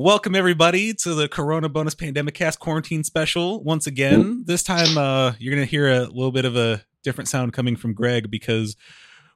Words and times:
Welcome 0.00 0.36
everybody 0.36 0.94
to 0.94 1.12
the 1.12 1.26
Corona 1.28 1.68
Bonus 1.68 1.92
Pandemic 1.96 2.34
Cast 2.34 2.60
Quarantine 2.60 3.02
Special. 3.02 3.64
Once 3.64 3.88
again, 3.88 4.44
this 4.46 4.62
time 4.62 4.96
uh, 4.96 5.32
you're 5.40 5.52
gonna 5.52 5.64
hear 5.66 5.88
a 5.88 6.02
little 6.04 6.30
bit 6.30 6.44
of 6.44 6.54
a 6.54 6.82
different 7.02 7.26
sound 7.26 7.52
coming 7.52 7.74
from 7.74 7.94
Greg 7.94 8.30
because 8.30 8.76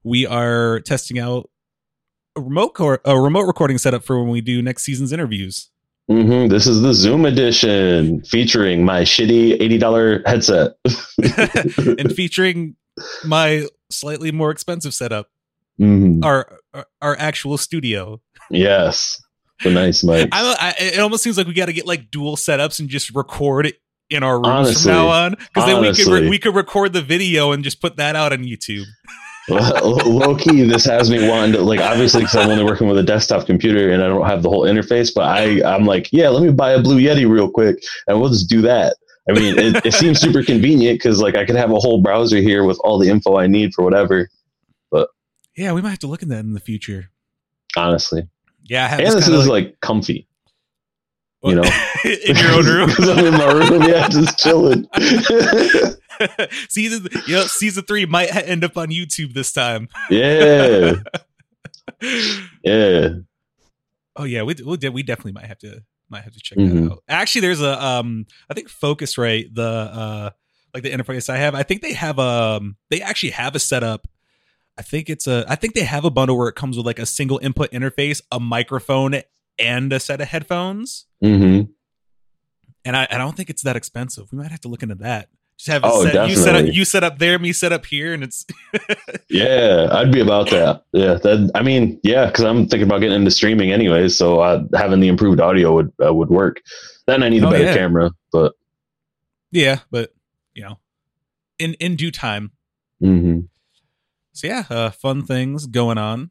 we 0.05 0.25
are 0.25 0.79
testing 0.79 1.19
out 1.19 1.51
a 2.37 2.41
remote 2.41 2.75
cor- 2.75 3.01
a 3.05 3.19
remote 3.21 3.43
recording 3.49 3.77
setup 3.77 4.05
for 4.05 4.21
when 4.23 4.31
we 4.31 4.41
do 4.41 4.63
next 4.63 4.85
season's 4.85 5.13
interviews. 5.13 5.69
hmm 6.09 6.47
This 6.47 6.69
is 6.69 6.81
the 6.81 6.95
Zoom 6.95 7.25
edition 7.25 8.23
featuring 8.23 8.85
my 8.85 9.03
shitty 9.03 9.61
eighty 9.61 9.79
dollar 9.79 10.23
headset. 10.27 10.75
and 11.99 12.13
featuring 12.15 12.77
my 13.27 13.67
slightly 13.91 14.31
more 14.31 14.53
expensive 14.53 14.95
setup, 14.95 15.27
Mhm. 15.81 16.25
our 16.25 16.61
our, 16.73 16.87
our 17.01 17.17
actual 17.19 17.59
studio. 17.59 18.21
Yes, 18.49 19.21
the 19.63 19.71
nice 19.71 20.03
mic. 20.05 20.29
I, 20.33 20.75
I, 20.79 20.85
it 20.85 21.01
almost 21.01 21.23
seems 21.23 21.39
like 21.39 21.47
we 21.47 21.55
got 21.55 21.67
to 21.67 21.73
get 21.73 21.87
like 21.87 22.11
dual 22.11 22.37
setups 22.37 22.81
and 22.81 22.89
just 22.89 23.15
record 23.15 23.67
it 23.67 23.77
in 24.11 24.23
our 24.23 24.37
rooms 24.37 24.49
Honestly. 24.49 24.83
from 24.83 24.93
now 24.93 25.09
on 25.09 25.31
because 25.33 25.67
then 25.67 25.81
we 25.81 25.95
could 25.95 26.07
re- 26.07 26.29
we 26.29 26.39
could 26.39 26.55
record 26.55 26.93
the 26.93 27.03
video 27.03 27.53
and 27.53 27.65
just 27.65 27.81
put 27.81 27.97
that 27.97 28.17
out 28.17 28.33
on 28.33 28.41
YouTube. 28.41 28.85
Low 29.49 30.37
key, 30.37 30.63
this 30.63 30.85
has 30.85 31.11
me 31.11 31.29
wanting 31.29 31.53
to 31.55 31.63
like. 31.63 31.81
Obviously, 31.81 32.21
because 32.21 32.37
I'm 32.37 32.51
only 32.51 32.65
working 32.65 32.87
with 32.87 32.99
a 32.99 33.03
desktop 33.03 33.47
computer 33.47 33.91
and 33.91 34.03
I 34.03 34.07
don't 34.07 34.27
have 34.27 34.43
the 34.43 34.49
whole 34.49 34.63
interface. 34.63 35.13
But 35.13 35.23
I, 35.23 35.63
I'm 35.65 35.85
like, 35.85 36.09
yeah, 36.13 36.29
let 36.29 36.45
me 36.45 36.53
buy 36.53 36.73
a 36.73 36.81
Blue 36.81 37.01
Yeti 37.01 37.29
real 37.29 37.51
quick, 37.51 37.83
and 38.07 38.21
we'll 38.21 38.31
just 38.31 38.49
do 38.49 38.61
that. 38.63 38.97
I 39.29 39.33
mean, 39.33 39.59
it, 39.59 39.87
it 39.87 39.95
seems 39.95 40.21
super 40.21 40.43
convenient 40.43 40.99
because 40.99 41.21
like 41.21 41.37
I 41.37 41.45
could 41.45 41.57
have 41.57 41.71
a 41.71 41.79
whole 41.79 42.01
browser 42.01 42.39
here 42.39 42.65
with 42.65 42.79
all 42.85 42.99
the 42.99 43.09
info 43.09 43.37
I 43.37 43.49
need 43.49 43.75
for 43.75 43.85
whatever. 43.85 44.29
But 44.91 45.09
yeah, 45.57 45.73
we 45.73 45.83
might 45.83 45.91
have 45.91 45.99
to 46.01 46.07
look 46.07 46.23
at 46.23 46.29
that 46.29 46.41
in 46.41 46.53
the 46.53 46.61
future. 46.61 47.11
Honestly, 47.77 48.29
Yeah, 48.65 48.85
I 48.85 48.89
have 48.89 49.01
and 49.01 49.13
this 49.13 49.29
is 49.29 49.49
like 49.49 49.81
comfy. 49.81 50.27
you 51.43 51.55
know. 51.57 51.63
in 52.05 52.37
your 52.37 52.53
own 52.53 52.67
room. 52.67 52.89
Because 52.97 53.09
I'm 53.09 53.25
in 53.27 53.33
my 53.35 53.53
room, 53.53 53.83
yeah, 53.83 54.09
just 54.09 54.39
chilling. 54.39 54.87
season, 56.69 57.09
you 57.27 57.35
know, 57.35 57.43
season 57.47 57.85
three 57.85 58.07
might 58.07 58.35
end 58.35 58.63
up 58.65 58.77
on 58.77 58.89
YouTube 58.89 59.35
this 59.35 59.53
time. 59.53 59.89
yeah, 60.11 60.95
yeah. 62.63 63.09
Oh 64.17 64.25
yeah, 64.25 64.43
we 64.43 64.55
we, 64.65 64.89
we 64.91 65.03
definitely 65.03 65.33
might 65.33 65.47
have 65.47 65.59
to 65.59 65.83
might 66.11 66.23
have 66.25 66.33
to 66.35 66.41
check 66.41 66.59
Mhm. 66.59 66.85
that 66.85 66.93
out. 66.93 67.03
Actually, 67.09 67.41
there's 67.43 67.61
a 67.63 67.83
um, 67.85 68.27
I 68.51 68.55
think 68.55 68.69
Focusrite, 68.69 69.55
the 69.55 69.63
uh, 69.65 70.31
like 70.75 70.83
the 70.83 70.91
interface 70.91 71.29
I 71.31 71.39
have, 71.39 71.55
I 71.55 71.63
think 71.63 71.81
they 71.83 71.95
have 71.95 72.19
um, 72.19 72.77
they 72.91 73.01
actually 73.01 73.31
have 73.31 73.55
a 73.55 73.59
setup. 73.59 74.07
I 74.79 74.83
think 74.83 75.11
it's 75.11 75.27
a, 75.27 75.45
I 75.49 75.55
think 75.57 75.75
they 75.75 75.85
have 75.85 76.05
a 76.05 76.11
bundle 76.11 76.37
where 76.39 76.49
it 76.49 76.55
comes 76.55 76.77
with 76.77 76.87
like 76.87 76.99
a 76.99 77.07
single 77.07 77.39
input 77.43 77.71
interface, 77.73 78.23
a 78.31 78.41
microphone, 78.41 79.21
and 79.59 79.93
a 79.93 80.01
set 80.01 80.21
of 80.21 80.29
headphones. 80.29 81.07
hmm 81.21 81.63
And 82.85 82.97
I, 82.97 83.07
I 83.11 83.19
don't 83.19 83.37
think 83.37 83.51
it's 83.51 83.63
that 83.63 83.77
expensive. 83.77 84.33
We 84.33 84.39
might 84.39 84.51
have 84.51 84.61
to 84.63 84.69
look 84.69 84.83
into 84.83 84.95
that. 84.97 85.29
Just 85.59 85.69
have 85.71 85.83
Oh, 85.85 86.03
it 86.05 86.13
set, 86.13 86.29
you 86.29 86.35
set 86.37 86.57
up 86.57 86.65
you 86.75 86.85
set 86.87 87.05
up 87.05 87.19
there, 87.19 87.39
me 87.39 87.53
set 87.53 87.73
up 87.73 87.85
here, 87.87 88.15
and 88.15 88.25
it's 88.25 88.47
Yeah, 89.29 89.89
I'd 89.93 90.11
be 90.11 90.21
about 90.21 90.49
that. 90.51 90.85
Yeah, 90.93 91.15
that. 91.15 91.51
I 91.55 91.63
mean, 91.63 92.01
yeah, 92.03 92.27
because 92.27 92.45
I'm 92.45 92.67
thinking 92.67 92.89
about 92.89 93.01
getting 93.01 93.17
into 93.17 93.31
streaming 93.31 93.71
anyways. 93.71 94.17
So 94.17 94.41
uh, 94.41 94.65
having 94.75 95.01
the 95.01 95.09
improved 95.09 95.41
audio 95.41 95.75
would 95.75 95.93
uh, 96.05 96.13
would 96.13 96.31
work. 96.31 96.63
Then 97.07 97.23
I 97.23 97.29
need 97.29 97.43
a 97.45 97.49
Oh, 97.49 97.51
better 97.51 97.65
yeah. 97.65 97.75
camera, 97.75 98.11
but 98.33 98.55
yeah, 99.51 99.81
but 99.91 100.15
you 100.55 100.63
know, 100.65 100.79
in 101.59 101.75
in 101.75 101.97
due 101.97 102.11
time. 102.11 102.53
hmm 103.01 103.41
So 104.33 104.47
yeah, 104.47 104.65
uh, 104.71 104.91
fun 104.91 105.25
things 105.25 105.67
going 105.67 105.99
on. 105.99 106.31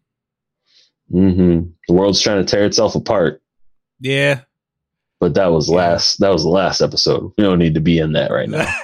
hmm 1.10 1.62
the 1.88 1.94
world's 1.94 2.22
trying 2.22 2.44
to 2.44 2.50
tear 2.50 2.66
itself 2.66 2.96
apart. 2.96 3.42
Yeah, 4.00 4.42
But 5.20 5.36
that 5.36 5.48
was 5.52 5.70
last. 5.70 6.20
That 6.20 6.30
was 6.34 6.42
the 6.44 6.50
last 6.50 6.82
episode. 6.82 7.32
We 7.38 7.44
don't 7.44 7.60
need 7.60 7.76
to 7.76 7.80
be 7.82 8.00
in 8.00 8.14
that 8.14 8.32
right 8.32 8.50
now. 8.50 8.66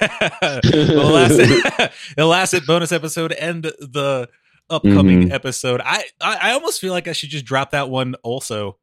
the 0.62 1.10
last 1.12 2.12
the 2.16 2.24
last 2.26 2.54
bonus 2.66 2.92
episode 2.92 3.32
and 3.32 3.64
the 3.64 4.28
upcoming 4.70 5.28
Mhm. 5.28 5.32
episode. 5.32 5.80
I, 5.84 6.04
I 6.20 6.38
I 6.42 6.52
almost 6.52 6.80
feel 6.80 6.92
like 6.92 7.08
I 7.08 7.12
should 7.12 7.30
just 7.30 7.44
drop 7.44 7.70
that 7.72 7.88
one 7.90 8.14
also. 8.22 8.78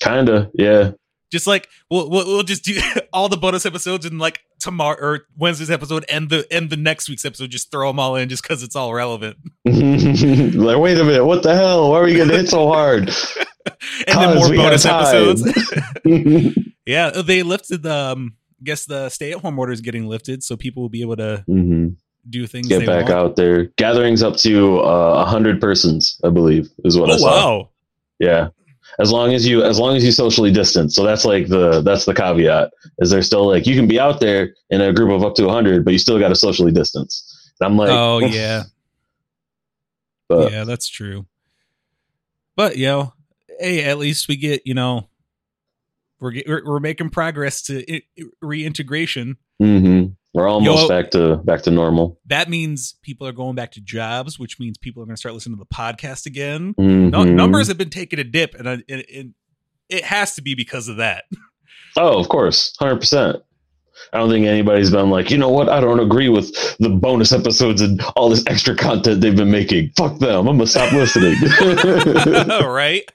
Kinda, 0.00 0.50
yeah. 0.54 0.90
Just 1.32 1.46
like 1.46 1.68
we'll 1.90 2.10
we'll, 2.10 2.26
we'll 2.26 2.42
just 2.42 2.64
do 2.64 2.78
all 3.12 3.28
the 3.30 3.36
bonus 3.38 3.64
episodes 3.64 4.04
and 4.04 4.18
like 4.18 4.40
tomorrow 4.66 4.96
or 5.00 5.20
Wednesday's 5.36 5.70
episode 5.70 6.04
and 6.10 6.28
the 6.28 6.46
and 6.50 6.68
the 6.68 6.76
next 6.76 7.08
week's 7.08 7.24
episode. 7.24 7.50
Just 7.50 7.70
throw 7.70 7.88
them 7.88 7.98
all 7.98 8.16
in 8.16 8.28
just 8.28 8.42
because 8.42 8.62
it's 8.62 8.76
all 8.76 8.92
relevant. 8.92 9.36
like, 9.64 10.78
wait 10.78 10.98
a 10.98 11.04
minute, 11.04 11.24
what 11.24 11.42
the 11.42 11.54
hell? 11.54 11.90
Why 11.90 12.00
are 12.00 12.04
we 12.04 12.14
getting 12.14 12.34
hit 12.34 12.48
so 12.48 12.68
hard? 12.68 13.08
and 14.06 14.20
then 14.20 14.36
more 14.36 14.48
bonus 14.48 14.84
episodes. 14.84 15.42
yeah, 16.86 17.10
they 17.10 17.42
lifted 17.42 17.82
the. 17.82 17.94
Um, 17.94 18.36
guess 18.64 18.86
the 18.86 19.08
stay 19.10 19.32
at 19.32 19.40
home 19.40 19.58
order 19.58 19.72
is 19.72 19.80
getting 19.80 20.06
lifted, 20.06 20.42
so 20.42 20.56
people 20.56 20.82
will 20.82 20.88
be 20.90 21.02
able 21.02 21.16
to 21.16 21.44
hmm 21.46 21.88
do 22.28 22.46
things. 22.46 22.66
Get 22.68 22.84
back 22.86 23.04
want. 23.04 23.14
out 23.14 23.36
there. 23.36 23.66
Gatherings 23.76 24.22
up 24.22 24.36
to 24.38 24.80
uh, 24.80 25.22
a 25.22 25.24
hundred 25.24 25.60
persons, 25.60 26.18
I 26.24 26.30
believe, 26.30 26.68
is 26.84 26.98
what 26.98 27.10
I 27.10 27.14
Oh 27.14 27.18
saw. 27.18 27.26
wow! 27.26 27.70
Yeah. 28.18 28.48
As 28.98 29.12
long 29.12 29.34
as 29.34 29.46
you 29.46 29.62
as 29.62 29.78
long 29.78 29.96
as 29.96 30.04
you 30.04 30.12
socially 30.12 30.50
distance. 30.50 30.94
So 30.94 31.04
that's 31.04 31.24
like 31.24 31.48
the 31.48 31.82
that's 31.82 32.06
the 32.06 32.14
caveat. 32.14 32.70
Is 32.98 33.10
they're 33.10 33.22
still 33.22 33.46
like 33.46 33.66
you 33.66 33.74
can 33.74 33.86
be 33.86 34.00
out 34.00 34.20
there 34.20 34.54
in 34.70 34.80
a 34.80 34.92
group 34.92 35.10
of 35.10 35.22
up 35.22 35.34
to 35.34 35.48
hundred, 35.48 35.84
but 35.84 35.92
you 35.92 35.98
still 35.98 36.18
got 36.18 36.28
to 36.28 36.36
socially 36.36 36.72
distance. 36.72 37.52
And 37.60 37.66
I'm 37.66 37.76
like, 37.76 37.90
oh 37.90 38.20
yeah, 38.20 38.64
but 40.28 40.50
yeah, 40.50 40.64
that's 40.64 40.88
true. 40.88 41.26
But 42.56 42.78
you 42.78 42.86
know, 42.86 43.12
hey, 43.60 43.84
at 43.84 43.98
least 43.98 44.28
we 44.28 44.36
get 44.36 44.66
you 44.66 44.74
know, 44.74 45.08
we're 46.18 46.42
we're, 46.46 46.80
making 46.80 47.10
progress 47.10 47.62
to 47.62 48.00
reintegration. 48.40 49.36
mhm. 49.60 50.16
We're 50.36 50.48
almost 50.48 50.82
Yo- 50.82 50.88
back 50.88 51.10
to 51.12 51.36
back 51.38 51.62
to 51.62 51.70
normal. 51.70 52.20
That 52.26 52.48
means 52.50 52.94
people 53.02 53.26
are 53.26 53.32
going 53.32 53.54
back 53.56 53.72
to 53.72 53.80
jobs, 53.80 54.38
which 54.38 54.60
means 54.60 54.76
people 54.76 55.02
are 55.02 55.06
going 55.06 55.14
to 55.16 55.20
start 55.20 55.34
listening 55.34 55.56
to 55.58 55.64
the 55.68 55.74
podcast 55.74 56.26
again. 56.26 56.74
No, 56.76 57.24
Mhm. 57.24 57.32
numbers 57.34 57.68
have 57.68 57.78
been 57.78 57.88
taking 57.90 58.18
a 58.18 58.24
dip, 58.24 58.54
and, 58.54 58.68
I, 58.68 58.72
and, 58.88 59.04
and 59.14 59.34
it 59.88 60.04
has 60.04 60.34
to 60.34 60.42
be 60.42 60.54
because 60.54 60.88
of 60.88 60.98
that. 60.98 61.24
Oh, 61.98 62.18
of 62.20 62.28
course, 62.28 62.74
hundred 62.78 62.96
percent. 63.00 63.36
I 64.12 64.18
don't 64.18 64.28
think 64.28 64.44
anybody's 64.46 64.90
been 64.90 65.08
like, 65.08 65.30
you 65.30 65.38
know 65.38 65.48
what? 65.48 65.70
I 65.70 65.80
don't 65.80 65.98
agree 66.00 66.28
with 66.28 66.52
the 66.78 66.90
bonus 66.90 67.32
episodes 67.32 67.80
and 67.80 68.02
all 68.16 68.28
this 68.28 68.44
extra 68.46 68.76
content 68.76 69.22
they've 69.22 69.34
been 69.34 69.50
making. 69.50 69.92
Fuck 69.96 70.18
them. 70.18 70.46
I'm 70.46 70.58
gonna 70.58 70.66
stop 70.66 70.92
listening. 70.92 71.34
right? 72.68 73.10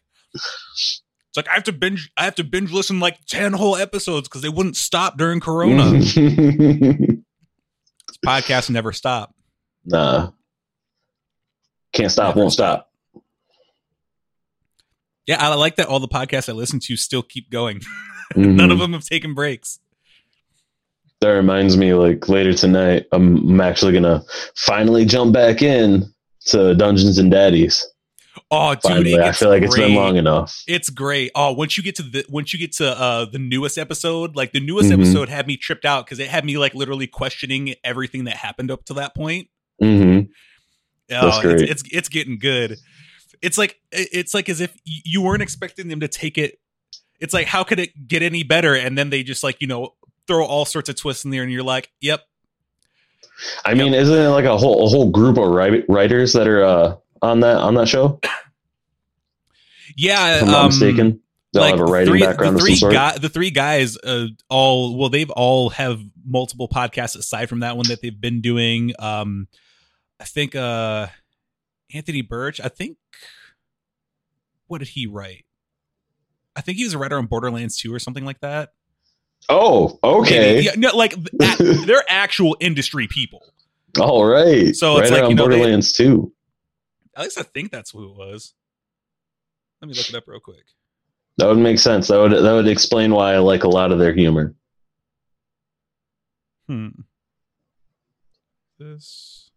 It's 1.32 1.38
like 1.38 1.48
I 1.48 1.54
have 1.54 1.64
to 1.64 1.72
binge. 1.72 2.12
I 2.18 2.26
have 2.26 2.36
to 2.36 2.44
binge 2.44 2.72
listen 2.72 3.00
like 3.00 3.18
ten 3.26 3.54
whole 3.54 3.78
episodes 3.78 4.28
because 4.28 4.42
they 4.42 4.50
wouldn't 4.50 4.76
stop 4.76 5.18
during 5.18 5.40
Corona. 5.40 5.84
Mm-hmm. 5.84 7.14
This 8.08 8.18
podcast 8.26 8.70
never 8.70 8.92
stop. 8.92 9.34
nah. 9.86 10.32
Can't 11.94 12.12
stop, 12.12 12.30
Never 12.36 12.40
won't 12.42 12.52
stop. 12.54 12.90
Yeah, 15.28 15.38
I 15.40 15.54
like 15.56 15.76
that 15.78 15.88
all 15.88 16.00
the 16.02 16.08
podcasts 16.10 16.50
I 16.50 16.52
listen 16.54 16.80
to 16.82 16.96
still 16.98 17.24
keep 17.24 17.50
going. 17.50 17.82
Mhm. 18.36 18.56
None 18.56 18.72
of 18.72 18.80
them 18.80 18.94
have 18.94 19.04
taken 19.04 19.34
breaks. 19.34 19.80
That 21.20 21.32
reminds 21.32 21.76
me, 21.76 21.94
like 21.94 22.30
later 22.30 22.54
tonight, 22.54 23.06
I'm, 23.12 23.36
I'm 23.50 23.60
actually 23.60 23.92
gonna 23.92 24.24
finally 24.56 25.04
jump 25.04 25.34
back 25.34 25.62
in 25.62 26.06
to 26.48 26.74
Dungeons 26.74 27.18
and 27.18 27.30
Daddies. 27.30 27.86
Oh, 28.50 28.74
dude, 28.74 28.82
Finally, 28.84 29.20
I 29.20 29.32
feel 29.34 29.50
like 29.50 29.62
it's 29.64 29.76
been 29.76 29.94
long 29.94 30.16
enough. 30.16 30.64
It's 30.68 30.90
great. 30.90 31.32
Oh, 31.36 31.52
once 31.52 31.76
you 31.78 31.84
get 31.84 31.96
to 31.96 32.04
the 32.04 32.26
once 32.30 32.54
you 32.54 32.60
get 32.60 32.72
to 32.74 32.88
uh 32.90 33.26
the 33.26 33.40
newest 33.40 33.78
episode, 33.78 34.36
like 34.36 34.52
the 34.54 34.60
newest 34.62 34.90
Mhm. 34.90 34.94
episode 35.02 35.30
had 35.30 35.48
me 35.48 35.58
tripped 35.58 35.84
out 35.86 36.06
because 36.06 36.20
it 36.20 36.30
had 36.30 36.46
me 36.46 36.58
like 36.58 36.74
literally 36.74 37.08
questioning 37.08 37.76
everything 37.84 38.24
that 38.26 38.36
happened 38.38 38.72
up 38.72 38.86
to 38.86 38.94
that 38.96 39.14
point. 39.16 39.50
Mm-hmm. 39.82 40.30
That's 41.10 41.38
Oh, 41.38 41.42
great. 41.42 41.62
It's, 41.62 41.72
it's 41.72 41.84
it's 41.94 42.10
getting 42.10 42.40
good. 42.40 42.78
It's 43.42 43.58
like 43.58 43.80
it's 43.92 44.34
like 44.34 44.48
as 44.48 44.62
if 44.62 44.74
you 44.86 45.22
weren't 45.22 45.42
expecting 45.42 45.88
them 45.90 46.00
to 46.00 46.08
take 46.08 46.38
it. 46.38 46.60
It's 47.20 47.34
like 47.34 47.48
how 47.48 47.64
could 47.64 47.80
it 47.80 48.08
get 48.08 48.22
any 48.24 48.44
better? 48.44 48.76
And 48.76 48.98
then 48.98 49.10
they 49.10 49.24
just 49.24 49.44
like 49.44 49.60
you 49.60 49.68
know 49.68 49.96
throw 50.28 50.46
all 50.46 50.64
sorts 50.66 50.88
of 50.88 50.96
twists 50.96 51.26
in 51.26 51.32
there, 51.32 51.44
and 51.44 51.52
you're 51.52 51.64
like, 51.64 51.92
yep, 52.00 52.22
I 53.66 53.74
mean, 53.74 53.94
isn't 53.94 54.16
it 54.16 54.30
like 54.30 54.46
a 54.46 54.58
whole 54.58 54.86
a 54.86 54.90
whole 54.90 55.10
group 55.10 55.38
of 55.38 55.50
writers 55.90 56.34
that 56.34 56.48
are 56.48 56.64
uh, 56.64 56.96
on 57.22 57.40
that 57.42 57.58
on 57.58 57.76
that 57.76 57.88
show? 57.88 58.20
yeah. 59.98 60.38
If 60.38 60.42
I'm 60.44 60.48
not 60.50 60.60
um, 60.62 60.66
mistaken, 60.68 61.20
they'll 61.54 61.64
have 61.64 61.80
a 61.80 61.84
writing 61.86 62.10
three, 62.12 62.22
background 62.22 62.58
the 62.58 62.62
three 62.62 62.76
guy- 62.94 63.18
the 63.18 63.30
three 63.30 63.52
guys, 63.52 63.98
uh, 63.98 64.28
all 64.50 64.98
well, 64.98 65.10
they've 65.10 65.30
all 65.32 65.70
have 65.72 66.00
multiple 66.26 66.68
podcasts 66.68 67.18
aside 67.18 67.50
from 67.50 67.60
that 67.60 67.78
one 67.78 67.88
that 67.90 68.02
they've 68.02 68.20
been 68.20 68.42
doing. 68.42 68.94
Um, 69.00 69.48
I 70.20 70.24
think 70.26 70.56
uh, 70.56 71.08
Anthony 71.94 72.22
Burch. 72.22 72.60
I 72.62 72.70
think 72.70 72.98
what 74.68 74.80
did 74.80 74.90
he 74.90 75.08
write? 75.08 75.46
I 76.56 76.62
think 76.62 76.78
he 76.78 76.84
was 76.84 76.94
a 76.94 76.98
writer 76.98 77.18
on 77.18 77.26
Borderlands 77.28 77.78
2 77.78 77.94
or 77.94 78.00
something 78.00 78.26
like 78.26 78.40
that. 78.42 78.74
oh, 79.50 79.98
okay, 80.04 80.56
Maybe. 80.56 80.66
Yeah, 80.66 80.72
no, 80.78 80.96
like 80.96 81.14
th- 81.14 81.58
they're 81.86 82.04
actual 82.10 82.56
industry 82.60 83.08
people. 83.08 83.42
all 84.00 84.26
right. 84.26 84.76
So 84.76 84.98
it's 84.98 85.10
Writer 85.10 85.14
like, 85.16 85.24
on 85.24 85.30
you 85.32 85.36
know, 85.36 85.48
they- 85.48 85.56
Borderlands 85.58 85.92
2. 85.94 86.32
At 87.22 87.26
least 87.26 87.40
I 87.40 87.44
think 87.44 87.72
that's 87.72 87.92
who 87.92 88.10
it 88.12 88.18
was. 88.18 88.54
Let 89.82 89.90
me 89.90 89.94
look 89.96 90.10
it 90.10 90.16
up 90.16 90.24
real 90.28 90.40
quick. 90.40 90.64
That 91.38 91.48
would 91.48 91.58
make 91.58 91.80
sense. 91.80 92.08
That 92.08 92.18
would 92.20 92.32
that 92.34 92.52
would 92.54 92.68
explain 92.68 93.12
why 93.14 93.34
I 93.34 93.38
like 93.38 93.64
a 93.64 93.68
lot 93.70 93.92
of 93.92 94.00
their 94.00 94.14
humor. 94.14 94.54
Hmm. 96.68 96.90
This. 98.80 99.50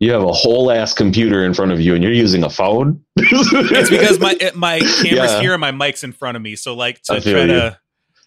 You 0.00 0.12
have 0.12 0.22
a 0.22 0.32
whole 0.32 0.70
ass 0.70 0.92
computer 0.92 1.44
in 1.44 1.54
front 1.54 1.72
of 1.72 1.80
you, 1.80 1.94
and 1.94 2.02
you're 2.02 2.12
using 2.12 2.42
a 2.44 2.50
phone. 2.50 3.02
It's 3.16 3.88
because 3.90 4.18
my 4.20 4.36
my 4.54 4.80
camera's 4.80 5.32
Yeah. 5.32 5.40
here 5.40 5.52
and 5.54 5.60
my 5.60 5.70
mic's 5.70 6.04
in 6.04 6.12
front 6.12 6.36
of 6.36 6.42
me. 6.42 6.56
So 6.56 6.74
like 6.74 7.00
to 7.04 7.20
try 7.20 7.40
you. 7.42 7.46
to 7.46 7.78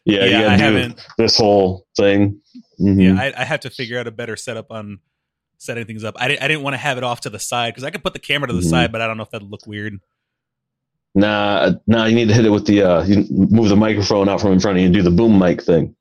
yeah, 0.05 0.25
yeah, 0.25 0.47
I 0.47 0.57
haven't. 0.57 1.05
this 1.17 1.37
whole 1.37 1.85
thing. 1.97 2.41
Mhm. 2.79 3.03
Yeah, 3.15 3.21
I, 3.21 3.41
I 3.41 3.45
have 3.45 3.59
to 3.61 3.69
figure 3.69 3.99
out 3.99 4.07
a 4.07 4.11
better 4.11 4.35
setup 4.35 4.71
on 4.71 4.99
setting 5.57 5.85
things 5.85 6.03
up. 6.03 6.15
I 6.17 6.27
didn't 6.27 6.41
I 6.43 6.47
didn't 6.47 6.63
want 6.63 6.73
to 6.75 6.77
have 6.77 6.97
it 6.97 7.03
off 7.03 7.21
to 7.21 7.29
the 7.29 7.39
side 7.39 7.73
because 7.73 7.83
I 7.83 7.89
could 7.89 8.03
put 8.03 8.13
the 8.13 8.19
camera 8.19 8.47
to 8.47 8.53
the 8.53 8.61
Mhm. 8.61 8.69
side, 8.69 8.91
but 8.91 9.01
I 9.01 9.07
don't 9.07 9.17
know 9.17 9.23
if 9.23 9.31
that'd 9.31 9.49
look 9.49 9.65
weird. 9.67 9.99
Nah, 11.15 11.71
nah, 11.87 12.05
you 12.05 12.15
need 12.15 12.27
to 12.27 12.33
hit 12.33 12.45
it 12.45 12.49
with 12.51 12.65
the 12.67 12.83
uh, 12.83 13.03
you 13.03 13.25
move 13.29 13.69
the 13.69 13.75
microphone 13.75 14.29
out 14.29 14.39
from 14.39 14.51
in 14.51 14.59
front 14.59 14.77
of 14.77 14.81
you 14.81 14.85
and 14.85 14.93
do 14.93 15.01
the 15.01 15.09
boom 15.11 15.39
mic 15.39 15.63
thing. 15.63 15.95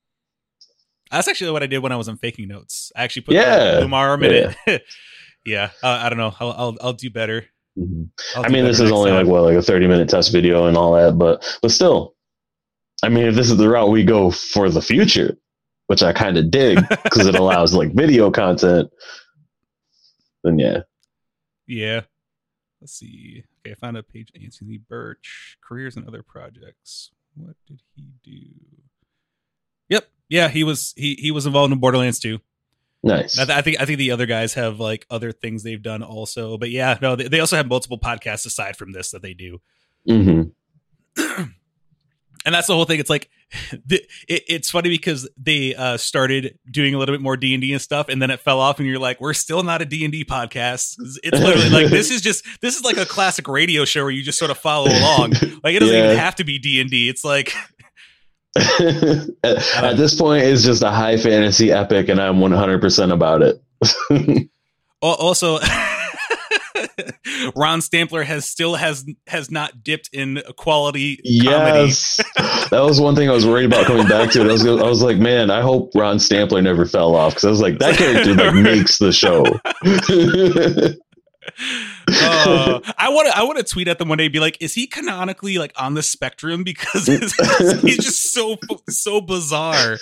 That's 1.10 1.28
actually 1.28 1.52
what 1.52 1.62
I 1.62 1.66
did 1.66 1.78
when 1.78 1.92
I 1.92 1.96
was 1.96 2.08
on 2.08 2.18
faking 2.18 2.48
notes. 2.48 2.92
I 2.94 3.04
actually 3.04 3.22
put 3.22 3.34
Yeah. 3.34 3.76
the 3.76 3.80
boom 3.82 3.94
arm 3.94 4.22
in 4.24 4.54
it. 4.66 4.82
yeah, 5.46 5.70
uh, 5.82 5.88
I 6.02 6.08
don't 6.10 6.18
know. 6.18 6.34
I'll, 6.38 6.52
I'll 6.52 6.76
I'll 6.82 6.92
do 6.92 7.08
better. 7.08 7.46
Mhm. 7.78 8.08
I'll 8.34 8.44
I 8.44 8.48
do 8.48 8.52
mean, 8.52 8.62
better 8.64 8.72
this 8.72 8.80
is 8.80 8.90
only 8.92 9.10
time. 9.10 9.24
like 9.24 9.32
what, 9.32 9.42
like 9.44 9.56
a 9.56 9.62
thirty 9.62 9.86
minute 9.86 10.08
test 10.10 10.32
video 10.32 10.66
and 10.66 10.76
all 10.76 10.92
that, 10.94 11.16
but 11.16 11.58
but 11.62 11.70
still, 11.70 12.14
I 13.02 13.08
mean, 13.08 13.24
if 13.26 13.34
this 13.36 13.50
is 13.50 13.56
the 13.56 13.68
route 13.70 13.88
we 13.90 14.04
go 14.04 14.30
for 14.30 14.68
the 14.68 14.82
future, 14.82 15.38
which 15.86 16.02
I 16.02 16.12
kind 16.12 16.36
of 16.36 16.50
dig 16.50 16.86
because 17.04 17.26
it 17.26 17.34
allows 17.38 17.72
like 17.72 17.94
video 17.94 18.30
content, 18.30 18.90
then 20.46 20.58
yeah, 20.58 20.80
Yeah. 21.66 22.02
Let's 22.80 22.92
see. 22.92 23.42
Okay, 23.60 23.72
I 23.72 23.74
found 23.74 23.96
a 23.96 24.02
page. 24.02 24.30
Anthony 24.40 24.76
Burch, 24.78 25.56
careers 25.66 25.96
and 25.96 26.06
other 26.06 26.22
projects. 26.22 27.10
What 27.34 27.56
did 27.66 27.80
he 27.94 28.04
do? 28.22 28.40
Yep. 29.88 30.08
Yeah, 30.28 30.48
he 30.48 30.62
was 30.62 30.92
he 30.96 31.14
he 31.14 31.30
was 31.30 31.46
involved 31.46 31.72
in 31.72 31.78
Borderlands 31.78 32.18
2. 32.18 32.38
nice. 33.02 33.38
I, 33.38 33.44
th- 33.46 33.58
I 33.58 33.62
think 33.62 33.80
I 33.80 33.86
think 33.86 33.98
the 33.98 34.10
other 34.10 34.26
guys 34.26 34.54
have 34.54 34.78
like 34.78 35.06
other 35.10 35.32
things 35.32 35.62
they've 35.62 35.82
done 35.82 36.02
also. 36.02 36.58
But 36.58 36.70
yeah, 36.70 36.98
no, 37.00 37.16
they, 37.16 37.28
they 37.28 37.40
also 37.40 37.56
have 37.56 37.66
multiple 37.66 37.98
podcasts 37.98 38.44
aside 38.46 38.76
from 38.76 38.92
this 38.92 39.10
that 39.12 39.22
they 39.22 39.32
do. 39.34 39.60
hmm 40.06 40.42
and 41.16 41.54
that's 42.44 42.66
the 42.66 42.74
whole 42.74 42.84
thing. 42.84 43.00
It's 43.00 43.10
like 43.10 43.30
the, 43.86 44.02
it, 44.28 44.42
it's 44.48 44.70
funny 44.70 44.88
because 44.88 45.28
they 45.36 45.74
uh, 45.74 45.96
started 45.96 46.58
doing 46.70 46.94
a 46.94 46.98
little 46.98 47.14
bit 47.14 47.20
more 47.22 47.36
D 47.36 47.54
and 47.54 47.60
D 47.60 47.72
and 47.72 47.80
stuff, 47.80 48.08
and 48.08 48.20
then 48.20 48.30
it 48.30 48.40
fell 48.40 48.60
off. 48.60 48.78
And 48.78 48.88
you're 48.88 48.98
like, 48.98 49.20
we're 49.20 49.34
still 49.34 49.62
not 49.62 49.82
a 49.82 49.84
D 49.84 50.04
and 50.04 50.12
D 50.12 50.24
podcast. 50.24 50.96
It's 51.22 51.38
literally 51.40 51.70
like 51.70 51.86
this 51.88 52.10
is 52.10 52.20
just 52.22 52.44
this 52.60 52.76
is 52.76 52.84
like 52.84 52.96
a 52.96 53.06
classic 53.06 53.46
radio 53.48 53.84
show 53.84 54.02
where 54.02 54.10
you 54.10 54.22
just 54.22 54.38
sort 54.38 54.50
of 54.50 54.58
follow 54.58 54.90
along. 54.90 55.30
Like 55.62 55.74
it 55.74 55.80
doesn't 55.80 55.94
Yeah. 55.94 56.04
even 56.06 56.16
have 56.18 56.34
to 56.36 56.44
be 56.44 56.58
D 56.58 56.80
and 56.80 56.90
D. 56.90 57.08
It's 57.08 57.24
like 57.24 57.52
at, 58.56 59.28
at 59.84 59.96
this 59.96 60.14
point, 60.14 60.44
it's 60.44 60.62
just 60.62 60.82
a 60.82 60.90
high 60.90 61.16
fantasy 61.16 61.70
epic, 61.72 62.08
and 62.08 62.20
I'm 62.20 62.40
100 62.40 62.80
percent 62.80 63.12
about 63.12 63.42
it. 63.42 64.48
also. 65.00 65.58
Ron 67.56 67.80
Stampler 67.80 68.22
has 68.22 68.46
still 68.46 68.74
has 68.74 69.04
has 69.26 69.50
not 69.50 69.82
dipped 69.82 70.10
in 70.12 70.42
quality. 70.56 71.20
Yes, 71.24 72.16
that 72.70 72.80
was 72.82 73.00
one 73.00 73.14
thing 73.14 73.28
I 73.28 73.32
was 73.32 73.46
worried 73.46 73.66
about 73.66 73.86
coming 73.86 74.06
back 74.08 74.30
to 74.32 74.40
it. 74.42 74.48
I 74.48 74.52
was, 74.52 74.66
I 74.66 74.88
was 74.88 75.02
like, 75.02 75.18
man, 75.18 75.50
I 75.50 75.60
hope 75.60 75.92
Ron 75.94 76.18
Stampler 76.18 76.62
never 76.62 76.86
fell 76.86 77.14
off 77.14 77.34
because 77.34 77.44
I 77.44 77.50
was 77.50 77.60
like, 77.60 77.78
that 77.78 77.96
character 77.96 78.34
like 78.34 78.54
makes 78.62 78.98
the 78.98 79.12
show. 79.12 79.44
Uh, 82.08 82.80
I 82.98 83.08
want 83.08 83.28
to 83.28 83.36
I 83.36 83.42
want 83.44 83.58
to 83.58 83.64
tweet 83.64 83.88
at 83.88 83.98
them 83.98 84.08
one 84.08 84.18
day 84.18 84.24
and 84.24 84.32
be 84.32 84.40
like, 84.40 84.56
is 84.60 84.74
he 84.74 84.86
canonically 84.86 85.58
like 85.58 85.72
on 85.76 85.94
the 85.94 86.02
spectrum 86.02 86.64
because 86.64 87.06
he's 87.06 87.96
just 87.96 88.32
so 88.32 88.56
so 88.88 89.20
bizarre. 89.20 89.98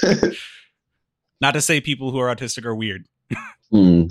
Not 1.40 1.52
to 1.52 1.60
say 1.60 1.80
people 1.80 2.10
who 2.10 2.18
are 2.18 2.34
autistic 2.34 2.64
are 2.64 2.74
weird. 2.74 3.06
Hmm. 3.70 4.06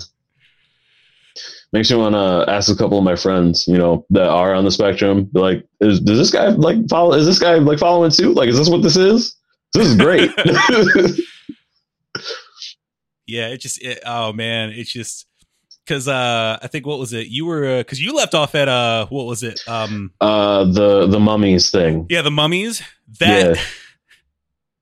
Makes 1.74 1.90
me 1.90 1.96
want 1.96 2.14
to 2.14 2.50
ask 2.50 2.70
a 2.70 2.76
couple 2.76 2.96
of 2.98 3.04
my 3.04 3.16
friends, 3.16 3.66
you 3.66 3.76
know, 3.76 4.06
that 4.10 4.28
are 4.28 4.54
on 4.54 4.64
the 4.64 4.70
spectrum, 4.70 5.28
like, 5.34 5.66
is, 5.80 5.98
does 5.98 6.16
this 6.16 6.30
guy 6.30 6.48
like 6.50 6.88
follow? 6.88 7.14
Is 7.14 7.26
this 7.26 7.40
guy 7.40 7.54
like 7.56 7.80
following 7.80 8.12
suit? 8.12 8.36
Like, 8.36 8.48
is 8.48 8.56
this 8.56 8.70
what 8.70 8.82
this 8.82 8.96
is? 8.96 9.34
This 9.74 9.88
is 9.88 9.96
great. 9.96 10.30
Yeah, 13.26 13.48
it 13.48 13.60
just 13.60 13.82
it, 13.82 14.00
oh 14.04 14.32
man, 14.34 14.70
it's 14.70 14.92
just 14.92 15.26
because 15.86 16.08
uh 16.08 16.58
I 16.62 16.66
think 16.66 16.86
what 16.86 16.98
was 16.98 17.12
it 17.14 17.28
you 17.28 17.46
were 17.46 17.78
because 17.78 18.00
you 18.00 18.14
left 18.14 18.34
off 18.34 18.54
at 18.54 18.68
uh 18.68 19.06
what 19.06 19.24
was 19.24 19.42
it 19.42 19.60
um 19.66 20.12
uh, 20.20 20.64
the 20.64 21.06
the 21.06 21.18
mummies 21.18 21.70
thing, 21.70 22.06
yeah 22.10 22.20
the 22.22 22.30
mummies 22.30 22.82
that 23.18 23.56
Yeah. 23.56 23.62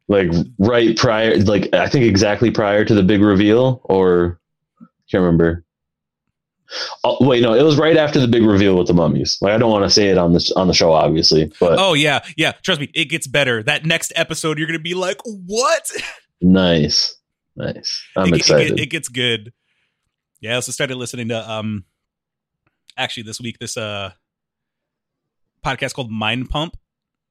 like 0.08 0.28
right 0.58 0.96
prior, 0.96 1.36
like 1.38 1.72
I 1.72 1.88
think 1.88 2.04
exactly 2.04 2.50
prior 2.50 2.84
to 2.84 2.94
the 2.94 3.02
big 3.04 3.20
reveal, 3.20 3.80
or 3.84 4.40
can't 5.10 5.22
remember. 5.22 5.64
Oh, 7.04 7.18
wait, 7.20 7.42
no, 7.42 7.54
it 7.54 7.62
was 7.62 7.76
right 7.76 7.96
after 7.96 8.18
the 8.20 8.28
big 8.28 8.42
reveal 8.44 8.76
with 8.78 8.86
the 8.86 8.94
mummies. 8.94 9.38
Like, 9.40 9.52
I 9.52 9.58
don't 9.58 9.70
want 9.70 9.84
to 9.84 9.90
say 9.90 10.08
it 10.08 10.18
on 10.18 10.32
the 10.32 10.52
on 10.56 10.68
the 10.68 10.74
show, 10.74 10.92
obviously, 10.92 11.52
but 11.60 11.78
oh 11.78 11.92
yeah 11.94 12.24
yeah 12.36 12.52
trust 12.62 12.80
me 12.80 12.90
it 12.94 13.06
gets 13.06 13.26
better 13.26 13.62
that 13.62 13.84
next 13.84 14.12
episode 14.16 14.58
you're 14.58 14.66
gonna 14.66 14.78
be 14.78 14.94
like 14.94 15.20
what 15.24 15.90
nice, 16.40 17.14
nice. 17.56 18.02
I'm 18.16 18.28
it, 18.28 18.34
it- 18.34 18.36
excited. 18.38 18.72
It, 18.72 18.80
it 18.80 18.86
gets 18.86 19.08
good. 19.08 19.52
Yeah, 20.40 20.52
I 20.52 20.54
also 20.56 20.72
started 20.72 20.96
listening 20.96 21.28
to 21.28 21.50
um 21.50 21.84
actually 22.96 23.22
this 23.24 23.40
week 23.40 23.58
this 23.58 23.76
uh 23.76 24.10
podcast 25.64 25.94
called 25.94 26.10
Mind 26.10 26.48
Pump. 26.50 26.76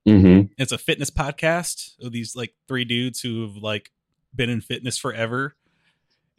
hmm 0.06 0.42
It's 0.58 0.72
a 0.72 0.78
fitness 0.78 1.10
podcast 1.10 1.94
of 2.02 2.12
these 2.12 2.36
like 2.36 2.54
three 2.68 2.86
dudes 2.86 3.20
who've 3.22 3.58
like 3.58 3.92
been 4.34 4.50
in 4.50 4.62
fitness 4.62 4.98
forever. 4.98 5.56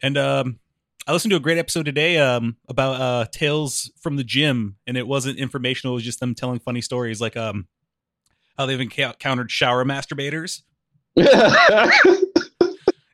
And 0.03 0.17
um 0.17 0.59
I 1.07 1.13
listened 1.13 1.31
to 1.31 1.37
a 1.37 1.41
great 1.41 1.59
episode 1.59 1.85
today 1.85 2.19
um 2.19 2.57
about 2.69 3.01
uh 3.01 3.27
tales 3.33 3.91
from 4.01 4.17
the 4.17 4.25
gym 4.25 4.77
and 4.87 4.97
it 4.97 5.07
wasn't 5.07 5.39
informational, 5.39 5.95
it 5.95 5.97
was 5.97 6.05
just 6.05 6.21
them 6.21 6.35
telling 6.35 6.61
funny 6.61 6.81
stories 6.81 7.21
like 7.21 7.37
um 7.37 7.67
how 8.57 8.67
they've 8.67 8.81
encountered 8.81 9.51
shower 9.51 9.85
masturbators. 9.85 10.63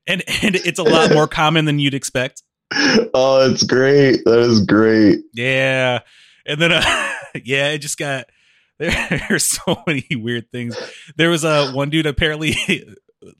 And 0.08 0.22
and 0.42 0.56
it's 0.56 0.78
a 0.78 0.82
lot 0.82 1.12
more 1.12 1.28
common 1.28 1.66
than 1.66 1.78
you'd 1.78 1.94
expect. 1.94 2.42
oh, 2.72 3.50
it's 3.50 3.62
great. 3.62 4.24
That 4.24 4.38
is 4.38 4.64
great. 4.64 5.20
Yeah. 5.34 6.00
And 6.46 6.60
then, 6.60 6.72
uh, 6.72 6.82
yeah, 7.44 7.68
it 7.68 7.78
just 7.78 7.98
got, 7.98 8.26
there, 8.78 9.26
are 9.28 9.38
so 9.38 9.82
many 9.86 10.06
weird 10.10 10.50
things. 10.50 10.76
There 11.16 11.28
was 11.28 11.44
a 11.44 11.72
one 11.72 11.90
dude 11.90 12.06
apparently, 12.06 12.56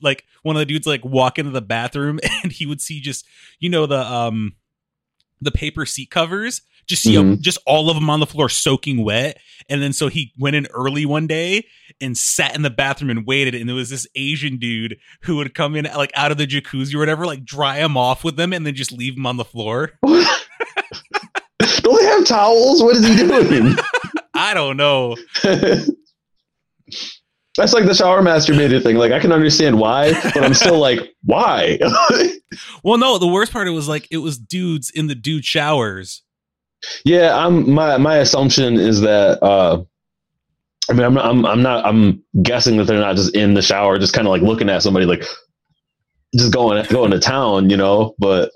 like 0.01 0.25
one 0.43 0.55
of 0.55 0.59
the 0.59 0.65
dudes 0.65 0.85
like 0.87 1.03
walk 1.05 1.39
into 1.39 1.51
the 1.51 1.61
bathroom 1.61 2.19
and 2.43 2.51
he 2.51 2.65
would 2.65 2.81
see 2.81 2.99
just, 3.01 3.25
you 3.59 3.69
know, 3.69 3.85
the, 3.85 3.99
um, 3.99 4.55
the 5.41 5.51
paper 5.51 5.85
seat 5.85 6.09
covers, 6.11 6.61
just 6.85 7.03
see 7.03 7.13
Mhm. 7.13 7.39
just 7.39 7.59
all 7.65 7.89
of 7.89 7.95
them 7.95 8.09
on 8.09 8.19
the 8.19 8.25
floor 8.25 8.49
soaking 8.49 9.03
wet. 9.05 9.37
And 9.69 9.81
then 9.81 9.93
so 9.93 10.07
he 10.09 10.33
went 10.37 10.55
in 10.57 10.67
early 10.73 11.05
one 11.05 11.27
day 11.27 11.65
and 12.01 12.17
sat 12.17 12.55
in 12.55 12.61
the 12.61 12.69
bathroom 12.69 13.09
and 13.09 13.25
waited. 13.25 13.55
And 13.55 13.69
there 13.69 13.75
was 13.75 13.89
this 13.89 14.05
Asian 14.15 14.57
dude 14.57 14.97
who 15.21 15.37
would 15.37 15.53
come 15.55 15.75
in 15.77 15.85
like 15.95 16.11
out 16.15 16.31
of 16.31 16.37
the 16.37 16.45
jacuzzi 16.47 16.93
or 16.95 16.99
whatever, 16.99 17.25
like 17.25 17.45
dry 17.45 17.77
him 17.77 17.95
off 17.95 18.23
with 18.25 18.35
them 18.35 18.51
and 18.51 18.65
then 18.65 18.75
just 18.75 18.91
leave 18.91 19.15
him 19.15 19.25
on 19.25 19.37
the 19.37 19.45
floor. 19.45 19.93
Don't 20.03 21.99
they 22.01 22.05
have 22.05 22.25
towels? 22.25 22.81
What 22.83 22.95
is 22.97 23.07
he 23.07 23.15
doing? 23.15 23.75
I 24.33 24.53
don't 24.53 24.77
know. 24.77 25.15
That's 27.59 27.73
like 27.73 27.85
the 27.85 27.93
shower 27.93 28.21
masturbated 28.21 28.81
thing. 28.83 28.95
Like 28.95 29.11
I 29.11 29.19
can 29.19 29.31
understand 29.31 29.79
why, 29.79 30.13
but 30.33 30.43
I'm 30.43 30.53
still 30.53 30.79
like, 30.79 31.13
why? 31.23 31.77
Well, 32.83 32.97
no, 32.97 33.19
the 33.19 33.27
worst 33.27 33.51
part 33.51 33.67
it 33.67 33.71
was 33.71 33.87
like 33.87 34.07
it 34.09 34.17
was 34.17 34.37
dudes 34.37 34.89
in 34.89 35.05
the 35.05 35.13
dude 35.13 35.45
showers. 35.45 36.23
yeah, 37.05 37.37
I'm 37.37 37.71
my 37.71 37.97
my 37.97 38.17
assumption 38.17 38.75
is 38.75 39.01
that 39.01 39.41
uh 39.43 39.83
I 40.89 40.93
mean 40.93 41.03
I'm 41.03 41.13
not 41.13 41.25
I'm 41.25 41.45
I'm 41.45 41.61
not 41.61 41.85
I'm 41.85 42.23
guessing 42.41 42.77
that 42.77 42.85
they're 42.85 42.99
not 42.99 43.17
just 43.17 43.35
in 43.35 43.53
the 43.53 43.61
shower, 43.61 43.99
just 43.99 44.13
kind 44.13 44.25
of 44.27 44.31
like 44.31 44.41
looking 44.41 44.67
at 44.67 44.81
somebody 44.81 45.05
like 45.05 45.23
just 46.35 46.51
going 46.51 46.83
going 46.87 47.11
to 47.11 47.19
town, 47.19 47.69
you 47.69 47.77
know, 47.77 48.15
but 48.17 48.51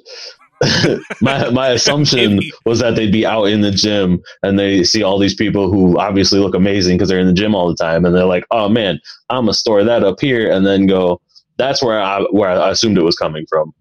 my 1.21 1.49
my 1.49 1.69
assumption 1.69 2.39
was 2.65 2.79
that 2.79 2.95
they'd 2.95 3.11
be 3.11 3.25
out 3.25 3.45
in 3.45 3.61
the 3.61 3.71
gym 3.71 4.21
and 4.43 4.57
they 4.57 4.83
see 4.83 5.03
all 5.03 5.17
these 5.17 5.35
people 5.35 5.71
who 5.71 5.97
obviously 5.99 6.39
look 6.39 6.55
amazing 6.55 6.97
because 6.97 7.09
they're 7.09 7.19
in 7.19 7.27
the 7.27 7.33
gym 7.33 7.55
all 7.55 7.67
the 7.67 7.75
time 7.75 8.05
and 8.05 8.15
they're 8.15 8.25
like, 8.25 8.45
"Oh 8.51 8.69
man, 8.69 8.99
I'm 9.29 9.43
gonna 9.43 9.53
store 9.53 9.83
that 9.83 10.03
up 10.03 10.19
here," 10.19 10.51
and 10.51 10.65
then 10.65 10.87
go. 10.87 11.21
That's 11.57 11.83
where 11.83 12.01
I 12.01 12.21
where 12.31 12.49
I 12.49 12.71
assumed 12.71 12.97
it 12.97 13.03
was 13.03 13.15
coming 13.15 13.45
from. 13.47 13.73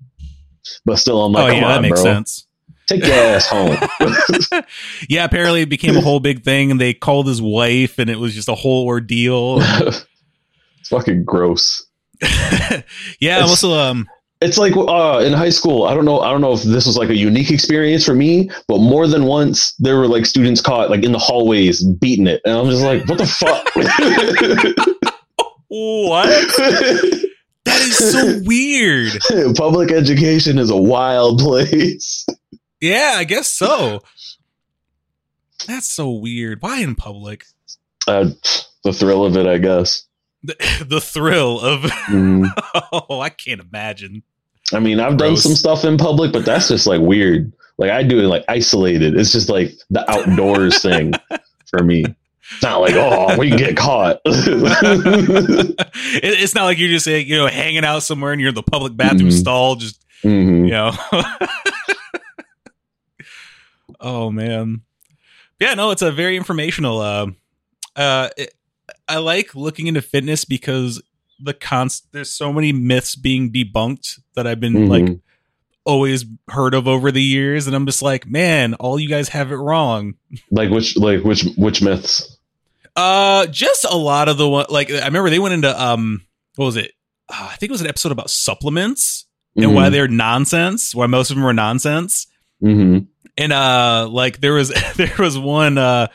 But 0.85 0.97
still, 0.97 1.25
I'm 1.25 1.33
like, 1.33 1.45
oh 1.45 1.47
"Come 1.49 1.57
yeah, 1.57 1.69
that 1.69 1.77
on, 1.77 1.83
makes 1.83 2.03
bro, 2.03 2.13
sense. 2.13 2.47
take 2.87 3.05
your 3.05 3.15
ass 3.15 3.47
home." 3.47 3.77
yeah, 5.09 5.25
apparently 5.25 5.63
it 5.63 5.69
became 5.69 5.97
a 5.97 6.01
whole 6.01 6.21
big 6.21 6.43
thing, 6.45 6.71
and 6.71 6.81
they 6.81 6.95
called 6.95 7.27
his 7.27 7.41
wife, 7.41 7.99
and 7.99 8.11
it 8.11 8.19
was 8.19 8.35
just 8.35 8.49
a 8.49 8.55
whole 8.55 8.87
ordeal. 8.87 9.59
it's 9.61 10.89
fucking 10.89 11.25
gross. 11.25 11.87
yeah, 13.21 13.39
I'm 13.39 13.49
also 13.49 13.73
um 13.73 14.09
it's 14.43 14.59
like 14.59 14.77
uh, 14.77 15.23
in 15.25 15.33
high 15.33 15.51
school. 15.51 15.85
I 15.85 15.95
don't 15.95 16.05
know. 16.05 16.21
I 16.21 16.31
don't 16.31 16.41
know 16.41 16.53
if 16.53 16.63
this 16.63 16.87
was 16.87 16.97
like 16.97 17.09
a 17.09 17.17
unique 17.17 17.51
experience 17.51 18.05
for 18.05 18.15
me, 18.15 18.51
but 18.69 18.79
more 18.79 19.07
than 19.07 19.25
once 19.25 19.75
there 19.79 19.97
were 19.97 20.09
like 20.09 20.27
students 20.27 20.61
caught 20.61 20.91
like 20.91 21.05
in 21.05 21.13
the 21.13 21.19
hallways 21.19 21.83
beating 21.85 22.27
it, 22.27 22.41
and 22.45 22.55
I'm 22.57 22.69
just 22.69 22.83
like, 22.83 23.07
what 23.09 23.19
the 23.19 23.27
fuck? 23.27 23.65
what? 25.69 26.47
That 27.65 27.81
is 27.81 27.97
so 28.13 28.41
weird. 28.45 29.13
Public 29.57 29.93
education 29.93 30.59
is 30.59 30.71
a 30.71 30.77
wild 30.77 31.39
place. 31.39 32.27
Yeah, 32.81 33.13
I 33.17 33.25
guess 33.25 33.49
so. 33.49 34.03
That's 35.67 35.89
so 35.89 36.11
weird. 36.11 36.61
Why 36.61 36.81
in 36.81 36.97
public? 36.97 37.45
Uh, 38.09 38.31
the 38.83 38.93
thrill 38.93 39.25
of 39.25 39.37
it, 39.37 39.47
I 39.47 39.59
guess. 39.59 40.05
The, 40.43 40.85
the 40.89 41.01
thrill 41.01 41.61
of 41.61 41.83
Mm. 41.83 42.49
oh, 42.93 43.21
I 43.21 43.31
can't 43.31 43.61
imagine. 43.61 44.25
I 44.73 44.79
mean, 44.81 45.01
I've 45.01 45.17
done 45.19 45.37
some 45.37 45.55
stuff 45.55 45.85
in 45.85 45.97
public, 45.99 46.33
but 46.33 46.45
that's 46.45 46.69
just 46.69 46.87
like 46.87 47.01
weird. 47.01 47.53
Like 47.79 47.91
I 47.91 48.03
do 48.03 48.19
it 48.21 48.27
like 48.29 48.45
isolated. 48.49 49.17
It's 49.17 49.33
just 49.33 49.49
like 49.49 49.73
the 49.91 50.09
outdoors 50.11 50.81
thing 50.83 51.13
for 51.69 51.83
me. 51.83 52.05
It's 52.55 52.63
not 52.63 52.81
like 52.81 52.95
oh 52.95 53.37
we 53.39 53.49
can 53.49 53.59
get 53.59 53.77
caught. 53.77 54.21
It's 56.15 56.55
not 56.55 56.65
like 56.65 56.79
you're 56.79 56.91
just 56.91 57.07
you 57.07 57.37
know 57.37 57.47
hanging 57.47 57.85
out 57.85 58.03
somewhere 58.03 58.33
and 58.33 58.41
you're 58.41 58.51
in 58.51 58.55
the 58.55 58.63
public 58.63 58.97
bathroom 58.97 59.31
Mhm. 59.31 59.39
stall, 59.39 59.77
just 59.77 60.05
Mhm. 60.23 60.67
you 60.67 60.71
know. 60.71 60.93
oh 64.01 64.31
man, 64.31 64.83
yeah, 65.61 65.75
no, 65.75 65.91
it's 65.91 66.03
a 66.03 66.13
very 66.13 66.37
informational. 66.37 67.01
Uh, 67.01 67.27
uh, 67.97 68.29
it, 68.37 68.55
I 69.09 69.19
like 69.19 69.55
looking 69.55 69.87
into 69.87 70.03
fitness 70.03 70.45
because 70.45 71.01
the 71.43 71.55
const 71.55 72.07
there's 72.13 72.31
so 72.33 72.53
many 72.53 72.73
myths 72.73 73.15
being 73.17 73.51
debunked 73.53 74.21
that 74.35 74.47
I've 74.47 74.61
been 74.61 74.89
like 74.89 75.05
Mhm. 75.05 75.21
always 75.85 76.25
heard 76.49 76.75
of 76.75 76.87
over 76.87 77.11
the 77.11 77.23
years, 77.23 77.67
and 77.67 77.75
I'm 77.75 77.87
just 77.87 78.03
like, 78.03 78.27
man, 78.27 78.75
all 78.75 78.99
you 79.01 79.09
guys 79.09 79.29
have 79.31 79.51
it 79.53 79.57
wrong. 79.57 80.15
Like 80.51 80.71
which 80.71 80.97
like 80.97 81.23
which 81.25 81.45
which 81.57 81.83
myths? 81.83 82.39
Uh, 82.95 83.47
just 83.47 83.85
a 83.85 83.97
lot 83.97 84.29
of 84.29 84.37
the 84.37 84.49
one. 84.49 84.67
Like 84.69 84.91
I 84.91 85.05
remember 85.07 85.31
they 85.31 85.39
went 85.39 85.55
into 85.55 85.83
um, 85.83 86.23
what 86.57 86.67
was 86.67 86.77
it? 86.77 86.93
Uh, 87.29 87.49
I 87.53 87.57
think 87.57 87.71
it 87.71 87.73
was 87.73 87.81
an 87.81 87.87
episode 87.87 88.13
about 88.13 88.31
supplements 88.31 89.27
and 89.57 89.75
why 89.75 89.89
they're 89.89 90.09
nonsense. 90.09 90.95
Why 90.95 91.07
most 91.07 91.31
of 91.31 91.37
them 91.37 91.45
were 91.45 91.53
nonsense. 91.55 92.27
hmm 92.61 92.99
And 93.39 93.53
uh, 93.53 94.09
like 94.11 94.41
there 94.41 94.53
was 94.55 94.69
there 94.97 95.15
was 95.19 95.39
one 95.39 95.79
uh. 95.79 96.09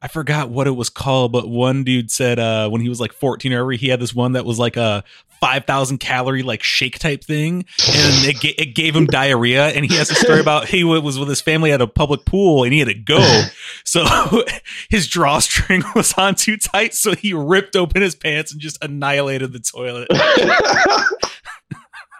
I 0.00 0.08
forgot 0.08 0.48
what 0.50 0.66
it 0.68 0.72
was 0.72 0.90
called, 0.90 1.32
but 1.32 1.48
one 1.48 1.82
dude 1.82 2.10
said 2.10 2.38
uh, 2.38 2.68
when 2.68 2.80
he 2.80 2.88
was 2.88 3.00
like 3.00 3.12
14 3.12 3.52
or 3.52 3.62
over, 3.62 3.72
he 3.72 3.88
had 3.88 4.00
this 4.00 4.14
one 4.14 4.32
that 4.32 4.44
was 4.44 4.58
like 4.58 4.76
a 4.76 5.02
5,000 5.40 5.98
calorie 5.98 6.42
like 6.42 6.62
shake 6.62 6.98
type 6.98 7.22
thing, 7.24 7.64
and 7.86 8.24
it, 8.24 8.40
ga- 8.40 8.54
it 8.58 8.74
gave 8.74 8.94
him 8.94 9.06
diarrhea. 9.06 9.68
And 9.68 9.84
he 9.84 9.96
has 9.96 10.10
a 10.10 10.14
story 10.14 10.40
about 10.40 10.68
he 10.68 10.84
wa- 10.84 11.00
was 11.00 11.18
with 11.18 11.28
his 11.28 11.40
family 11.40 11.72
at 11.72 11.80
a 11.80 11.86
public 11.88 12.24
pool 12.24 12.64
and 12.64 12.72
he 12.72 12.78
had 12.78 12.88
to 12.88 12.94
go, 12.94 13.44
so 13.84 14.04
his 14.88 15.08
drawstring 15.08 15.82
was 15.96 16.12
on 16.14 16.36
too 16.36 16.56
tight, 16.56 16.94
so 16.94 17.14
he 17.14 17.32
ripped 17.32 17.74
open 17.74 18.00
his 18.02 18.14
pants 18.14 18.52
and 18.52 18.60
just 18.60 18.82
annihilated 18.82 19.52
the 19.52 19.60
toilet. 19.60 20.08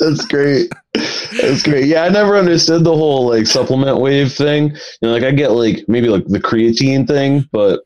That's 0.01 0.25
great. 0.27 0.71
That's 0.95 1.63
great. 1.63 1.87
Yeah, 1.87 2.05
I 2.05 2.09
never 2.09 2.37
understood 2.37 2.85
the 2.85 2.95
whole 2.95 3.29
like 3.29 3.47
supplement 3.47 3.99
wave 4.01 4.33
thing. 4.33 4.71
You 4.71 4.77
know, 5.03 5.13
like 5.13 5.25
I 5.25 5.33
get 5.33 5.53
like 5.53 5.85
maybe 5.89 6.09
like 6.09 6.25
the 6.27 6.39
creatine 6.41 7.07
thing, 7.07 7.49
but 7.53 7.81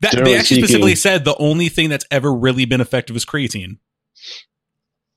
That, 0.00 0.12
they 0.12 0.36
actually 0.36 0.40
speaking- 0.42 0.64
specifically 0.64 0.94
said 0.94 1.24
the 1.24 1.36
only 1.38 1.68
thing 1.68 1.88
that's 1.90 2.06
ever 2.10 2.32
really 2.32 2.64
been 2.64 2.80
effective 2.80 3.14
is 3.16 3.24
creatine. 3.24 3.78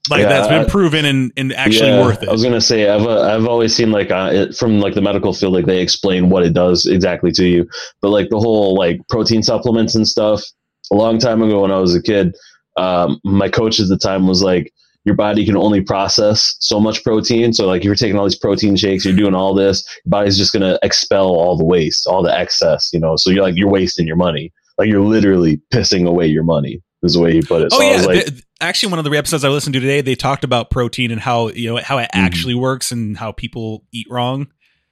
Like 0.10 0.24
Yeah, 0.24 0.30
that's 0.30 0.48
been 0.50 0.66
proven 0.66 1.06
and, 1.06 1.32
and 1.38 1.54
actually 1.54 1.92
yeah, 1.92 2.02
worth 2.02 2.22
it. 2.24 2.28
I 2.28 2.32
was 2.34 2.44
gonna 2.44 2.60
say 2.60 2.90
I've 2.90 3.08
uh, 3.08 3.22
I've 3.22 3.46
always 3.48 3.74
seen 3.74 3.92
like 3.92 4.12
uh, 4.12 4.32
it, 4.34 4.56
from 4.56 4.82
like 4.82 4.96
the 4.96 5.02
medical 5.02 5.32
field, 5.34 5.54
like 5.54 5.66
they 5.66 5.82
explain 5.82 6.30
what 6.30 6.44
it 6.44 6.54
does 6.54 6.86
exactly 6.86 7.32
to 7.32 7.46
you, 7.48 7.70
but 8.02 8.10
like 8.10 8.30
the 8.30 8.38
whole 8.38 8.76
like 8.76 9.00
protein 9.08 9.42
supplements 9.44 9.96
and 9.96 10.06
stuff. 10.06 10.44
A 10.92 10.96
long 10.96 11.20
time 11.20 11.42
ago, 11.42 11.62
when 11.62 11.72
I 11.72 11.80
was 11.80 11.96
a 11.96 12.02
kid, 12.02 12.36
um, 12.76 13.22
my 13.24 13.48
coach 13.48 13.80
at 13.80 13.88
the 13.88 13.98
time 13.98 14.28
was 14.28 14.44
like, 14.44 14.74
"Your 15.06 15.16
body 15.16 15.46
can 15.46 15.58
only 15.58 15.82
process 15.82 16.56
so 16.60 16.80
much 16.80 17.04
protein. 17.04 17.54
So 17.54 17.68
like, 17.68 17.82
if 17.82 17.86
you're 17.86 17.96
taking 17.96 18.18
all 18.18 18.26
these 18.26 18.38
protein 18.38 18.76
shakes, 18.76 19.06
you're 19.06 19.16
doing 19.16 19.36
all 19.36 19.54
this, 19.54 19.84
your 20.06 20.10
body's 20.12 20.38
just 20.38 20.54
gonna 20.54 20.80
expel 20.84 21.28
all 21.28 21.58
the 21.58 21.66
waste, 21.66 22.08
all 22.08 22.24
the 22.24 22.36
excess. 22.38 22.90
You 22.94 23.00
know, 23.00 23.16
so 23.16 23.30
you're 23.30 23.44
like 23.44 23.56
you're 23.58 23.70
wasting 23.70 24.08
your 24.08 24.16
money. 24.16 24.52
Like 24.78 24.88
you're 24.88 25.02
literally 25.02 25.62
pissing 25.74 26.08
away 26.08 26.28
your 26.28 26.44
money." 26.44 26.82
Is 27.06 27.16
the 27.16 27.20
way 27.20 27.34
he 27.34 27.42
put 27.42 27.62
it. 27.62 27.68
oh 27.74 27.80
So 27.80 27.84
I 27.84 27.92
yeah, 27.92 28.02
like, 28.02 28.30
actually, 28.62 28.92
one 28.92 28.98
of 29.00 29.04
the 29.04 29.12
episodes 29.18 29.44
I 29.44 29.50
listened 29.50 29.74
to 29.74 29.82
today, 29.82 30.00
they 30.00 30.16
talked 30.16 30.46
about 30.46 30.70
protein 30.70 31.12
and 31.12 31.20
how 31.20 31.50
you 31.50 31.70
know 31.74 31.82
how 31.84 31.98
it 31.98 32.04
Mhm. 32.04 32.10
actually 32.14 32.56
works 32.56 32.94
and 32.94 33.18
how 33.18 33.34
people 33.34 33.84
eat 33.92 34.08
wrong. 34.10 34.48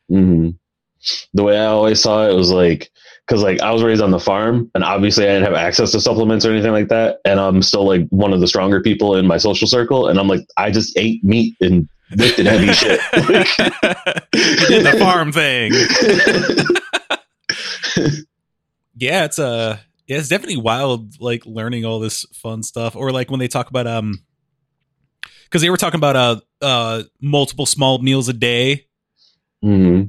hmm 0.09 0.49
The 1.33 1.43
way 1.43 1.57
I 1.57 1.65
always 1.65 2.01
saw 2.01 2.27
it 2.27 2.33
was 2.33 2.51
like, 2.51 2.89
because 3.27 3.43
like 3.43 3.61
I 3.61 3.71
was 3.71 3.83
raised 3.83 4.01
on 4.01 4.11
the 4.11 4.19
farm, 4.19 4.69
and 4.75 4.83
obviously 4.83 5.25
I 5.25 5.29
didn't 5.29 5.45
have 5.45 5.53
access 5.53 5.91
to 5.91 6.01
supplements 6.01 6.45
or 6.45 6.51
anything 6.51 6.71
like 6.71 6.89
that, 6.89 7.17
and 7.25 7.39
I'm 7.39 7.61
still 7.61 7.85
like 7.85 8.07
one 8.09 8.33
of 8.33 8.39
the 8.39 8.47
stronger 8.47 8.81
people 8.81 9.15
in 9.15 9.27
my 9.27 9.37
social 9.37 9.67
circle, 9.67 10.07
and 10.07 10.19
I'm 10.19 10.27
like 10.27 10.45
I 10.57 10.71
just 10.71 10.97
ate 10.97 11.23
meat 11.23 11.55
and 11.61 11.87
lifted 12.15 12.45
heavy 12.45 12.73
shit. 12.73 12.99
the 14.31 14.95
farm 14.99 15.31
thing. 15.31 15.71
yeah, 18.95 19.25
it's 19.25 19.39
uh 19.39 19.77
yeah, 20.07 20.17
it's 20.17 20.27
definitely 20.27 20.57
wild 20.57 21.21
like 21.21 21.45
learning 21.45 21.85
all 21.85 21.99
this 21.99 22.25
fun 22.33 22.63
stuff. 22.63 22.95
Or 22.95 23.11
like 23.11 23.31
when 23.31 23.39
they 23.39 23.47
talk 23.47 23.69
about 23.69 23.87
um 23.87 24.23
because 25.45 25.61
they 25.61 25.69
were 25.69 25.77
talking 25.77 25.99
about 25.99 26.15
uh 26.15 26.41
uh 26.61 27.03
multiple 27.21 27.65
small 27.65 27.99
meals 27.99 28.29
a 28.29 28.33
day 28.33 28.87
hmm 29.61 30.03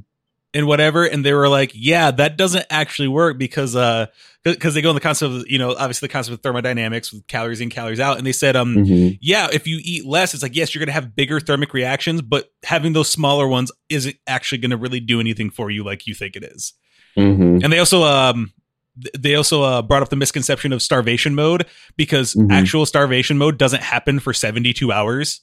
and 0.55 0.67
whatever, 0.67 1.05
and 1.05 1.25
they 1.25 1.33
were 1.33 1.49
like, 1.49 1.73
Yeah, 1.75 2.11
that 2.11 2.37
doesn't 2.37 2.67
actually 2.71 3.09
work 3.09 3.39
because 3.39 3.75
uh 3.77 4.07
because 4.45 4.75
they 4.75 4.83
go 4.83 4.91
in 4.91 4.95
the 4.97 5.01
concept 5.01 5.33
of 5.33 5.45
you 5.49 5.59
know, 5.59 5.71
obviously 5.71 6.09
the 6.09 6.13
concept 6.13 6.35
of 6.35 6.43
thermodynamics 6.43 7.13
with 7.13 7.27
calories 7.27 7.61
in, 7.61 7.71
calories 7.71 8.01
out, 8.01 8.19
and 8.19 8.27
they 8.27 8.33
said 8.33 8.57
um 8.57 8.75
hmm 8.85 9.09
yeah, 9.21 9.49
if 9.53 9.67
you 9.67 9.79
eat 9.83 10.05
less, 10.05 10.35
it's 10.35 10.43
like 10.43 10.57
yes, 10.57 10.75
you're 10.75 10.81
gonna 10.85 10.93
have 10.93 11.15
bigger 11.15 11.39
thermic 11.41 11.73
reactions, 11.75 12.23
but 12.23 12.51
having 12.65 12.93
those 12.93 13.09
smaller 13.09 13.47
ones 13.47 13.71
isn't 13.89 14.17
actually 14.27 14.59
gonna 14.59 14.77
really 14.77 15.01
do 15.01 15.21
anything 15.21 15.49
for 15.51 15.71
you 15.71 15.85
like 15.85 16.07
you 16.07 16.15
think 16.15 16.35
it 16.37 16.43
is. 16.45 16.73
hmm 17.17 17.59
And 17.63 17.73
they 17.73 17.79
also 17.79 18.03
um 18.03 18.53
they 19.19 19.35
also 19.37 19.63
uh, 19.63 19.81
brought 19.81 20.03
up 20.03 20.11
the 20.11 20.17
misconception 20.17 20.73
of 20.73 20.83
starvation 20.83 21.35
mode 21.35 21.67
because 21.97 22.35
Mhm. 22.35 22.51
actual 22.51 22.85
starvation 22.85 23.39
mode 23.39 23.57
doesn't 23.59 23.83
happen 23.83 24.19
for 24.21 24.35
72 24.35 24.93
hours. 24.93 25.41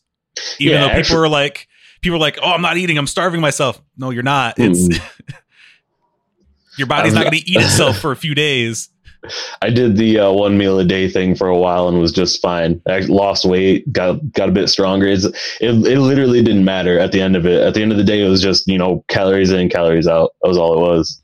Even 0.60 0.74
Yeah, 0.74 0.82
though 0.82 0.90
people 0.90 1.00
actu- 1.00 1.18
are 1.18 1.30
like 1.30 1.68
people 2.02 2.18
are 2.18 2.20
like, 2.20 2.40
"Oh, 2.42 2.52
I'm 2.52 2.62
not 2.62 2.78
eating. 2.78 2.98
I'm 2.98 3.08
starving 3.08 3.42
myself." 3.42 3.82
No, 3.98 4.10
you're 4.10 4.24
not. 4.24 4.56
It's 4.58 4.88
your 6.78 6.88
body's 6.88 7.14
not 7.14 7.24
going 7.24 7.42
to 7.42 7.50
eat 7.50 7.58
itself 7.58 7.98
for 7.98 8.12
a 8.12 8.16
few 8.16 8.36
days. 8.36 8.90
I 9.62 9.70
did 9.70 9.98
the 9.98 10.20
uh, 10.20 10.32
one 10.32 10.58
meal 10.58 10.80
a 10.80 10.86
day 10.86 11.10
thing 11.10 11.36
for 11.36 11.48
a 11.48 11.58
while 11.58 11.90
and 11.90 12.00
was 12.00 12.14
just 12.14 12.42
fine. 12.42 12.82
I 12.88 13.00
lost 13.00 13.44
weight, 13.46 13.92
got 13.92 14.32
got 14.32 14.50
a 14.50 14.52
bit 14.52 14.70
stronger. 14.70 15.08
It's, 15.08 15.26
it 15.26 15.72
it 15.72 16.00
literally 16.00 16.42
didn't 16.42 16.64
matter 16.64 16.98
at 17.00 17.12
the 17.12 17.22
end 17.22 17.36
of 17.36 17.46
it. 17.46 17.62
At 17.62 17.74
the 17.74 17.82
end 17.82 17.92
of 17.92 17.98
the 17.98 18.04
day, 18.04 18.26
it 18.26 18.30
was 18.30 18.42
just 18.42 18.68
you 18.68 18.78
know 18.78 19.04
calories 19.10 19.52
in, 19.52 19.70
calories 19.70 20.08
out. 20.08 20.32
That 20.42 20.48
was 20.48 20.58
all 20.58 20.74
it 20.74 20.82
was. 20.82 21.22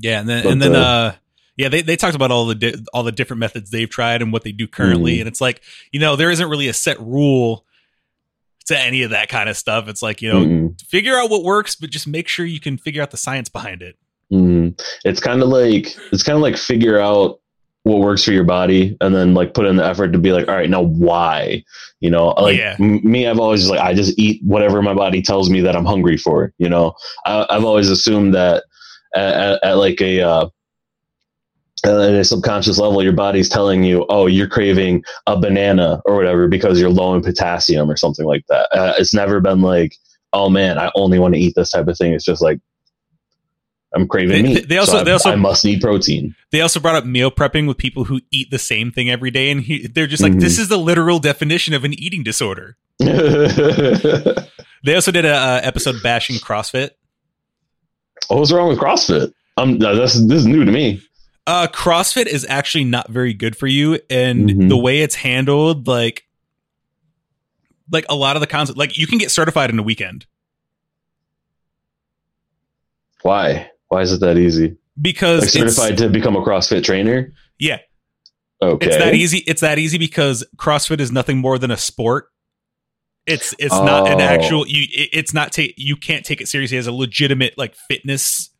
Yeah, 0.00 0.20
and 0.20 0.28
then 0.28 0.44
But, 0.44 0.52
and 0.52 0.62
then 0.62 0.74
uh, 0.76 0.78
uh 0.78 1.14
yeah, 1.56 1.68
they, 1.68 1.82
they 1.82 1.96
talked 1.96 2.14
about 2.14 2.30
all 2.30 2.46
the 2.46 2.54
di- 2.54 2.84
all 2.94 3.02
the 3.02 3.12
different 3.12 3.40
methods 3.40 3.70
they've 3.70 3.90
tried 3.90 4.22
and 4.22 4.32
what 4.32 4.44
they 4.44 4.52
do 4.52 4.68
currently, 4.68 5.16
Mhm. 5.16 5.20
and 5.22 5.28
it's 5.28 5.40
like 5.40 5.60
you 5.92 6.00
know 6.00 6.16
there 6.16 6.30
isn't 6.30 6.48
really 6.48 6.68
a 6.68 6.72
set 6.72 7.00
rule 7.00 7.66
to 8.68 8.78
any 8.78 9.02
of 9.02 9.10
that 9.10 9.28
kind 9.28 9.48
of 9.48 9.56
stuff. 9.56 9.88
It's 9.88 10.02
like 10.02 10.22
you 10.22 10.32
know 10.32 10.40
Mm-mm. 10.40 10.80
figure 10.82 11.16
out 11.18 11.28
what 11.30 11.42
works, 11.44 11.74
but 11.74 11.90
just 11.90 12.06
make 12.06 12.28
sure 12.28 12.46
you 12.46 12.60
can 12.60 12.78
figure 12.78 13.02
out 13.02 13.10
the 13.10 13.16
science 13.18 13.48
behind 13.48 13.82
it. 13.82 13.96
Mhm. 14.32 14.78
It's 15.04 15.20
kind 15.20 15.42
of 15.42 15.48
like 15.48 15.94
it's 16.12 16.22
kind 16.22 16.36
of 16.36 16.42
like 16.42 16.56
figure 16.56 16.98
out 17.00 17.40
what 17.84 18.00
works 18.00 18.22
for 18.24 18.32
your 18.32 18.44
body 18.44 18.94
and 19.00 19.14
then 19.14 19.32
like 19.32 19.54
put 19.54 19.64
in 19.64 19.76
the 19.76 19.84
effort 19.84 20.12
to 20.12 20.18
be 20.18 20.32
like 20.32 20.46
all 20.48 20.54
right 20.56 20.68
now 20.68 20.82
why 20.82 21.64
you 22.00 22.10
know 22.10 22.28
like 22.30 22.58
Yeah. 22.58 22.76
m- 22.78 23.00
me 23.02 23.26
i've 23.26 23.38
always 23.38 23.60
just 23.60 23.70
like 23.70 23.80
i 23.80 23.94
just 23.94 24.18
eat 24.18 24.42
whatever 24.44 24.82
my 24.82 24.92
body 24.92 25.22
tells 25.22 25.48
me 25.48 25.62
that 25.62 25.74
i'm 25.74 25.86
hungry 25.86 26.18
for 26.18 26.52
you 26.58 26.68
know 26.68 26.92
I, 27.24 27.46
i've 27.48 27.64
always 27.64 27.88
assumed 27.88 28.34
that 28.34 28.64
at, 29.14 29.32
at, 29.34 29.64
at 29.64 29.72
like 29.78 30.02
a 30.02 30.20
uh 30.20 30.48
at 31.84 31.92
a 31.94 32.24
subconscious 32.24 32.78
level 32.78 33.02
your 33.02 33.12
body's 33.12 33.48
telling 33.48 33.82
you 33.84 34.04
oh 34.08 34.26
you're 34.26 34.48
craving 34.48 35.02
a 35.26 35.38
banana 35.38 36.00
or 36.04 36.16
whatever 36.16 36.48
because 36.48 36.80
you're 36.80 36.90
low 36.90 37.14
in 37.14 37.22
potassium 37.22 37.90
or 37.90 37.96
something 37.96 38.26
like 38.26 38.44
that 38.48 38.68
uh, 38.72 38.94
it's 38.98 39.14
never 39.14 39.40
been 39.40 39.60
like 39.60 39.94
oh 40.32 40.48
man 40.48 40.78
i 40.78 40.90
only 40.94 41.18
want 41.18 41.34
to 41.34 41.40
eat 41.40 41.54
this 41.56 41.70
type 41.70 41.86
of 41.88 41.96
thing 41.96 42.12
it's 42.12 42.24
just 42.24 42.42
like 42.42 42.58
i'm 43.94 44.06
craving 44.08 44.42
They- 44.44 44.54
meat 44.54 44.68
they 44.68 44.78
also- 44.78 44.92
so 44.92 44.98
I, 44.98 45.04
they 45.04 45.12
also- 45.12 45.30
I 45.30 45.36
must 45.36 45.64
need 45.64 45.80
protein 45.80 46.34
They 46.50 46.60
also 46.62 46.80
brought 46.80 46.96
up 46.96 47.04
meal 47.04 47.30
prepping 47.30 47.66
with 47.68 47.78
people 47.78 48.04
who 48.04 48.20
eat 48.30 48.50
the 48.50 48.58
same 48.58 48.90
thing 48.90 49.10
every 49.10 49.30
day, 49.30 49.50
and 49.50 49.60
he, 49.60 49.86
they're 49.86 50.06
just 50.06 50.22
like, 50.22 50.32
Mhm. 50.32 50.40
this 50.40 50.58
is 50.58 50.68
the 50.68 50.78
literal 50.78 51.18
definition 51.18 51.74
of 51.74 51.84
an 51.84 51.92
eating 51.92 52.22
disorder. 52.22 52.76
They 54.84 54.94
also 54.94 55.10
did 55.10 55.24
a 55.24 55.34
uh, 55.34 55.60
episode 55.62 55.96
bashing 56.02 56.36
CrossFit. 56.36 56.90
was 58.30 58.52
wrong 58.52 58.68
with 58.68 58.78
CrossFit? 58.78 59.32
Um, 59.56 59.78
this 59.78 60.14
this 60.14 60.38
is 60.38 60.46
new 60.46 60.64
to 60.64 60.70
me. 60.70 61.02
Uh, 61.48 61.66
CrossFit 61.66 62.26
is 62.26 62.44
actually 62.48 62.84
not 62.84 63.08
very 63.10 63.32
good 63.32 63.56
for 63.56 63.66
you, 63.66 63.98
and 64.10 64.48
Mhm. 64.50 64.68
the 64.68 64.76
way 64.76 65.00
it's 65.00 65.14
handled, 65.14 65.88
like 65.88 66.24
like 67.90 68.04
a 68.10 68.14
lot 68.14 68.36
of 68.36 68.40
the 68.40 68.46
concepts, 68.46 68.76
like 68.76 68.98
you 68.98 69.06
can 69.06 69.16
get 69.16 69.30
certified 69.30 69.70
in 69.70 69.78
a 69.78 69.82
weekend 69.82 70.26
Why? 73.22 73.70
Why 73.88 74.02
is 74.02 74.12
it 74.12 74.20
that 74.20 74.36
easy? 74.38 74.76
because 75.00 75.40
Like 75.42 75.54
it's- 75.56 75.74
certified 75.76 75.98
to 75.98 76.08
become 76.08 76.36
a 76.36 76.40
CrossFit 76.42 76.84
trainer? 76.84 77.32
yeah, 77.58 77.78
Okay. 78.60 78.86
it's 78.88 78.96
that 78.96 79.14
easy. 79.14 79.38
It's 79.46 79.60
that 79.62 79.78
easy 79.78 79.96
because 79.96 80.44
CrossFit 80.56 81.00
is 81.00 81.10
nothing 81.12 81.38
more 81.38 81.58
than 81.58 81.70
a 81.70 81.76
sport. 81.76 82.28
It's 83.26 83.54
it's 83.58 83.74
not 83.74 84.08
an 84.08 84.20
Oh. 84.20 84.24
actual 84.24 84.66
you. 84.68 84.86
it- 84.90 85.10
It's 85.12 85.32
not 85.34 85.52
take 85.52 85.74
you 85.76 85.96
can't 85.96 86.24
take 86.24 86.40
it 86.40 86.48
seriously 86.48 86.78
as 86.78 86.86
a 86.86 86.92
legitimate 86.92 87.56
like 87.56 87.74
fitness 87.88 88.50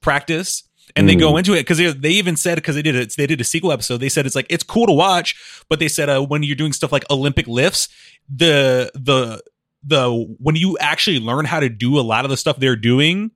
practice. 0.00 0.64
And 0.96 1.08
they 1.08 1.14
Mm. 1.14 1.20
go 1.20 1.36
into 1.36 1.52
it 1.54 1.60
because 1.60 1.78
they, 1.78 1.90
they 1.92 2.10
even 2.10 2.36
said 2.36 2.56
because 2.56 2.74
they 2.74 2.82
did 2.82 2.94
it 2.94 3.14
they 3.16 3.26
did 3.26 3.40
a 3.40 3.44
sequel 3.44 3.72
episode 3.72 3.98
they 3.98 4.08
said 4.08 4.26
it's 4.26 4.34
like 4.34 4.46
it's 4.48 4.64
cool 4.64 4.86
to 4.86 4.92
watch 4.92 5.36
but 5.68 5.78
they 5.78 5.88
said 5.88 6.08
uh, 6.08 6.20
when 6.20 6.42
you're 6.42 6.56
doing 6.56 6.72
stuff 6.72 6.92
like 6.92 7.04
Olympic 7.10 7.46
lifts 7.46 7.88
the 8.34 8.90
the 8.94 9.42
the 9.82 10.10
when 10.38 10.56
you 10.56 10.76
actually 10.78 11.20
learn 11.20 11.44
how 11.44 11.60
to 11.60 11.68
do 11.68 11.98
a 11.98 12.02
lot 12.02 12.24
of 12.24 12.30
the 12.30 12.36
stuff 12.36 12.58
they're 12.58 12.76
doing 12.76 13.30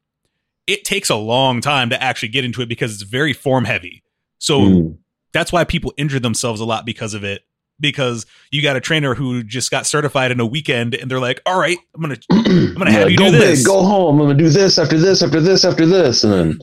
it 0.67 0.85
takes 0.85 1.11
a 1.11 1.17
long 1.17 1.61
time 1.61 1.91
to 1.91 2.03
actually 2.03 2.29
get 2.29 2.45
into 2.45 2.63
it 2.63 2.69
because 2.69 2.93
it's 2.95 3.03
very 3.03 3.33
form 3.33 3.65
heavy 3.65 4.03
so 4.39 4.61
Mm. 4.61 4.99
that's 5.33 5.53
why 5.53 5.65
people 5.65 5.93
injure 5.97 6.21
themselves 6.21 6.61
a 6.61 6.65
lot 6.65 6.85
because 6.87 7.15
of 7.15 7.23
it 7.25 7.43
because 7.81 8.27
you 8.53 8.63
got 8.63 8.77
a 8.77 8.81
trainer 8.81 9.15
who 9.15 9.43
just 9.43 9.71
got 9.71 9.87
certified 9.87 10.31
in 10.31 10.39
a 10.41 10.47
weekend 10.47 10.95
and 10.95 11.11
they're 11.11 11.19
like 11.21 11.41
all 11.47 11.59
right 11.59 11.79
i'm 11.95 12.01
gonna 12.01 12.17
I'm 12.31 12.75
gonna 12.75 12.91
have 12.99 13.11
you 13.11 13.17
go 13.19 13.31
do 13.31 13.39
this. 13.39 13.61
Big, 13.61 13.67
go 13.67 13.83
home. 13.83 14.21
I'm 14.21 14.27
gonna 14.29 14.39
do 14.39 14.49
this 14.49 14.79
after 14.79 14.99
this 14.99 15.23
after 15.23 15.41
this 15.41 15.65
after 15.65 15.87
this, 15.87 16.23
and 16.25 16.33
then 16.33 16.59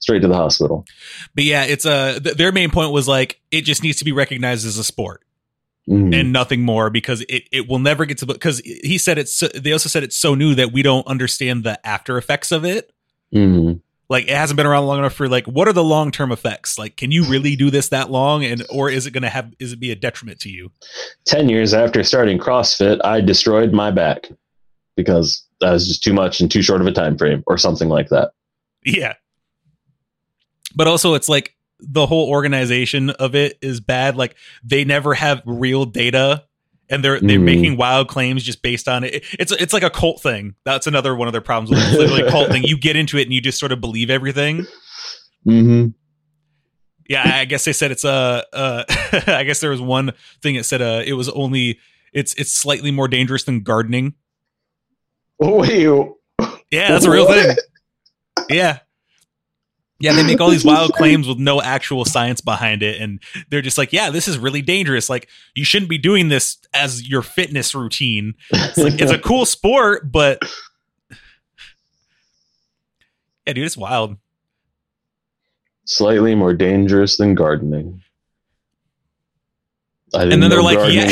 straight 0.00 0.20
to 0.22 0.28
the 0.28 0.34
hospital. 0.34 0.84
but 1.34 1.44
yeah 1.44 1.62
it's 1.64 1.84
a 1.84 2.18
th- 2.20 2.36
their 2.36 2.50
main 2.52 2.70
point 2.70 2.90
was 2.92 3.06
like 3.06 3.40
it 3.50 3.62
just 3.62 3.82
needs 3.82 3.98
to 3.98 4.04
be 4.04 4.12
recognized 4.12 4.66
as 4.66 4.76
a 4.78 4.84
sport 4.84 5.22
Mm. 5.88 6.14
and 6.14 6.30
nothing 6.32 6.60
more 6.62 6.90
because 6.90 7.22
it, 7.22 7.44
it 7.50 7.66
will 7.66 7.78
never 7.78 8.04
get 8.04 8.18
to 8.18 8.26
because 8.26 8.60
he 8.60 8.98
said 8.98 9.16
it's 9.16 9.32
so, 9.32 9.48
they 9.48 9.72
also 9.72 9.88
said 9.88 10.02
it's 10.02 10.16
so 10.16 10.34
new 10.34 10.54
that 10.54 10.72
we 10.72 10.82
don't 10.82 11.06
understand 11.06 11.64
the 11.64 11.84
after 11.86 12.18
effects 12.18 12.52
of 12.52 12.64
it 12.66 12.92
Mm. 13.34 13.80
like 14.10 14.24
it 14.24 14.30
hasn't 14.36 14.58
been 14.58 14.66
around 14.66 14.86
long 14.86 14.98
enough 14.98 15.14
for 15.14 15.26
like 15.26 15.46
what 15.46 15.66
are 15.68 15.72
the 15.72 15.82
long 15.82 16.10
term 16.12 16.32
effects 16.32 16.78
like 16.78 16.96
can 16.96 17.10
you 17.10 17.24
really 17.24 17.56
do 17.56 17.70
this 17.70 17.88
that 17.88 18.10
long 18.10 18.44
and 18.44 18.62
or 18.70 18.90
is 18.90 19.06
it 19.06 19.12
going 19.12 19.22
to 19.22 19.30
have 19.30 19.52
is 19.58 19.72
it 19.72 19.80
be 19.80 19.90
a 19.90 19.96
detriment 19.96 20.38
to 20.40 20.50
you 20.50 20.70
Ten 21.24 21.48
years 21.48 21.72
after 21.72 22.04
starting 22.04 22.38
CrossFit, 22.38 23.00
I 23.02 23.20
destroyed 23.22 23.72
my 23.72 23.90
back 23.90 24.28
because 24.96 25.42
that 25.60 25.72
was 25.72 25.88
just 25.88 26.04
too 26.04 26.12
much 26.12 26.40
in 26.42 26.48
too 26.50 26.60
short 26.62 26.82
of 26.82 26.86
a 26.86 26.92
time 26.92 27.16
frame, 27.16 27.42
or 27.46 27.56
something 27.56 27.88
like 27.88 28.10
that. 28.10 28.32
Yeah. 28.84 29.14
But 30.74 30.86
also 30.88 31.14
it's 31.14 31.28
like 31.28 31.54
the 31.78 32.06
whole 32.06 32.28
organization 32.28 33.10
of 33.10 33.34
it 33.34 33.58
is 33.62 33.80
bad. 33.80 34.16
Like 34.16 34.36
they 34.62 34.84
never 34.84 35.14
have 35.14 35.42
real 35.46 35.84
data 35.86 36.44
and 36.88 37.02
they're 37.04 37.20
they're 37.20 37.38
Mhm. 37.38 37.42
making 37.44 37.76
wild 37.76 38.08
claims 38.08 38.42
just 38.42 38.62
based 38.62 38.88
on 38.88 39.04
it. 39.04 39.24
It's 39.38 39.52
it's 39.52 39.72
like 39.72 39.82
a 39.82 39.90
cult 39.90 40.20
thing. 40.22 40.54
That's 40.64 40.86
another 40.86 41.14
one 41.16 41.28
of 41.28 41.32
their 41.32 41.40
problems 41.40 41.70
with 41.70 41.78
it. 41.78 41.88
It's 41.88 41.96
literally 41.98 42.22
a 42.22 42.30
cult 42.30 42.50
thing. 42.50 42.64
You 42.64 42.76
get 42.76 42.96
into 42.96 43.16
it 43.16 43.22
and 43.22 43.32
you 43.32 43.40
just 43.40 43.58
sort 43.58 43.72
of 43.72 43.80
believe 43.80 44.10
everything. 44.10 44.66
Mm-hmm. 45.46 45.88
Yeah, 47.08 47.22
I 47.38 47.44
guess 47.44 47.64
they 47.64 47.72
said 47.72 47.90
it's 47.90 48.04
a 48.04 48.44
uh, 48.52 48.84
uh 48.88 49.22
I 49.28 49.44
guess 49.44 49.60
there 49.60 49.70
was 49.70 49.80
one 49.80 50.12
thing 50.42 50.56
that 50.56 50.64
said 50.64 50.82
uh 50.82 51.02
it 51.04 51.14
was 51.14 51.28
only 51.30 51.78
it's 52.12 52.34
it's 52.34 52.52
slightly 52.52 52.90
more 52.90 53.08
dangerous 53.08 53.44
than 53.44 53.62
gardening. 53.62 54.14
Wait, 55.38 55.88
Yeah, 56.70 56.88
that's 56.88 57.04
a 57.06 57.10
real 57.10 57.26
What? 57.26 57.46
thing. 57.46 57.56
Yeah. 58.50 58.80
Yeah, 60.00 60.14
they 60.14 60.22
make 60.22 60.40
all 60.40 60.48
these 60.50 60.64
wild 60.64 60.92
claims 60.96 61.28
with 61.28 61.38
no 61.38 61.60
actual 61.60 62.06
science 62.06 62.40
behind 62.40 62.82
it. 62.82 63.00
And 63.00 63.20
they're 63.50 63.60
just 63.60 63.76
like, 63.76 63.92
yeah, 63.92 64.10
this 64.10 64.26
is 64.26 64.38
really 64.38 64.62
dangerous. 64.62 65.10
Like, 65.10 65.28
you 65.54 65.64
shouldn't 65.64 65.90
be 65.90 65.98
doing 65.98 66.28
this 66.28 66.56
as 66.72 67.06
your 67.06 67.20
fitness 67.20 67.74
routine. 67.74 68.34
It's 68.50 68.78
like, 68.78 68.98
it's 68.98 69.12
a 69.12 69.18
cool 69.22 69.44
sport, 69.44 70.10
but 70.10 70.42
yeah, 73.46 73.52
dude, 73.52 73.58
it's 73.58 73.76
wild. 73.76 74.16
slightly 75.84 76.34
more 76.34 76.54
dangerous 76.54 77.18
than 77.18 77.34
gardening. 77.34 78.00
And 80.12 80.42
then 80.42 80.50
they're 80.50 80.62
like, 80.62 80.78
yeah. 80.92 81.08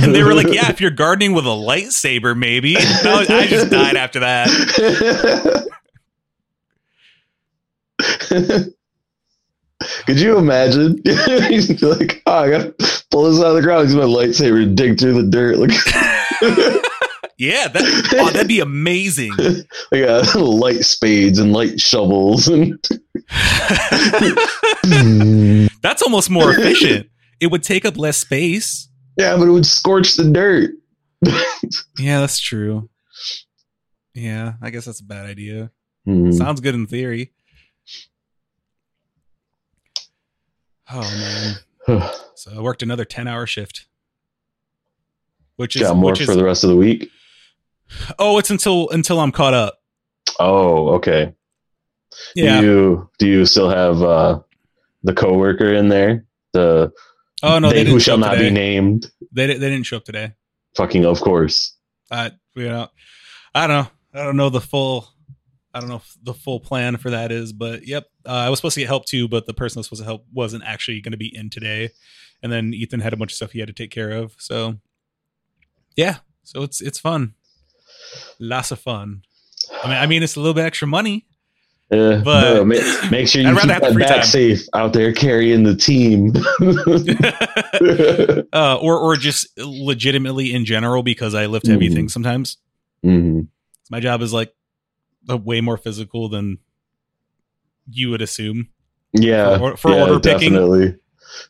and 0.00 0.14
they 0.14 0.22
were 0.22 0.34
like, 0.34 0.46
yeah, 0.52 0.70
if 0.70 0.80
you're 0.80 0.90
gardening 0.90 1.32
with 1.32 1.46
a 1.46 1.48
lightsaber, 1.48 2.36
maybe. 2.36 2.76
I 2.76 3.46
just 3.48 3.70
died 3.70 3.96
after 3.96 4.20
that. 4.20 5.68
Could 10.06 10.18
you 10.20 10.36
imagine? 10.38 11.00
He's 11.04 11.80
like, 11.82 12.22
oh, 12.26 12.32
I 12.38 12.50
gotta 12.50 12.74
pull 13.10 13.30
this 13.30 13.40
out 13.40 13.50
of 13.50 13.54
the 13.56 13.62
ground. 13.62 13.88
Use 13.88 13.94
my 13.96 14.02
lightsaber 14.02 14.64
to 14.64 14.74
dig 14.74 14.98
through 14.98 15.22
the 15.22 15.28
dirt. 15.30 15.56
Like, 15.58 15.70
Yeah, 17.40 17.68
that, 17.68 18.14
oh, 18.18 18.30
that'd 18.30 18.48
be 18.48 18.58
amazing. 18.58 19.30
like 19.92 20.02
uh, 20.02 20.24
light 20.40 20.80
spades 20.80 21.38
and 21.38 21.52
light 21.52 21.80
shovels 21.80 22.48
and 22.48 22.76
That's 25.82 26.02
almost 26.02 26.30
more 26.30 26.50
efficient. 26.50 27.08
It 27.40 27.48
would 27.52 27.62
take 27.62 27.84
up 27.84 27.96
less 27.96 28.16
space. 28.16 28.88
yeah, 29.16 29.36
but 29.36 29.46
it 29.46 29.52
would 29.52 29.66
scorch 29.66 30.16
the 30.16 30.24
dirt. 30.24 30.72
Yeah, 31.98 32.20
that's 32.20 32.40
true. 32.40 32.88
Yeah, 34.14 34.54
I 34.60 34.70
guess 34.70 34.86
that's 34.86 35.00
a 35.00 35.04
bad 35.04 35.26
idea. 35.26 35.70
Hmm. 36.04 36.32
Sounds 36.32 36.60
good 36.60 36.74
in 36.74 36.86
theory. 36.88 37.32
Oh 40.90 41.00
man. 41.00 42.10
So 42.34 42.52
I 42.56 42.60
worked 42.60 42.84
another 42.84 43.04
10-hour 43.04 43.48
shift. 43.48 43.86
Which 45.56 45.74
is 45.74 45.82
Got 45.82 45.96
more 45.96 46.12
which 46.12 46.20
is 46.20 46.26
for 46.26 46.36
the 46.36 46.44
rest 46.44 46.62
of 46.62 46.70
the 46.70 46.76
week. 46.76 47.10
Oh, 48.16 48.38
it's 48.38 48.50
until 48.50 48.88
until 48.90 49.18
I'm 49.18 49.32
caught 49.32 49.54
up. 49.54 49.82
Oh, 50.38 50.90
okay. 50.90 51.34
Yeah. 52.36 52.60
Do 52.60 52.66
you 52.66 53.10
do 53.18 53.26
you 53.26 53.44
still 53.46 53.70
have 53.70 54.02
uh, 54.02 54.40
the 55.02 55.14
coworker 55.14 55.72
in 55.72 55.88
there? 55.88 56.26
The 56.52 56.92
oh 57.42 57.58
no, 57.58 57.70
they, 57.70 57.82
they, 57.82 57.90
who 57.90 57.98
shall 57.98 58.18
not 58.18 58.34
today. 58.34 58.50
be 58.50 58.54
named. 58.54 59.10
They 59.32 59.46
they 59.46 59.54
didn't 59.54 59.84
show 59.84 59.96
up 59.96 60.04
today. 60.04 60.34
Fucking 60.76 61.04
of 61.04 61.20
course. 61.20 61.76
I 62.10 62.30
you 62.54 62.68
know, 62.68 62.88
I 63.54 63.66
don't 63.66 63.84
know. 63.84 63.90
I 64.20 64.24
don't 64.24 64.36
know 64.36 64.50
the 64.50 64.60
full. 64.60 65.08
I 65.74 65.80
don't 65.80 65.88
know 65.90 65.96
if 65.96 66.16
the 66.22 66.34
full 66.34 66.60
plan 66.60 66.96
for 66.96 67.10
that 67.10 67.30
is, 67.30 67.52
but 67.52 67.86
yep. 67.86 68.06
Uh, 68.26 68.30
I 68.32 68.48
was 68.50 68.58
supposed 68.58 68.74
to 68.74 68.80
get 68.80 68.86
help 68.88 69.04
too, 69.06 69.28
but 69.28 69.46
the 69.46 69.54
person 69.54 69.74
that 69.76 69.80
was 69.80 69.86
supposed 69.86 70.02
to 70.02 70.06
help 70.06 70.24
wasn't 70.32 70.64
actually 70.64 71.00
going 71.00 71.12
to 71.12 71.18
be 71.18 71.34
in 71.34 71.50
today, 71.50 71.90
and 72.42 72.50
then 72.52 72.72
Ethan 72.74 73.00
had 73.00 73.12
a 73.12 73.16
bunch 73.16 73.32
of 73.32 73.36
stuff 73.36 73.52
he 73.52 73.58
had 73.60 73.68
to 73.68 73.74
take 73.74 73.90
care 73.90 74.10
of. 74.10 74.34
So, 74.38 74.76
yeah. 75.96 76.16
So 76.44 76.62
it's 76.62 76.80
it's 76.80 76.98
fun, 76.98 77.34
lots 78.40 78.70
of 78.70 78.78
fun. 78.78 79.22
I 79.84 79.88
mean, 79.88 79.96
I 79.98 80.06
mean, 80.06 80.22
it's 80.22 80.36
a 80.36 80.40
little 80.40 80.54
bit 80.54 80.64
extra 80.64 80.88
money. 80.88 81.26
Uh, 81.90 82.20
But- 82.22 82.54
no, 82.54 82.64
make, 82.64 82.82
make 83.10 83.28
sure 83.28 83.40
you 83.42 83.48
keep 83.48 83.56
rather 83.58 83.72
have 83.74 83.82
the 83.82 83.88
that 83.90 83.98
back 84.08 84.16
time. 84.16 84.24
safe 84.24 84.62
out 84.74 84.92
there 84.94 85.12
carrying 85.12 85.62
the 85.64 85.74
team. 85.76 86.32
uh, 88.52 88.76
or 88.80 88.98
or 88.98 89.16
just 89.16 89.48
legitimately 89.58 90.52
in 90.52 90.64
general 90.64 91.02
because 91.02 91.34
I 91.34 91.46
lift 91.46 91.66
heavy 91.66 91.88
Mhm. 91.88 91.94
things 91.94 92.12
sometimes. 92.12 92.56
Mhm. 93.04 93.48
My 93.90 94.00
job 94.00 94.22
is 94.22 94.32
like 94.32 94.52
way 95.26 95.60
more 95.60 95.76
physical 95.76 96.28
than 96.28 96.58
you 97.90 98.10
would 98.10 98.22
assume. 98.22 98.68
Yeah, 99.12 99.58
For 99.58 99.76
for 99.76 99.90
yeah, 99.90 100.02
order 100.02 100.20
picking? 100.20 100.52
definitely. 100.52 100.96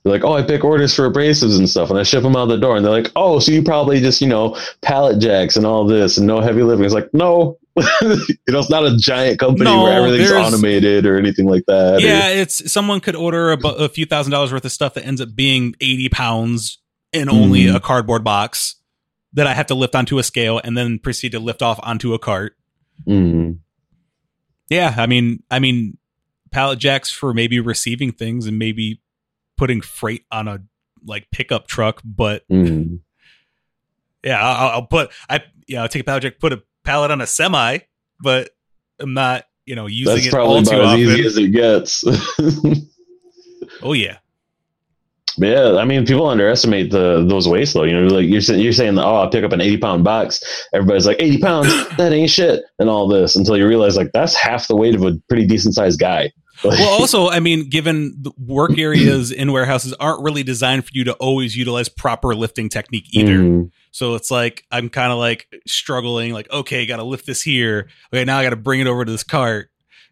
They're 0.03 0.13
like, 0.13 0.25
oh, 0.25 0.33
I 0.35 0.43
pick 0.43 0.65
orders 0.65 0.95
for 0.95 1.09
abrasives 1.11 1.57
and 1.57 1.69
stuff, 1.69 1.89
and 1.91 1.99
I 1.99 2.03
ship 2.03 2.23
them 2.23 2.37
out 2.37 2.47
the 2.47 2.57
door. 2.59 2.77
And 2.77 2.85
they're 2.85 2.93
like, 2.93 3.11
oh, 3.17 3.39
so 3.39 3.53
you 3.53 3.63
probably 3.63 4.01
just, 4.01 4.21
you 4.21 4.27
know, 4.29 4.57
pallet 4.83 5.21
jacks 5.21 5.57
and 5.57 5.65
all 5.65 5.87
this 5.87 6.19
and 6.19 6.27
no 6.27 6.41
heavy 6.41 6.63
lifting. 6.63 6.85
It's 6.85 6.95
like, 6.95 7.09
no, 7.13 7.59
you 7.77 7.85
know, 8.49 8.59
it's 8.59 8.71
not 8.71 8.85
a 8.85 8.97
giant 8.97 9.39
company 9.39 9.65
No, 9.71 9.85
where 9.85 9.93
everything's 10.05 10.33
automated 10.33 11.07
or 11.07 11.17
anything 11.17 11.47
like 11.47 11.65
that. 11.69 11.95
or- 11.97 12.01
Yeah, 12.01 12.29
it's 12.29 12.71
someone 12.71 13.01
could 13.01 13.15
order 13.17 13.53
a, 13.53 13.57
a 13.69 13.89
few 13.89 14.05
thousand 14.05 14.33
dollars 14.33 14.53
worth 14.53 14.65
of 14.65 14.73
stuff 14.73 14.95
that 14.95 15.07
ends 15.07 15.21
up 15.21 15.29
being 15.35 15.75
80 15.81 16.09
pounds 16.11 16.79
in 17.13 17.29
only 17.31 17.65
Mhm. 17.67 17.77
a 17.77 17.81
cardboard 17.81 18.25
box 18.25 18.77
that 19.33 19.47
I 19.47 19.55
have 19.55 19.67
to 19.67 19.75
lift 19.75 19.95
onto 19.95 20.19
a 20.19 20.23
scale 20.25 20.61
and 20.63 20.77
then 20.77 20.99
proceed 20.99 21.33
to 21.33 21.39
lift 21.41 21.63
off 21.63 21.79
onto 21.85 22.15
a 22.15 22.19
cart. 22.19 22.57
Mhm. 23.07 23.59
Yeah, 24.71 24.95
I 24.99 25.07
mean, 25.07 25.43
I 25.51 25.59
mean, 25.59 25.97
pallet 26.51 26.79
jacks 26.79 27.11
for 27.11 27.33
maybe 27.35 27.61
receiving 27.61 28.13
things 28.13 28.47
and 28.47 28.59
maybe 28.59 29.01
putting 29.57 29.81
freight 29.81 30.25
on 30.31 30.49
a 30.49 30.61
like 31.05 31.29
pickup 31.31 31.67
truck, 31.67 32.01
but 32.05 32.47
Mhm. 32.49 33.01
yeah, 34.25 34.41
I'll, 34.43 34.69
I'll 34.71 34.87
put 34.87 35.11
I 35.31 35.43
yeah, 35.67 35.83
I'll 35.83 35.89
take 35.89 36.03
a 36.03 36.05
pallet 36.05 36.23
jack, 36.23 36.39
put 36.39 36.53
a 36.53 36.63
pallet 36.85 37.11
on 37.11 37.21
a 37.21 37.27
semi, 37.27 37.79
but 38.21 38.51
I'm 38.99 39.15
not 39.15 39.45
you 39.65 39.75
know 39.75 39.87
using 39.87 40.15
That's 40.15 40.27
it 40.27 40.35
all 40.35 40.63
probably 40.63 40.63
too 40.65 40.77
about 40.81 40.83
as 40.85 40.89
often. 40.89 41.01
easy 41.01 41.27
as 41.27 41.37
it 41.37 41.49
gets. 41.49 42.05
oh 43.83 43.93
yeah, 43.93 44.19
yeah, 45.39 45.77
I 45.77 45.85
mean, 45.85 46.05
people 46.07 46.27
underestimate 46.27 46.91
the 46.91 47.25
those 47.29 47.49
weights 47.49 47.73
though. 47.73 47.85
You 47.85 48.01
know, 48.01 48.07
like 48.15 48.29
you're 48.29 48.41
saying, 48.41 48.61
you're 48.61 48.73
saying, 48.73 48.99
oh, 48.99 49.03
I'll 49.17 49.31
pick 49.31 49.45
up 49.45 49.53
an 49.53 49.61
80 49.61 49.79
pound 49.79 50.05
box. 50.05 50.43
Everybody's 50.73 51.07
like, 51.07 51.17
80 51.21 51.39
pounds, 51.39 51.89
that 51.97 52.13
ain't 52.13 52.31
shit, 52.31 52.63
and 52.79 52.89
all 52.91 53.09
this 53.09 53.37
until 53.37 53.57
you 53.57 53.67
realize 53.67 53.97
like 53.97 54.11
that's 54.13 54.35
half 54.35 54.69
the 54.69 54.77
weight 54.77 54.95
of 54.95 55.03
a 55.03 55.15
pretty 55.29 55.47
decent 55.47 55.75
sized 55.75 55.99
guy. 56.01 56.33
well 56.65 57.01
also 57.01 57.29
i 57.29 57.39
mean 57.39 57.69
given 57.69 58.17
the 58.21 58.33
work 58.37 58.77
areas 58.81 59.31
in 59.31 59.53
warehouses 59.53 59.95
aren't 60.01 60.21
really 60.25 60.43
designed 60.43 60.85
for 60.85 60.91
you 60.93 61.05
to 61.05 61.13
always 61.15 61.57
utilize 61.57 61.89
proper 61.89 62.35
lifting 62.35 62.69
technique 62.69 63.05
either 63.13 63.39
Mhm. 63.39 63.71
So 63.93 64.17
it's 64.17 64.29
like 64.29 64.65
I'm 64.73 64.89
kind 64.89 65.13
of 65.13 65.19
like 65.19 65.47
struggling, 65.69 66.33
like, 66.33 66.51
okay, 66.51 66.85
got 66.85 66.97
to 66.97 67.05
lift 67.05 67.27
this 67.27 67.43
here. 67.43 67.89
Okay, 68.13 68.25
now 68.25 68.39
I 68.39 68.43
got 68.43 68.51
to 68.51 68.57
bring 68.57 68.81
it 68.81 68.87
over 68.89 69.05
to 69.05 69.11
this 69.11 69.23
cart. 69.23 69.71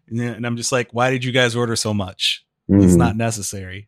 And, 0.09 0.19
then, 0.19 0.33
and 0.35 0.47
I'm 0.47 0.55
just 0.57 0.71
like, 0.71 0.89
why 0.93 1.11
did 1.11 1.23
you 1.23 1.31
guys 1.33 1.55
order 1.55 1.75
so 1.75 1.93
much? 1.93 2.43
It's 2.69 2.93
Mhm. 2.95 2.97
not 2.97 3.15
necessary. 3.17 3.87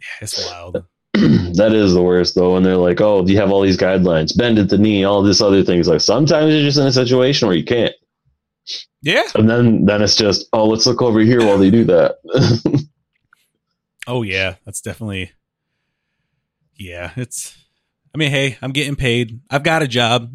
Yeah, 0.00 0.22
it's 0.22 0.46
wild. 0.46 0.84
that 1.14 1.72
is 1.74 1.92
the 1.92 2.02
worst 2.02 2.34
though 2.34 2.54
when 2.54 2.62
they're 2.62 2.76
like 2.76 3.00
oh 3.00 3.26
you 3.26 3.36
have 3.36 3.50
all 3.50 3.60
these 3.62 3.76
guidelines 3.76 4.34
bend 4.36 4.58
at 4.58 4.68
the 4.70 4.78
knee 4.78 5.04
all 5.04 5.22
this 5.22 5.40
other 5.42 5.62
things 5.62 5.86
like 5.88 6.00
sometimes 6.00 6.52
you're 6.54 6.62
just 6.62 6.78
in 6.78 6.86
a 6.86 6.92
situation 6.92 7.48
where 7.48 7.56
you 7.56 7.64
can't 7.64 7.92
Yeah. 9.02 9.24
and 9.34 9.50
then 9.50 9.84
then 9.84 10.02
it's 10.02 10.14
just 10.14 10.46
oh 10.52 10.66
let's 10.66 10.86
look 10.86 11.02
over 11.02 11.18
here 11.20 11.40
while 11.40 11.58
they 11.58 11.70
do 11.70 11.84
that 11.84 12.16
Oh 14.06 14.22
yeah, 14.22 14.54
that's 14.64 14.80
definitely. 14.80 15.30
Yeah, 16.74 17.12
it's. 17.16 17.56
I 18.14 18.18
mean, 18.18 18.30
hey, 18.30 18.56
I'm 18.62 18.72
getting 18.72 18.96
paid. 18.96 19.40
I've 19.50 19.62
got 19.62 19.82
a 19.82 19.86
job. 19.88 20.32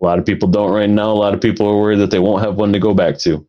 a 0.00 0.04
lot 0.04 0.18
of 0.18 0.24
people 0.24 0.48
don't 0.48 0.72
right 0.72 0.88
now 0.88 1.10
a 1.10 1.12
lot 1.12 1.34
of 1.34 1.40
people 1.40 1.66
are 1.68 1.76
worried 1.76 1.98
that 1.98 2.10
they 2.10 2.18
won't 2.20 2.42
have 2.42 2.54
one 2.54 2.72
to 2.72 2.78
go 2.78 2.94
back 2.94 3.18
to 3.20 3.46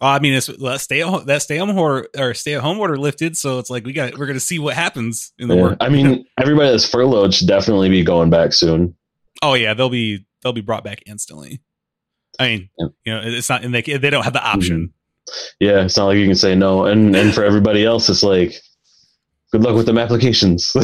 I 0.00 0.18
mean, 0.18 0.34
it's 0.34 0.46
that 0.48 0.80
stay 0.80 1.02
at 1.02 1.08
home, 1.08 1.24
that 1.26 1.42
stay 1.42 1.58
at 1.58 1.66
home 1.66 1.78
order 1.78 2.08
or 2.18 2.34
stay 2.34 2.54
at 2.54 2.60
home 2.62 2.78
order 2.78 2.96
lifted. 2.96 3.36
So 3.36 3.58
it's 3.58 3.70
like 3.70 3.84
we 3.86 3.92
got 3.92 4.18
we're 4.18 4.26
gonna 4.26 4.40
see 4.40 4.58
what 4.58 4.74
happens 4.74 5.32
in 5.38 5.48
the 5.48 5.54
Yeah. 5.56 5.62
work. 5.62 5.76
i 5.80 5.88
mean 5.88 6.24
everybody 6.40 6.70
that's 6.70 6.88
furloughed 6.88 7.32
should 7.34 7.48
definitely 7.48 7.88
be 7.88 8.02
going 8.02 8.28
back 8.30 8.52
soon 8.52 8.94
Oh 9.42 9.54
yeah, 9.54 9.74
they'll 9.74 9.88
be 9.90 10.26
they'll 10.42 10.52
be 10.52 10.60
brought 10.60 10.84
back 10.84 11.02
instantly. 11.06 11.60
I 12.38 12.48
mean, 12.48 12.70
Yeah. 12.78 12.86
you 13.04 13.12
know, 13.14 13.20
it's 13.24 13.48
not 13.48 13.64
and 13.64 13.74
they 13.74 13.82
they 13.82 14.10
don't 14.10 14.24
have 14.24 14.32
the 14.32 14.38
mm-hmm. 14.40 14.58
option. 14.58 14.92
yeah 15.60 15.84
it's 15.84 15.96
not 15.96 16.06
like 16.06 16.18
you 16.18 16.26
can 16.26 16.34
say 16.34 16.54
no 16.54 16.84
and 16.86 17.14
and 17.16 17.32
for 17.32 17.44
everybody 17.44 17.84
else 17.84 18.08
it's 18.10 18.22
like 18.22 18.52
good 19.52 19.62
luck 19.62 19.74
with 19.76 19.86
them 19.86 19.96
applications 19.98 20.74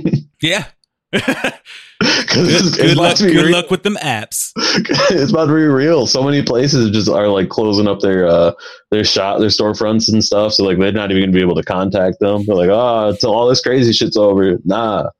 Yeah. 0.42 0.64
good 1.12 2.72
good 2.76 2.96
luck. 2.96 3.18
Good 3.18 3.50
luck 3.50 3.70
with 3.70 3.82
them 3.82 3.96
apps. 3.96 4.52
it's 4.56 5.32
about 5.32 5.46
to 5.46 5.54
be 5.54 5.62
real. 5.62 6.06
So 6.06 6.22
many 6.22 6.42
places 6.42 6.90
just 6.90 7.08
are 7.08 7.28
like 7.28 7.48
closing 7.48 7.88
up 7.88 8.00
their 8.00 8.26
uh 8.26 8.52
their 8.90 9.04
shop, 9.04 9.40
their 9.40 9.48
storefronts 9.48 10.12
and 10.12 10.22
stuff. 10.22 10.52
So 10.52 10.64
like 10.64 10.78
they're 10.78 10.92
not 10.92 11.10
even 11.10 11.22
gonna 11.22 11.32
be 11.32 11.42
able 11.42 11.56
to 11.56 11.64
contact 11.64 12.20
them. 12.20 12.44
They're 12.46 12.56
like, 12.56 12.70
oh, 12.70 13.08
until 13.08 13.34
all 13.34 13.48
this 13.48 13.60
crazy 13.60 13.92
shit's 13.92 14.16
over. 14.16 14.58
Nah, 14.64 15.10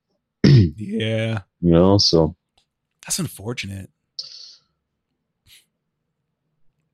Yeah, 0.44 1.40
you 1.60 1.72
know. 1.72 1.98
So 1.98 2.36
that's 3.06 3.18
unfortunate. 3.18 3.90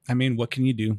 I 0.09 0.15
mean, 0.15 0.37
what 0.37 0.51
can 0.51 0.65
you 0.65 0.73
do? 0.73 0.99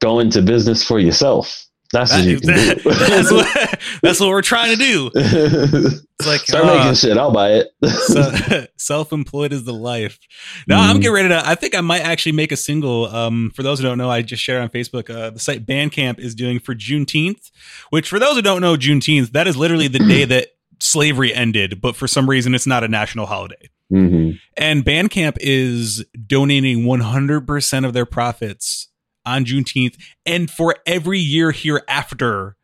go 0.00 0.20
into 0.20 0.42
business 0.42 0.82
for 0.84 0.98
yourself. 0.98 1.67
That's 1.92 2.12
what 2.12 2.24
you 2.24 2.38
can 2.40 2.48
that- 2.54 2.82
do. 2.82 2.90
that's 2.90 3.30
what 3.32 3.80
that's 4.02 4.20
what 4.20 4.28
we're 4.28 4.42
trying 4.42 4.76
to 4.76 4.82
do. 4.82 5.10
It's 5.14 6.26
like 6.26 6.40
Start 6.42 6.64
uh, 6.64 6.74
making 6.76 6.94
shit. 6.94 7.16
I'll 7.16 7.32
buy 7.32 7.52
it. 7.52 7.68
so, 7.84 8.66
self-employed 8.76 9.52
is 9.52 9.64
the 9.64 9.72
life. 9.72 10.18
No, 10.66 10.76
I'm 10.76 10.96
Mhm. 10.96 11.00
getting 11.02 11.12
ready 11.14 11.28
to. 11.30 11.48
I 11.48 11.54
think 11.54 11.74
I 11.74 11.80
might 11.80 12.02
actually 12.02 12.32
make 12.32 12.52
a 12.52 12.56
single. 12.56 13.06
Um, 13.06 13.52
for 13.54 13.62
those 13.62 13.78
who 13.78 13.84
don't 13.84 13.98
know, 13.98 14.10
I 14.10 14.22
just 14.22 14.42
shared 14.42 14.60
on 14.62 14.68
Facebook. 14.68 15.08
Uh, 15.08 15.30
the 15.30 15.38
site 15.38 15.64
Bandcamp 15.64 16.18
is 16.18 16.34
doing 16.34 16.58
for 16.58 16.74
Juneteenth, 16.74 17.50
which 17.90 18.08
for 18.08 18.18
those 18.18 18.34
who 18.34 18.42
don't 18.42 18.60
know, 18.60 18.76
Juneteenth 18.76 19.32
that 19.32 19.46
is 19.46 19.56
literally 19.56 19.88
the 19.88 20.00
day 20.00 20.24
that 20.24 20.48
slavery 20.80 21.32
ended, 21.34 21.80
but 21.80 21.96
for 21.96 22.06
some 22.06 22.28
reason 22.28 22.54
it's 22.54 22.66
not 22.66 22.84
a 22.84 22.88
national 22.88 23.26
holiday. 23.26 23.68
hmm 23.90 24.32
And 24.56 24.84
Bandcamp 24.84 25.36
is 25.40 26.04
donating 26.26 26.84
100% 26.84 27.84
of 27.86 27.92
their 27.94 28.06
profits 28.06 28.88
on 29.36 29.44
Juneteenth 29.44 29.96
and 30.26 30.50
for 30.50 30.76
every 30.86 31.18
year 31.18 31.50
hereafter 31.52 32.56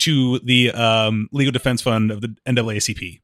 to 0.00 0.38
the 0.40 0.70
um, 0.72 1.28
Legal 1.32 1.52
Defense 1.52 1.80
Fund 1.82 2.10
of 2.10 2.20
the 2.20 2.34
NAACP. 2.46 3.20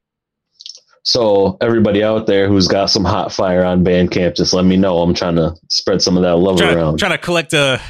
So 1.03 1.57
everybody 1.61 2.03
out 2.03 2.27
there 2.27 2.47
who's 2.47 2.67
got 2.67 2.87
some 2.87 3.05
hot 3.05 3.31
fire 3.31 3.63
on 3.63 3.83
Bandcamp, 3.83 4.35
just 4.35 4.53
let 4.53 4.65
me 4.65 4.77
know. 4.77 4.99
I'm 4.99 5.13
trying 5.13 5.35
to 5.37 5.55
spread 5.69 6.01
some 6.01 6.17
of 6.17 6.23
that 6.23 6.35
love 6.35 6.57
Trying, 6.57 6.77
around. 6.77 6.99
trying 6.99 7.11
to 7.13 7.17
collect 7.17 7.53
a 7.53 7.81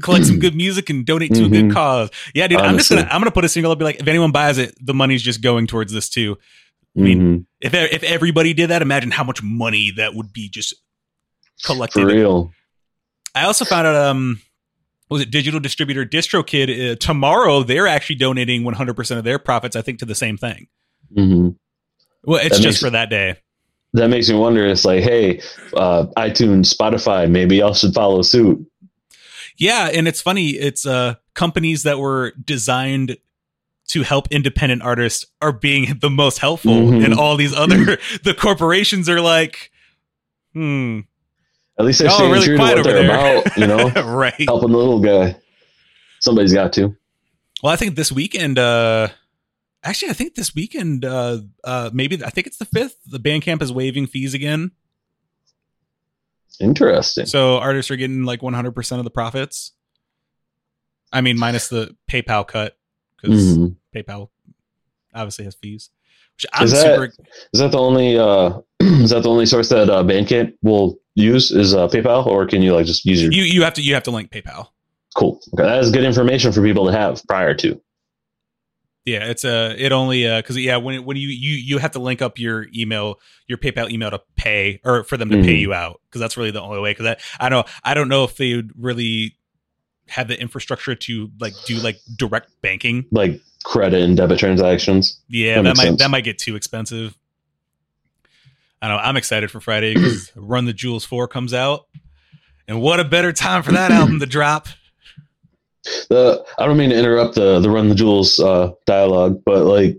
collect 0.00 0.26
some 0.26 0.38
good 0.38 0.54
music 0.54 0.88
and 0.88 1.04
donate 1.04 1.34
to 1.34 1.44
a 1.44 1.48
good 1.48 1.66
Mhm. 1.66 1.72
cause. 1.72 2.10
Yeah, 2.34 2.46
dude, 2.46 2.60
I'm 2.60 2.76
just 2.78 2.88
gonna 2.88 3.02
I'm 3.10 3.20
gonna 3.20 3.32
put 3.32 3.44
a 3.44 3.48
single 3.48 3.72
up. 3.72 3.78
Be 3.78 3.84
like, 3.84 4.00
if 4.00 4.06
anyone 4.06 4.30
buys 4.30 4.58
it, 4.58 4.74
the 4.80 4.94
money's 4.94 5.22
just 5.22 5.42
going 5.42 5.66
towards 5.66 5.92
this 5.92 6.08
too. 6.08 6.38
I 6.96 7.00
mean, 7.00 7.20
Mhm. 7.20 7.46
If 7.60 7.74
if 7.74 8.02
everybody 8.04 8.54
did 8.54 8.70
that, 8.70 8.80
imagine 8.80 9.10
how 9.10 9.24
much 9.24 9.42
money 9.42 9.92
that 9.96 10.14
would 10.14 10.32
be 10.32 10.48
just 10.48 10.74
collected. 11.64 12.00
for 12.02 12.06
real. 12.06 12.52
I 13.34 13.44
also 13.44 13.64
found 13.64 13.86
out 13.86 13.94
um 13.96 14.40
what 15.08 15.16
was 15.16 15.22
it 15.22 15.30
digital 15.30 15.60
distributor 15.60 16.04
DistroKid 16.06 16.92
uh, 16.92 16.96
tomorrow 16.96 17.62
they're 17.62 17.86
actually 17.86 18.16
donating 18.16 18.62
100% 18.62 19.18
of 19.18 19.24
their 19.24 19.38
profits 19.38 19.76
I 19.76 19.82
think 19.82 19.98
to 20.00 20.04
the 20.06 20.14
same 20.14 20.36
thing. 20.38 20.68
hmm 21.14 21.48
Well, 22.24 22.40
it's 22.44 22.56
That 22.56 22.62
just 22.62 22.76
makes- 22.76 22.80
for 22.80 22.90
that 22.90 23.10
day. 23.10 23.36
that 23.94 24.08
makes 24.08 24.28
me 24.30 24.36
wonder. 24.36 24.64
It's 24.66 24.86
like, 24.86 25.02
hey, 25.02 25.42
uh, 25.76 26.06
iTunes, 26.16 26.74
Spotify, 26.74 27.28
maybe 27.30 27.56
y'all 27.56 27.74
should 27.74 27.92
follow 27.92 28.22
suit. 28.22 28.66
Yeah, 29.58 29.90
and 29.92 30.08
it's 30.08 30.22
funny 30.22 30.50
it's 30.50 30.86
uh 30.86 31.16
companies 31.34 31.82
that 31.82 31.98
were 31.98 32.32
designed 32.42 33.18
to 33.88 34.02
help 34.02 34.28
independent 34.30 34.80
artists 34.82 35.26
are 35.42 35.52
being 35.52 35.98
the 36.00 36.08
most 36.08 36.38
helpful 36.38 36.72
Mhm. 36.72 37.04
and 37.04 37.12
all 37.14 37.36
these 37.36 37.54
other 37.54 37.98
the 38.24 38.32
corporations 38.34 39.08
are 39.10 39.20
like 39.20 39.70
hmm 40.54 41.00
At 41.82 41.86
least 41.86 41.98
they're 41.98 42.08
Y'all 42.08 42.16
staying 42.18 42.32
really 42.32 42.46
true 42.46 42.56
to 42.56 42.62
what 42.62 42.78
over 42.78 42.82
they're 42.92 43.06
there. 43.08 43.38
about. 43.42 43.56
You 43.56 43.66
know, 43.66 43.88
right. 44.14 44.34
helping 44.46 44.70
the 44.70 44.78
little 44.78 45.00
guy. 45.00 45.36
Somebody's 46.20 46.54
got 46.54 46.72
to. 46.74 46.96
Well, 47.62 47.72
I 47.72 47.76
think 47.76 47.96
this 47.96 48.12
weekend 48.12 48.56
uh 48.58 49.08
actually 49.82 50.10
I 50.10 50.12
think 50.14 50.36
this 50.36 50.54
weekend 50.54 51.04
uh 51.04 51.38
uh 51.64 51.90
maybe 51.92 52.24
I 52.24 52.30
think 52.30 52.46
it's 52.46 52.58
the 52.58 52.66
5th 52.66 52.94
the 53.04 53.18
Bandcamp 53.18 53.62
is 53.62 53.72
waiving 53.72 54.06
fees 54.06 54.32
again. 54.32 54.70
Interesting. 56.60 57.26
So 57.26 57.58
artists 57.58 57.90
are 57.90 57.96
getting 57.96 58.24
like 58.24 58.40
100% 58.40 58.98
of 58.98 59.04
the 59.04 59.10
profits. 59.10 59.72
I 61.12 61.20
mean, 61.20 61.38
minus 61.38 61.68
the 61.68 61.96
PayPal 62.10 62.46
cut 62.46 62.76
because 63.20 63.58
Mhm. 63.58 63.76
PayPal 63.94 64.28
obviously 65.14 65.44
has 65.46 65.54
fees. 65.56 65.90
Which 66.36 66.46
I'm 66.52 66.64
Is 66.64 66.72
that- 66.72 66.82
super. 66.94 67.12
Is 67.52 67.60
that 67.60 67.72
the 67.72 67.78
only? 67.78 68.16
Uh, 68.18 68.60
is 68.80 69.10
that 69.10 69.22
the 69.24 69.28
only 69.28 69.46
source 69.46 69.68
that 69.70 69.90
uh, 69.90 70.02
Bandcamp 70.02 70.54
will 70.62 70.98
use? 71.14 71.50
Is 71.50 71.74
uh, 71.74 71.88
PayPal, 71.88 72.26
or 72.26 72.46
can 72.46 72.62
you 72.62 72.74
like 72.74 72.86
just 72.86 73.04
use 73.04 73.22
your? 73.22 73.32
You 73.32 73.42
you 73.44 73.62
have 73.64 73.74
to 73.74 73.82
you 73.82 73.94
have 73.94 74.02
to 74.04 74.10
link 74.10 74.30
PayPal. 74.30 74.68
cool. 75.16 75.40
Okay, 75.54 75.62
that 75.64 75.78
is 75.80 75.90
good 75.90 76.04
information 76.04 76.52
for 76.52 76.62
people 76.62 76.86
to 76.86 76.92
have 76.92 77.22
prior 77.28 77.54
to. 77.54 77.80
Yeah, 79.04 79.24
it's 79.24 79.44
a 79.44 79.74
it 79.84 79.90
only 79.90 80.28
uh 80.28 80.38
because 80.40 80.56
yeah 80.58 80.76
when 80.76 81.04
when 81.04 81.16
you 81.16 81.26
you 81.28 81.54
you 81.56 81.78
have 81.78 81.90
to 81.92 81.98
link 81.98 82.22
up 82.22 82.38
your 82.38 82.66
email 82.74 83.18
your 83.48 83.58
PayPal 83.58 83.90
email 83.90 84.10
to 84.12 84.20
pay 84.36 84.80
or 84.84 85.02
for 85.02 85.16
them 85.16 85.28
to 85.30 85.42
pay 85.42 85.56
Mhm. 85.56 85.60
you 85.60 85.74
out 85.74 86.00
because 86.08 86.20
that's 86.20 86.36
really 86.36 86.52
the 86.52 86.60
only 86.62 86.80
way. 86.80 86.92
Because 86.92 87.06
I 87.40 87.46
I 87.46 87.48
don't 87.48 87.66
I 87.82 87.94
don't 87.94 88.08
know 88.08 88.22
if 88.22 88.36
they 88.36 88.54
would 88.54 88.70
really 88.78 89.36
have 90.08 90.28
the 90.28 90.40
infrastructure 90.40 90.94
to 90.94 91.30
like 91.40 91.54
do 91.66 91.78
like 91.78 91.98
direct 92.16 92.50
banking. 92.62 93.06
Like 93.10 93.40
credit 93.64 94.02
and 94.02 94.16
debit 94.16 94.38
transactions. 94.38 95.20
Yeah, 95.28 95.56
That 95.56 95.62
that, 95.62 95.76
might 95.78 95.82
sense. 95.84 95.98
that 96.00 96.10
might 96.10 96.24
get 96.24 96.38
too 96.38 96.54
expensive. 96.54 97.16
I 98.82 98.88
know. 98.88 98.96
I'm 98.96 99.16
excited 99.16 99.50
for 99.50 99.60
Friday 99.60 99.94
because 99.94 100.32
Run 100.36 100.64
the 100.64 100.72
Jewels 100.72 101.04
Four 101.04 101.28
comes 101.28 101.54
out, 101.54 101.86
and 102.66 102.82
what 102.82 102.98
a 102.98 103.04
better 103.04 103.32
time 103.32 103.62
for 103.62 103.70
that 103.72 103.92
album 103.92 104.18
to 104.18 104.26
drop. 104.26 104.66
The 106.10 106.44
I 106.58 106.66
don't 106.66 106.76
mean 106.76 106.90
to 106.90 106.98
interrupt 106.98 107.36
the 107.36 107.60
the 107.60 107.70
run 107.70 107.88
the 107.88 107.94
jewels 107.94 108.40
uh, 108.40 108.72
dialogue, 108.84 109.40
but 109.46 109.64
like 109.64 109.98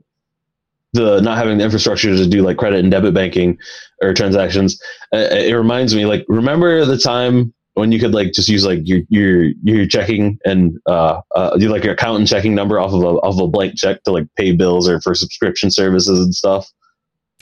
the 0.91 1.21
not 1.21 1.37
having 1.37 1.57
the 1.57 1.63
infrastructure 1.63 2.15
to 2.15 2.27
do 2.27 2.41
like 2.41 2.57
credit 2.57 2.79
and 2.79 2.91
debit 2.91 3.13
banking 3.13 3.57
or 4.01 4.13
transactions, 4.13 4.81
uh, 5.13 5.27
it 5.31 5.53
reminds 5.53 5.95
me 5.95 6.05
like 6.05 6.25
remember 6.27 6.85
the 6.85 6.97
time 6.97 7.53
when 7.75 7.91
you 7.91 7.99
could 7.99 8.13
like 8.13 8.33
just 8.33 8.49
use 8.49 8.65
like 8.65 8.79
your 8.83 8.99
your 9.09 9.45
your 9.63 9.85
checking 9.85 10.37
and 10.45 10.77
uh, 10.87 11.21
uh 11.35 11.57
do 11.57 11.69
like 11.69 11.83
your 11.83 11.93
account 11.93 12.19
and 12.19 12.27
checking 12.27 12.53
number 12.53 12.79
off 12.79 12.91
of 12.91 13.01
a 13.01 13.07
off 13.07 13.35
of 13.35 13.41
a 13.41 13.47
blank 13.47 13.75
check 13.77 14.03
to 14.03 14.11
like 14.11 14.27
pay 14.35 14.51
bills 14.51 14.89
or 14.89 14.99
for 15.01 15.15
subscription 15.15 15.71
services 15.71 16.19
and 16.19 16.35
stuff. 16.35 16.69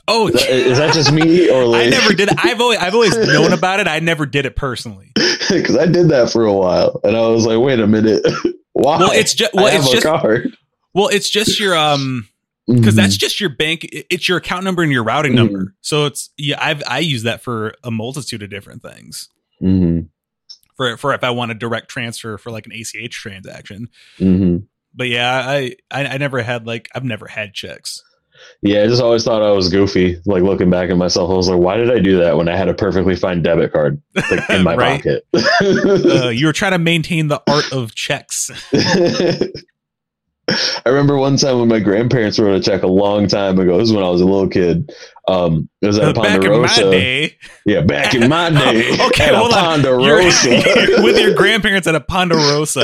Oh, 0.07 0.27
Is 0.27 0.33
that, 0.35 0.49
is 0.49 0.77
that 0.79 0.93
just 0.93 1.11
me 1.11 1.49
or 1.53 1.65
like 1.65 1.87
I 1.87 1.89
never 1.89 2.13
did. 2.13 2.29
it. 2.31 2.37
I've 2.43 2.59
always 2.59 2.79
I've 2.79 2.93
always 2.93 3.15
known 3.33 3.53
about 3.53 3.79
it. 3.79 3.87
I 3.87 3.99
never 3.99 4.25
did 4.25 4.45
it 4.45 4.55
personally. 4.55 5.11
because 5.15 5.77
I 5.77 5.85
did 5.85 6.09
that 6.09 6.29
for 6.31 6.45
a 6.45 6.53
while 6.53 6.99
and 7.03 7.15
I 7.15 7.27
was 7.27 7.45
like, 7.45 7.59
wait 7.59 7.79
a 7.79 7.87
minute, 7.87 8.25
why? 8.73 8.97
Well, 8.99 9.11
it's 9.11 9.33
just 9.33 9.53
well, 9.53 9.67
it's 9.67 9.89
just 9.91 10.03
card. 10.05 10.55
well, 10.93 11.07
it's 11.07 11.29
just 11.29 11.59
your 11.59 11.75
um 11.77 12.27
because 12.67 12.93
Mhm. 12.93 12.97
that's 12.97 13.17
just 13.17 13.39
your 13.39 13.49
bank. 13.49 13.87
It's 13.91 14.29
your 14.29 14.37
account 14.37 14.63
number 14.63 14.81
and 14.83 14.91
your 14.91 15.03
routing 15.03 15.33
Mhm. 15.33 15.35
number. 15.35 15.75
So 15.81 16.05
it's 16.05 16.29
yeah. 16.37 16.57
I've 16.63 16.83
I 16.87 16.99
use 16.99 17.23
that 17.23 17.41
for 17.41 17.73
a 17.83 17.91
multitude 17.91 18.43
of 18.43 18.49
different 18.49 18.81
things. 18.81 19.29
Mhm. 19.61 20.07
For 20.77 20.95
for 20.97 21.13
if 21.13 21.23
I 21.23 21.31
want 21.31 21.51
a 21.51 21.55
direct 21.55 21.89
transfer 21.89 22.37
for 22.37 22.49
like 22.51 22.65
an 22.65 22.71
ACH 22.71 23.11
transaction. 23.13 23.89
Mhm. 24.19 24.63
But 24.93 25.07
yeah, 25.09 25.43
I, 25.45 25.75
I 25.89 26.05
I 26.05 26.17
never 26.17 26.41
had 26.41 26.65
like 26.67 26.87
I've 26.95 27.03
never 27.03 27.27
had 27.27 27.53
checks. 27.53 28.01
Yeah, 28.63 28.83
I 28.83 28.87
just 28.87 29.01
always 29.01 29.23
thought 29.23 29.41
I 29.41 29.51
was 29.51 29.69
goofy. 29.69 30.17
Like 30.25 30.43
looking 30.43 30.69
back 30.69 30.89
at 30.91 30.97
myself, 30.97 31.31
I 31.31 31.33
was 31.33 31.49
like, 31.49 31.59
"Why 31.59 31.77
did 31.77 31.89
I 31.91 31.99
do 31.99 32.19
that 32.19 32.37
when 32.37 32.47
I 32.47 32.55
had 32.55 32.67
a 32.69 32.73
perfectly 32.73 33.15
fine 33.15 33.41
debit 33.41 33.73
card 33.73 34.01
like 34.29 34.49
in 34.49 34.63
my 34.63 34.75
pocket?" 34.75 35.25
Uh, 35.33 36.29
you 36.33 36.45
were 36.45 36.53
trying 36.53 36.73
to 36.73 36.77
maintain 36.79 37.27
the 37.27 37.41
art 37.49 37.71
of 37.73 37.95
checks. 37.95 38.51
I 40.49 40.89
remember 40.89 41.17
one 41.17 41.37
time 41.37 41.59
when 41.59 41.69
my 41.69 41.79
grandparents 41.79 42.37
wrote 42.37 42.55
a 42.55 42.59
check 42.59 42.83
a 42.83 42.87
long 42.87 43.27
time 43.27 43.57
ago. 43.57 43.77
This 43.77 43.87
is 43.89 43.95
when 43.95 44.03
I 44.03 44.09
was 44.09 44.19
a 44.21 44.25
little 44.25 44.49
kid. 44.49 44.91
Um, 45.27 45.69
it 45.81 45.87
was 45.87 45.97
at 45.97 46.09
Uh, 46.17 46.21
back 46.21 46.43
in 46.43 46.49
my 46.49 46.67
Ponderosa. 46.67 46.91
day. 46.91 47.37
Yeah, 47.65 47.81
back 47.81 48.13
in 48.15 48.27
my 48.27 48.49
day. 48.49 48.91
okay, 49.07 49.27
at 49.29 49.35
hold 49.35 49.53
on. 49.53 49.81
Ponderosa. 49.81 50.49
you're 50.89 51.03
with 51.03 51.17
your 51.19 51.33
grandparents 51.35 51.87
at 51.87 51.95
a 51.95 52.01
Ponderosa. 52.01 52.81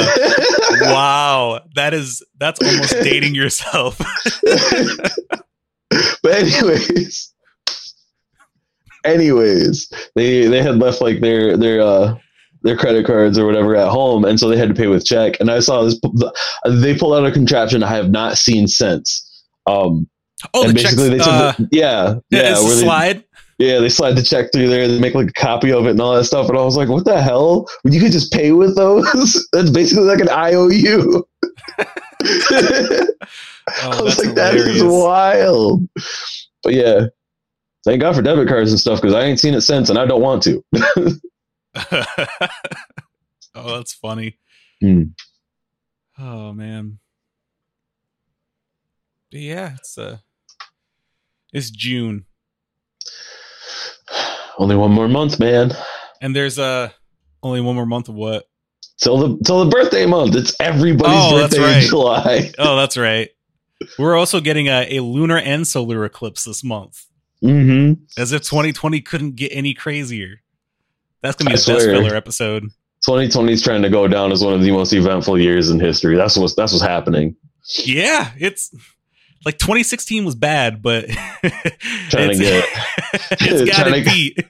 Wow, 0.82 1.62
that 1.76 1.94
is 1.94 2.24
that's 2.40 2.62
almost 2.62 2.94
dating 3.04 3.36
yourself. 3.36 4.00
But 6.28 6.36
anyways, 6.44 7.34
anyways, 9.06 9.92
they 10.16 10.48
they 10.48 10.62
had 10.62 10.78
left 10.78 11.02
like 11.02 11.22
their 11.22 11.58
their 11.58 11.82
uh 11.82 12.16
their 12.64 12.76
credit 12.78 13.06
cards 13.06 13.38
or 13.38 13.46
whatever 13.46 13.76
at 13.76 13.90
home, 13.90 14.26
and 14.26 14.40
so 14.40 14.50
they 14.50 14.58
had 14.58 14.70
to 14.70 14.76
pay 14.76 14.88
with 14.88 15.06
check. 15.06 15.40
And 15.40 15.50
I 15.52 15.60
saw 15.60 15.84
this. 15.84 16.00
They 16.66 16.98
pulled 16.98 17.14
out 17.16 17.26
a 17.26 17.32
contraption 17.32 17.84
I 17.84 17.96
have 17.96 18.10
not 18.10 18.38
seen 18.38 18.68
since. 18.68 19.24
Um, 19.66 20.08
Oh, 20.54 20.66
and 20.68 20.78
the 20.78 20.82
checks. 20.82 20.94
basically 20.94 21.18
they 21.18 21.24
said, 21.24 21.30
Uh, 21.34 21.52
that- 21.58 21.68
yeah, 21.72 22.14
yeah, 22.30 22.42
yeah, 22.52 22.64
where 22.64 22.76
they- 22.76 22.82
slide. 22.84 23.24
yeah, 23.58 23.80
they 23.80 23.90
slide 23.90 24.14
the 24.16 24.22
check 24.22 24.52
through 24.54 24.68
there. 24.70 24.88
They 24.88 25.00
make 25.00 25.16
like 25.16 25.30
a 25.30 25.34
copy 25.34 25.72
of 25.72 25.88
it 25.88 25.92
and 25.92 26.00
all 26.02 26.16
that 26.16 26.26
stuff. 26.26 26.48
And 26.48 26.56
I 26.56 26.62
was 26.62 26.78
like, 26.78 26.90
what 26.90 27.06
the 27.06 27.20
hell? 27.20 27.66
You 27.84 28.00
could 28.00 28.12
just 28.12 28.32
pay 28.32 28.52
with 28.52 28.76
those? 28.76 29.04
That's 29.54 29.72
basically 29.72 30.04
like 30.06 30.20
an 30.20 30.30
IOU. 30.30 31.24
I 31.80 33.08
Oh, 33.84 34.04
was 34.06 34.16
that's 34.18 34.26
like, 34.26 34.36
that 34.36 34.56
is 34.56 34.66
hilarious. 34.66 34.84
wild. 34.84 35.90
But 36.64 36.74
yeah, 36.74 37.08
thank 37.86 38.02
God 38.02 38.16
for 38.16 38.22
debit 38.22 38.48
cards 38.48 38.72
and 38.72 38.80
stuff 38.80 39.02
because 39.02 39.14
I 39.14 39.24
ain't 39.24 39.40
seen 39.40 39.54
it 39.54 39.62
since 39.62 39.90
and 39.90 40.00
I 40.00 40.06
don't 40.06 40.22
want 40.22 40.44
to. 40.44 40.64
oh, 43.56 43.76
that's 43.78 43.94
funny. 43.94 44.38
Hmm. 44.82 45.04
Oh 46.18 46.54
man. 46.54 47.00
But 49.32 49.42
yeah, 49.42 49.76
it's 49.76 49.98
uh 49.98 50.18
it's 51.54 51.70
June. 51.70 52.26
Only 54.58 54.76
one 54.76 54.92
more 54.92 55.08
month, 55.08 55.40
man. 55.40 55.72
And 56.22 56.36
there's 56.36 56.58
uh 56.58 56.90
only 57.44 57.62
one 57.62 57.76
more 57.76 57.86
month 57.86 58.10
of 58.10 58.16
what? 58.16 58.46
Till 59.02 59.18
the 59.18 59.44
till 59.44 59.64
the 59.64 59.70
birthday 59.70 60.06
month. 60.06 60.36
It's 60.36 60.56
everybody's 60.60 61.16
Oh, 61.18 61.32
birthday 61.42 61.60
right. 61.60 61.84
in 61.84 61.90
July. 61.90 62.52
Oh, 62.60 62.76
that's 62.78 62.98
right. 62.98 63.30
We're 64.00 64.16
also 64.18 64.40
getting 64.40 64.68
a, 64.68 64.98
a 64.98 65.02
lunar 65.04 65.38
and 65.38 65.68
solar 65.68 66.04
eclipse 66.04 66.44
this 66.46 66.64
month. 66.64 67.06
Mm-hmm. 67.44 68.02
As 68.20 68.32
if 68.32 68.42
2020 68.42 69.02
couldn't 69.02 69.36
get 69.36 69.50
any 69.54 69.76
crazier. 69.76 70.42
That's 71.22 71.36
gonna 71.36 71.52
be 71.52 71.56
I 71.56 71.60
the 71.60 71.74
best 71.74 71.86
filler 71.86 72.16
episode. 72.16 72.64
2020 73.06 73.54
is 73.54 73.62
trying 73.62 73.84
to 73.84 73.90
go 73.92 74.08
down 74.08 74.32
as 74.32 74.44
one 74.44 74.54
of 74.56 74.62
the 74.62 74.72
most 74.72 74.92
eventful 74.94 75.40
years 75.40 75.70
in 75.70 75.80
history. 75.80 76.16
That's 76.16 76.36
what's 76.38 76.56
that's 76.56 76.72
what's 76.72 76.84
happening. 76.84 77.36
Yeah, 77.84 78.32
it's 78.40 78.74
like 79.46 79.60
2016 79.60 80.26
was 80.26 80.34
bad, 80.36 80.82
but 80.82 81.06
Trying 82.10 82.32
to 82.32 82.38
get 82.38 82.66
it's 83.32 83.70
got 83.72 83.84
trying 83.88 83.94
to 83.94 84.04
to- 84.04 84.10
beat. 84.10 84.46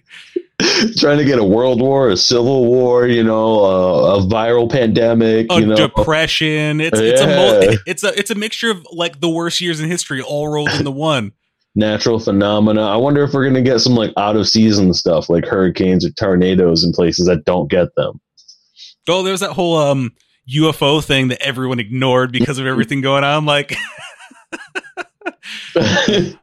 trying 0.98 1.18
to 1.20 1.26
get 1.26 1.38
a 1.38 1.44
world 1.44 1.82
war, 1.82 2.10
a 2.10 2.18
civil 2.18 2.66
war, 2.66 3.08
you 3.08 3.24
know, 3.24 3.64
uh, 3.64 4.18
a 4.18 4.22
viral 4.26 4.70
pandemic, 4.70 5.48
a 5.52 5.60
you 5.60 5.68
know. 5.68 5.76
depression. 5.76 6.82
It's 6.82 7.00
it's 7.00 7.22
a 7.22 7.28
mul- 7.28 7.78
it's 7.86 8.04
a 8.04 8.18
it's 8.18 8.32
a 8.32 8.36
mixture 8.36 8.72
of 8.72 8.86
like 8.92 9.20
the 9.20 9.30
worst 9.30 9.62
years 9.62 9.80
in 9.80 9.90
history 9.90 10.22
all 10.22 10.48
rolled 10.48 10.72
into 10.72 10.92
one. 10.92 11.34
natural 11.78 12.20
phenomena. 12.20 12.82
I 12.82 12.96
wonder 12.96 13.24
if 13.24 13.34
we're 13.34 13.44
going 13.44 13.54
to 13.54 13.62
get 13.62 13.80
some 13.80 13.94
like 13.94 14.12
out 14.18 14.36
of 14.36 14.48
season 14.48 14.94
stuff 14.94 15.30
like 15.30 15.46
hurricanes 15.46 16.04
or 16.04 16.10
tornadoes 16.10 16.84
in 16.84 16.92
places 16.92 17.28
that 17.28 17.46
don't 17.46 17.70
get 17.70 17.94
them. 17.96 18.20
Oh, 19.08 19.22
there's 19.24 19.40
that 19.42 19.52
whole 19.52 19.78
um 19.78 20.12
UFO 20.52 21.04
thing 21.04 21.28
that 21.30 21.42
everyone 21.42 21.80
ignored 21.80 22.32
because 22.32 22.58
of 22.58 22.66
everything 22.66 23.02
going 23.02 23.24
on. 23.24 23.46
Like, 23.46 23.76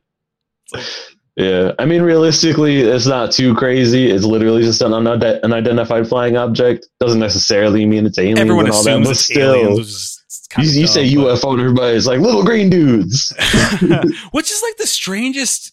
yeah, 1.37 1.73
I 1.79 1.85
mean, 1.85 2.03
realistically, 2.03 2.81
it's 2.81 3.07
not 3.07 3.33
too 3.33 3.55
crazy. 3.55 4.11
It's 4.11 4.25
literally 4.25 4.63
just 4.63 4.81
an 4.83 4.93
unide- 4.93 5.43
unidentified 5.43 6.07
flying 6.09 6.37
object. 6.37 6.87
Doesn't 7.01 7.19
necessarily 7.21 7.85
mean 7.87 8.07
it's 8.07 8.19
aliens 8.19 8.41
everyone 8.41 8.67
and 8.67 8.75
all 8.75 8.85
that, 8.85 9.05
but 9.05 9.17
still, 9.17 9.55
aliens. 9.55 9.79
Which 9.79 9.87
is 9.89 10.23
it's 10.59 10.75
you, 10.75 10.81
you 10.83 10.87
say 10.87 11.13
dumb, 11.13 11.25
but- 11.25 11.39
UFO 11.41 11.53
and 11.53 11.61
everybody's 11.61 12.07
like 12.07 12.21
little 12.21 12.45
green 12.45 12.71
dudes. 12.71 13.33
which 14.31 14.51
is 14.51 14.63
like 14.63 14.77
the 14.77 14.87
strangest 14.87 15.73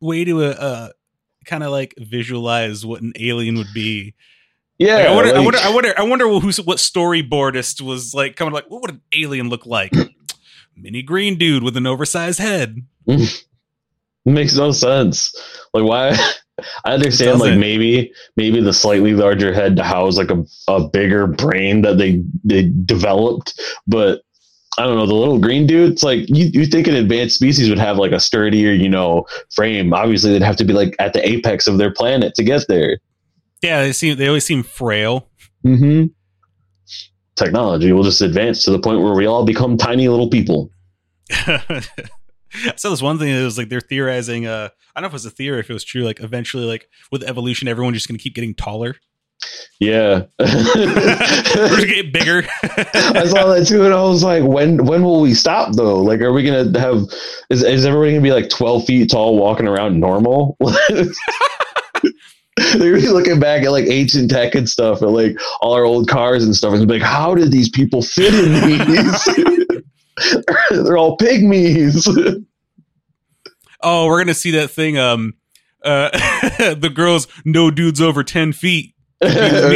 way 0.00 0.24
to 0.24 0.44
uh, 0.44 0.48
uh 0.48 0.88
kind 1.44 1.62
of 1.64 1.70
like 1.72 1.94
visualize 1.98 2.86
what 2.86 3.02
an 3.02 3.12
alien 3.18 3.56
would 3.56 3.72
be. 3.74 4.14
Yeah, 4.78 4.96
Like, 4.96 5.06
I 5.06 5.14
wonder, 5.14 5.30
I 5.30 5.32
like- 5.38 5.44
wonder, 5.44 5.58
I 5.58 5.70
wonder, 5.70 5.94
I 5.98 6.02
wonder 6.02 6.28
who's 6.40 6.60
what 6.60 6.78
storyboardist 6.78 7.80
was 7.80 8.14
like 8.14 8.36
coming 8.36 8.54
like, 8.54 8.70
what 8.70 8.80
would 8.82 8.90
an 8.92 9.00
alien 9.12 9.48
look 9.48 9.66
like? 9.66 9.92
Mini 10.76 11.02
green 11.02 11.36
dude 11.38 11.62
with 11.62 11.76
an 11.76 11.86
oversized 11.86 12.38
head. 12.40 12.84
Makes 14.32 14.56
no 14.56 14.72
sense. 14.72 15.34
Like 15.72 15.84
why? 15.84 16.16
I 16.84 16.92
understand 16.92 17.40
like 17.40 17.58
maybe 17.58 18.12
maybe 18.36 18.60
the 18.60 18.72
slightly 18.72 19.14
larger 19.14 19.52
head 19.52 19.76
to 19.76 19.82
house 19.82 20.16
like 20.16 20.30
a, 20.30 20.44
a 20.68 20.86
bigger 20.86 21.26
brain 21.26 21.82
that 21.82 21.98
they 21.98 22.22
they 22.44 22.70
developed, 22.84 23.60
but 23.86 24.22
I 24.78 24.84
don't 24.84 24.96
know 24.96 25.06
the 25.06 25.14
little 25.14 25.38
green 25.38 25.66
dude. 25.66 25.92
It's 25.92 26.02
like 26.02 26.28
you 26.28 26.50
you 26.52 26.66
think 26.66 26.86
an 26.86 26.94
advanced 26.94 27.34
species 27.34 27.68
would 27.68 27.78
have 27.78 27.96
like 27.96 28.12
a 28.12 28.20
sturdier 28.20 28.72
you 28.72 28.88
know 28.88 29.26
frame. 29.54 29.92
Obviously, 29.92 30.32
they'd 30.32 30.42
have 30.42 30.56
to 30.56 30.64
be 30.64 30.72
like 30.72 30.94
at 30.98 31.12
the 31.12 31.28
apex 31.28 31.66
of 31.66 31.78
their 31.78 31.92
planet 31.92 32.34
to 32.36 32.44
get 32.44 32.66
there. 32.68 32.98
Yeah, 33.62 33.82
they 33.82 33.92
seem 33.92 34.16
they 34.16 34.28
always 34.28 34.44
seem 34.44 34.62
frail. 34.62 35.28
Mm-hmm. 35.64 36.06
Technology 37.36 37.92
will 37.92 38.04
just 38.04 38.20
advance 38.20 38.64
to 38.64 38.70
the 38.70 38.78
point 38.78 39.00
where 39.00 39.14
we 39.14 39.26
all 39.26 39.44
become 39.44 39.76
tiny 39.76 40.08
little 40.08 40.30
people. 40.30 40.70
I 42.66 42.76
saw 42.76 42.90
this 42.90 43.02
one 43.02 43.18
thing 43.18 43.34
that 43.34 43.42
was 43.42 43.58
like 43.58 43.68
they're 43.68 43.80
theorizing. 43.80 44.46
Uh, 44.46 44.68
I 44.94 45.00
don't 45.00 45.02
know 45.02 45.06
if 45.08 45.12
it 45.12 45.14
was 45.14 45.26
a 45.26 45.30
theory, 45.30 45.60
if 45.60 45.70
it 45.70 45.72
was 45.72 45.84
true. 45.84 46.02
Like 46.02 46.20
eventually, 46.20 46.64
like 46.64 46.88
with 47.10 47.22
evolution, 47.22 47.68
everyone's 47.68 47.96
just 47.96 48.08
going 48.08 48.18
to 48.18 48.22
keep 48.22 48.34
getting 48.34 48.54
taller. 48.54 48.96
Yeah. 49.80 50.22
We're 50.38 50.46
just 50.48 51.88
get 51.88 52.12
bigger. 52.12 52.44
I 52.62 53.26
saw 53.26 53.52
that 53.52 53.66
too, 53.68 53.84
and 53.84 53.92
I 53.92 54.02
was 54.02 54.22
like, 54.22 54.44
when 54.44 54.86
when 54.86 55.02
will 55.02 55.20
we 55.20 55.34
stop 55.34 55.74
though? 55.74 56.00
Like, 56.00 56.20
are 56.20 56.32
we 56.32 56.44
gonna 56.44 56.78
have 56.78 57.04
is 57.50 57.62
is 57.62 57.84
everybody 57.84 58.12
gonna 58.12 58.22
be 58.22 58.32
like 58.32 58.48
twelve 58.48 58.84
feet 58.84 59.10
tall 59.10 59.36
walking 59.36 59.66
around 59.66 59.98
normal? 60.00 60.56
They're 62.56 62.92
gonna 62.92 63.02
be 63.02 63.08
looking 63.08 63.40
back 63.40 63.64
at 63.64 63.72
like 63.72 63.86
ancient 63.86 64.30
tech 64.30 64.54
and 64.54 64.68
stuff, 64.68 65.02
and 65.02 65.12
like 65.12 65.36
all 65.60 65.74
our 65.74 65.84
old 65.84 66.08
cars 66.08 66.44
and 66.44 66.54
stuff, 66.54 66.72
and 66.72 66.86
be 66.86 66.94
like, 66.94 67.02
how 67.02 67.34
did 67.34 67.50
these 67.50 67.68
people 67.68 68.00
fit 68.00 68.32
in 68.32 68.52
these? 68.68 69.84
They're 70.70 70.96
all 70.96 71.16
pygmies. 71.18 72.06
oh, 73.82 74.06
we're 74.06 74.18
gonna 74.20 74.34
see 74.34 74.52
that 74.52 74.70
thing. 74.70 74.98
Um, 74.98 75.34
uh, 75.84 76.10
the 76.74 76.90
girls, 76.94 77.26
no 77.44 77.70
dudes 77.70 78.00
over 78.00 78.22
ten 78.24 78.52
feet. 78.52 78.94
No 79.22 79.70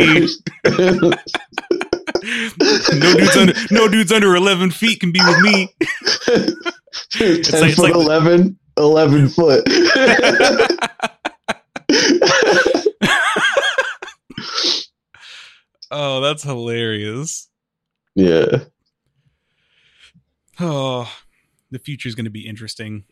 dudes 3.14 3.36
under 3.36 3.54
no 3.70 3.88
dudes 3.88 4.12
under 4.12 4.34
eleven 4.36 4.70
feet 4.70 5.00
can 5.00 5.12
be 5.12 5.20
with 5.24 5.40
me. 5.40 5.74
Ten 7.12 7.60
like- 7.60 7.70
it's 7.70 7.74
foot 7.76 7.82
like- 7.84 7.94
11, 7.94 8.58
11 8.76 9.28
foot. 9.30 9.64
oh, 15.90 16.20
that's 16.20 16.42
hilarious. 16.42 17.48
yeah. 18.14 18.64
Oh, 20.60 21.10
the 21.70 21.78
future 21.78 22.08
is 22.08 22.14
going 22.14 22.24
to 22.24 22.30
be 22.30 22.46
interesting, 22.46 23.04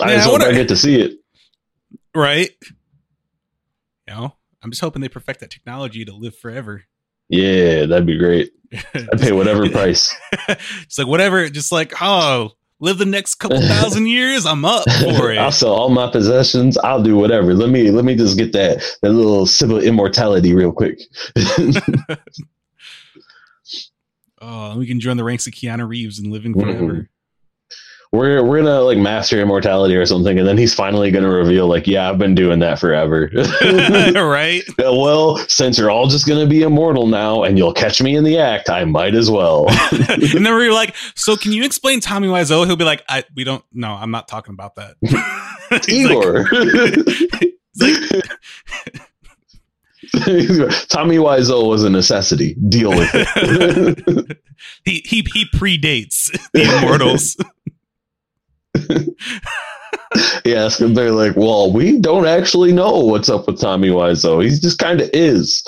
I 0.00 0.10
Yeah, 0.10 0.16
just 0.16 0.28
I 0.28 0.30
hope 0.30 0.40
I 0.42 0.52
get 0.52 0.68
to 0.68 0.76
see 0.76 1.00
it. 1.00 1.18
right? 2.14 2.50
You 4.08 4.14
know, 4.14 4.34
I'm 4.62 4.70
just 4.70 4.80
hoping 4.80 5.02
they 5.02 5.08
perfect 5.08 5.40
that 5.40 5.50
technology 5.50 6.04
to 6.04 6.12
live 6.14 6.36
forever. 6.36 6.84
Yeah, 7.28 7.86
that'd 7.86 8.06
be 8.06 8.18
great. 8.18 8.52
I'd 8.94 9.20
pay 9.20 9.32
whatever 9.32 9.68
price. 9.70 10.14
It's 10.82 10.98
like 10.98 11.06
whatever, 11.06 11.48
just 11.48 11.72
like 11.72 11.92
oh, 12.02 12.52
live 12.80 12.98
the 12.98 13.04
next 13.06 13.36
couple 13.36 13.60
thousand 13.60 14.06
years. 14.06 14.44
I'm 14.44 14.64
up 14.64 14.84
for 14.90 15.30
it. 15.32 15.38
I'll 15.38 15.52
sell 15.52 15.72
all 15.72 15.88
my 15.88 16.10
possessions. 16.10 16.76
I'll 16.78 17.02
do 17.02 17.16
whatever. 17.16 17.54
Let 17.54 17.70
me 17.70 17.90
let 17.90 18.04
me 18.04 18.14
just 18.16 18.36
get 18.36 18.52
that 18.52 18.82
that 19.02 19.12
little 19.12 19.46
civil 19.46 19.78
immortality 19.78 20.52
real 20.54 20.72
quick. 20.72 21.00
Oh, 24.42 24.76
we 24.76 24.86
can 24.86 24.98
join 24.98 25.16
the 25.16 25.24
ranks 25.24 25.46
of 25.46 25.52
Keanu 25.52 25.88
Reeves 25.88 26.18
and 26.18 26.32
living 26.32 26.52
mm-hmm. 26.52 26.68
forever. 26.68 27.08
we're 28.12 28.44
we're 28.44 28.58
gonna 28.58 28.80
like 28.80 28.98
master 28.98 29.40
immortality 29.40 29.94
or 29.94 30.04
something, 30.04 30.36
and 30.36 30.48
then 30.48 30.58
he's 30.58 30.74
finally 30.74 31.12
gonna 31.12 31.30
reveal 31.30 31.68
like, 31.68 31.86
yeah, 31.86 32.10
I've 32.10 32.18
been 32.18 32.34
doing 32.34 32.58
that 32.58 32.80
forever. 32.80 33.30
right? 34.14 34.62
well, 34.78 35.36
since 35.48 35.78
you're 35.78 35.92
all 35.92 36.08
just 36.08 36.26
gonna 36.26 36.46
be 36.46 36.62
immortal 36.62 37.06
now, 37.06 37.44
and 37.44 37.56
you'll 37.56 37.72
catch 37.72 38.02
me 38.02 38.16
in 38.16 38.24
the 38.24 38.36
act, 38.36 38.68
I 38.68 38.84
might 38.84 39.14
as 39.14 39.30
well. 39.30 39.66
and 40.08 40.44
then 40.44 40.52
we're 40.52 40.72
like, 40.72 40.96
so 41.14 41.36
can 41.36 41.52
you 41.52 41.64
explain 41.64 42.00
Tommy 42.00 42.26
Wiseau? 42.26 42.66
He'll 42.66 42.74
be 42.74 42.84
like, 42.84 43.04
I 43.08 43.22
we 43.36 43.44
don't 43.44 43.64
no, 43.72 43.92
I'm 43.92 44.10
not 44.10 44.26
talking 44.26 44.54
about 44.54 44.74
that. 44.74 44.96
Like- 45.70 45.88
Igor. 45.88 46.44
he's 47.74 47.80
like, 47.80 49.11
Tommy 50.88 51.16
Wiseau 51.16 51.68
was 51.68 51.84
a 51.84 51.90
necessity. 51.90 52.54
Deal 52.68 52.90
with 52.90 53.10
it. 53.14 54.38
he 54.84 55.02
he 55.06 55.26
he 55.32 55.46
predates 55.54 56.30
the 56.52 56.62
Immortals. 56.64 57.36
yeah, 60.44 60.68
so 60.68 60.88
they're 60.88 61.12
like, 61.12 61.34
well, 61.36 61.72
we 61.72 61.98
don't 61.98 62.26
actually 62.26 62.72
know 62.72 62.98
what's 62.98 63.30
up 63.30 63.46
with 63.46 63.58
Tommy 63.58 63.88
Wiseau. 63.88 64.42
He 64.44 64.50
just 64.50 64.78
kind 64.78 65.00
of 65.00 65.08
is. 65.14 65.64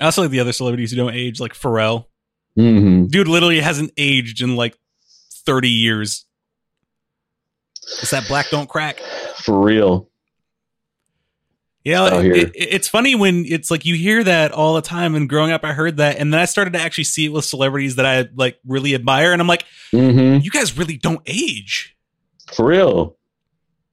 I 0.00 0.06
also 0.06 0.22
like 0.22 0.30
the 0.30 0.40
other 0.40 0.52
celebrities 0.52 0.90
who 0.90 0.98
don't 0.98 1.14
age, 1.14 1.40
like 1.40 1.54
Pharrell. 1.54 2.06
hmm 2.56 3.06
Dude 3.06 3.28
literally 3.28 3.60
hasn't 3.60 3.92
aged 3.96 4.42
in 4.42 4.54
like 4.56 4.76
30 5.46 5.70
years. 5.70 6.26
It's 8.02 8.10
that 8.10 8.28
black 8.28 8.50
don't 8.50 8.68
crack. 8.68 8.98
For 9.44 9.58
real. 9.58 10.10
Yeah, 11.84 12.20
it, 12.20 12.36
it- 12.36 12.52
it's 12.56 12.88
funny 12.88 13.14
when 13.14 13.44
it's 13.46 13.70
like 13.70 13.84
you 13.84 13.94
hear 13.94 14.24
that 14.24 14.52
all 14.52 14.74
the 14.74 14.82
time. 14.82 15.14
And 15.14 15.28
growing 15.28 15.52
up, 15.52 15.64
I 15.64 15.72
heard 15.72 15.98
that, 15.98 16.16
and 16.18 16.32
then 16.32 16.40
I 16.40 16.46
started 16.46 16.72
to 16.72 16.80
actually 16.80 17.04
see 17.04 17.26
it 17.26 17.28
with 17.28 17.44
celebrities 17.44 17.96
that 17.96 18.06
I 18.06 18.28
like 18.34 18.58
really 18.66 18.94
admire, 18.94 19.32
and 19.32 19.40
I'm 19.40 19.48
like, 19.48 19.64
mm-hmm. 19.92 20.42
you 20.42 20.50
guys 20.50 20.76
really 20.78 20.96
don't 20.96 21.20
age. 21.26 21.94
For 22.54 22.66
real. 22.66 23.16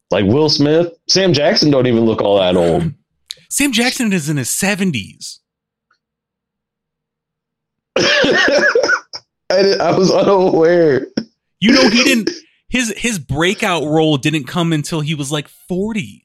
Like 0.10 0.26
Will 0.26 0.50
Smith, 0.50 0.94
Sam 1.08 1.34
Jackson 1.34 1.72
don't 1.72 1.88
even 1.88 2.06
look 2.06 2.22
all 2.22 2.40
that 2.40 2.56
old. 2.56 2.92
Sam 3.50 3.72
Jackson 3.72 4.14
is 4.14 4.30
in 4.30 4.38
his 4.38 4.50
70s. 4.50 5.40
I, 7.98 9.76
I 9.82 9.98
was 9.98 10.10
unaware. 10.12 11.08
You 11.60 11.74
know, 11.74 11.90
he 11.90 12.04
didn't. 12.04 12.30
His 12.70 12.94
his 12.96 13.20
breakout 13.20 13.84
role 13.84 14.16
didn't 14.18 14.46
come 14.46 14.72
until 14.72 15.02
he 15.02 15.14
was 15.14 15.32
like 15.32 15.50
40. 15.50 16.21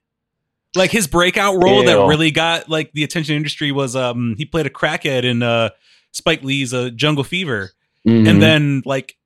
Like 0.76 0.90
his 0.90 1.06
breakout 1.06 1.62
role 1.62 1.82
that 1.84 2.06
really 2.06 2.30
got 2.30 2.68
like 2.68 2.92
the 2.92 3.02
attention 3.04 3.34
industry 3.34 3.72
was 3.72 3.96
um 3.96 4.34
he 4.38 4.44
played 4.44 4.66
a 4.66 4.70
crackhead 4.70 5.24
in 5.24 5.42
uh 5.42 5.70
Spike 6.12 6.42
Lee's 6.42 6.72
uh, 6.72 6.90
Jungle 6.94 7.24
Fever. 7.24 7.72
Mhm. 8.06 8.28
and 8.28 8.40
then 8.40 8.82
like 8.84 9.16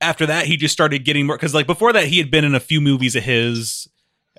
after 0.00 0.24
that 0.26 0.46
he 0.46 0.56
just 0.56 0.72
started 0.72 1.04
getting 1.04 1.26
more 1.26 1.36
because 1.36 1.52
like 1.54 1.66
before 1.66 1.92
that 1.92 2.06
he 2.06 2.16
had 2.18 2.30
been 2.30 2.44
in 2.44 2.54
a 2.54 2.60
few 2.60 2.80
movies 2.80 3.14
of 3.16 3.22
his 3.24 3.86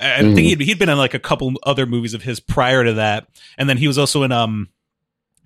i 0.02 0.22
Mhm. 0.24 0.34
think 0.34 0.48
he'd, 0.48 0.62
he'd 0.62 0.80
been 0.80 0.90
in 0.90 0.98
like 0.98 1.14
a 1.14 1.20
couple 1.20 1.54
other 1.64 1.86
movies 1.86 2.14
of 2.16 2.24
his 2.24 2.40
prior 2.40 2.84
to 2.84 2.94
that 2.94 3.28
and 3.60 3.70
then 3.70 3.78
he 3.78 3.86
was 3.88 3.98
also 4.00 4.24
in 4.24 4.32
um 4.32 4.70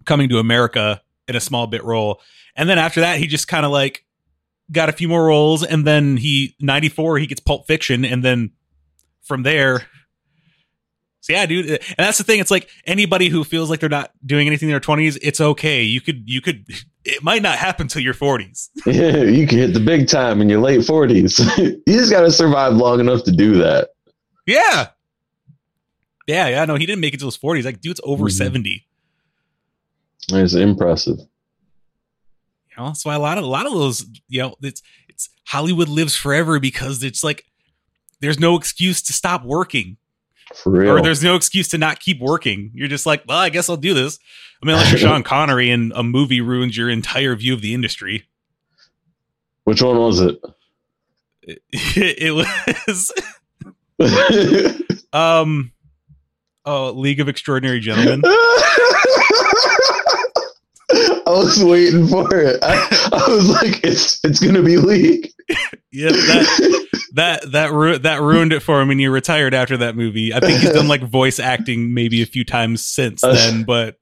coming 0.06 0.30
to 0.30 0.38
america 0.40 1.02
in 1.28 1.36
a 1.36 1.40
small 1.42 1.68
bit 1.68 1.84
role 1.84 2.22
and 2.56 2.70
then 2.70 2.78
after 2.78 3.02
that 3.02 3.18
he 3.20 3.28
just 3.28 3.48
kind 3.50 3.66
of 3.66 3.72
like 3.74 4.06
got 4.72 4.88
a 4.88 4.94
few 4.94 5.10
more 5.10 5.26
roles 5.26 5.62
and 5.64 5.86
then 5.86 6.16
he 6.16 6.56
94 6.62 7.18
he 7.18 7.28
gets 7.28 7.42
pulp 7.42 7.68
fiction 7.68 8.06
and 8.06 8.24
then 8.24 8.52
from 9.22 9.44
there 9.44 9.86
so 11.24 11.32
yeah, 11.32 11.46
dude, 11.46 11.70
and 11.70 11.80
that's 11.98 12.18
the 12.18 12.26
thing. 12.26 12.42
It's 12.42 12.52
like 12.52 12.70
anybody 12.86 13.30
who 13.30 13.46
feels 13.46 13.70
like 13.70 13.80
they're 13.80 13.88
not 13.88 14.12
doing 14.26 14.46
anything 14.46 14.68
in 14.68 14.74
their 14.74 14.82
twenties, 14.82 15.16
it's 15.22 15.40
okay. 15.40 15.82
You 15.82 16.02
could, 16.02 16.30
you 16.30 16.42
could. 16.42 16.66
It 17.06 17.22
might 17.22 17.42
not 17.42 17.58
happen 17.58 17.90
till 17.90 18.02
your 18.02 18.14
forties. 18.14 18.70
Yeah, 18.86 19.24
you 19.24 19.46
can 19.46 19.58
hit 19.58 19.74
the 19.74 19.80
big 19.82 20.08
time 20.08 20.40
in 20.42 20.48
your 20.48 20.62
late 20.62 20.80
40s. 20.82 21.38
you 21.86 21.98
just 22.00 22.10
got 22.12 22.22
to 22.22 22.32
survive 22.32 22.74
long 22.76 23.02
enough 23.02 23.24
to 23.26 23.32
do 23.32 23.56
that. 23.58 23.90
Yeah. 24.46 24.88
Yeah, 26.28 26.48
yeah. 26.48 26.64
No, 26.64 26.76
he 26.76 26.86
didn't 26.86 27.02
make 27.02 27.14
it 27.14 27.20
to 27.20 27.26
his 27.26 27.36
forties. 27.36 27.66
Like, 27.66 27.82
dude's 27.82 28.00
over 28.06 28.26
Mhm. 28.28 28.32
seventy. 28.32 28.86
It's 30.32 30.54
impressive. 30.54 31.18
You 32.70 32.76
know, 32.78 32.86
that's 32.88 33.04
why 33.06 33.16
a 33.16 33.20
lot 33.20 33.38
of 33.38 33.44
a 33.44 33.48
lot 33.48 33.66
of 33.66 33.74
those, 33.74 34.06
you 34.30 34.42
know, 34.42 34.56
it's 34.62 34.82
it's 35.10 35.30
Hollywood 35.48 35.90
lives 35.90 36.16
forever 36.16 36.60
because 36.60 37.04
it's 37.04 37.24
like 37.24 37.44
there's 38.22 38.40
no 38.40 38.56
excuse 38.56 39.02
to 39.04 39.14
stop 39.14 39.44
working. 39.44 39.98
For 40.54 40.72
real. 40.72 40.92
Or 40.92 41.02
there's 41.02 41.24
no 41.24 41.36
excuse 41.36 41.68
to 41.70 41.78
not 41.78 42.00
keep 42.00 42.20
working. 42.20 42.72
You're 42.74 42.88
just 42.88 43.06
like, 43.06 43.24
well, 43.28 43.38
I 43.38 43.50
guess 43.50 43.70
I'll 43.70 43.78
do 43.78 43.94
this. 43.94 44.20
I 44.62 44.66
mean, 44.66 44.76
unless 44.76 44.92
you're 44.92 45.00
Sean 45.00 45.24
Connery 45.24 45.70
and 45.70 45.92
a 45.96 46.04
movie 46.04 46.42
ruins 46.42 46.78
your 46.78 46.90
entire 46.90 47.36
view 47.36 47.54
of 47.54 47.62
the 47.62 47.74
industry. 47.74 48.28
Which 49.64 49.82
one 49.82 49.98
was 49.98 50.20
it? 50.20 50.40
It, 51.42 51.62
it 51.72 52.32
was 52.88 53.12
um 55.14 55.72
oh 56.66 56.92
League 56.92 57.20
of 57.20 57.28
Extraordinary 57.28 57.80
Gentlemen. 57.80 58.22
I 61.28 61.32
was 61.32 61.64
waiting 61.64 62.08
for 62.08 62.28
it. 62.36 62.60
I, 62.64 63.10
I 63.14 63.32
was 63.32 63.50
like, 63.50 63.84
it's 63.84 64.20
it's 64.24 64.40
gonna 64.40 64.62
be 64.62 64.78
League. 64.78 65.30
Yeah, 65.96 66.10
that 66.10 66.88
that 67.14 67.52
that 67.52 67.72
ru- 67.72 68.00
that 68.00 68.20
ruined 68.20 68.52
it 68.52 68.62
for 68.62 68.82
him 68.82 68.90
and 68.90 69.00
he 69.00 69.08
retired 69.08 69.54
after 69.54 69.78
that 69.78 69.96
movie. 69.96 70.34
I 70.34 70.40
think 70.40 70.60
he's 70.60 70.72
done 70.72 70.88
like 70.88 71.04
voice 71.04 71.38
acting 71.40 71.94
maybe 71.94 72.24
a 72.24 72.26
few 72.26 72.44
times 72.44 72.84
since 72.84 73.22
then, 73.22 73.64
but 73.64 73.98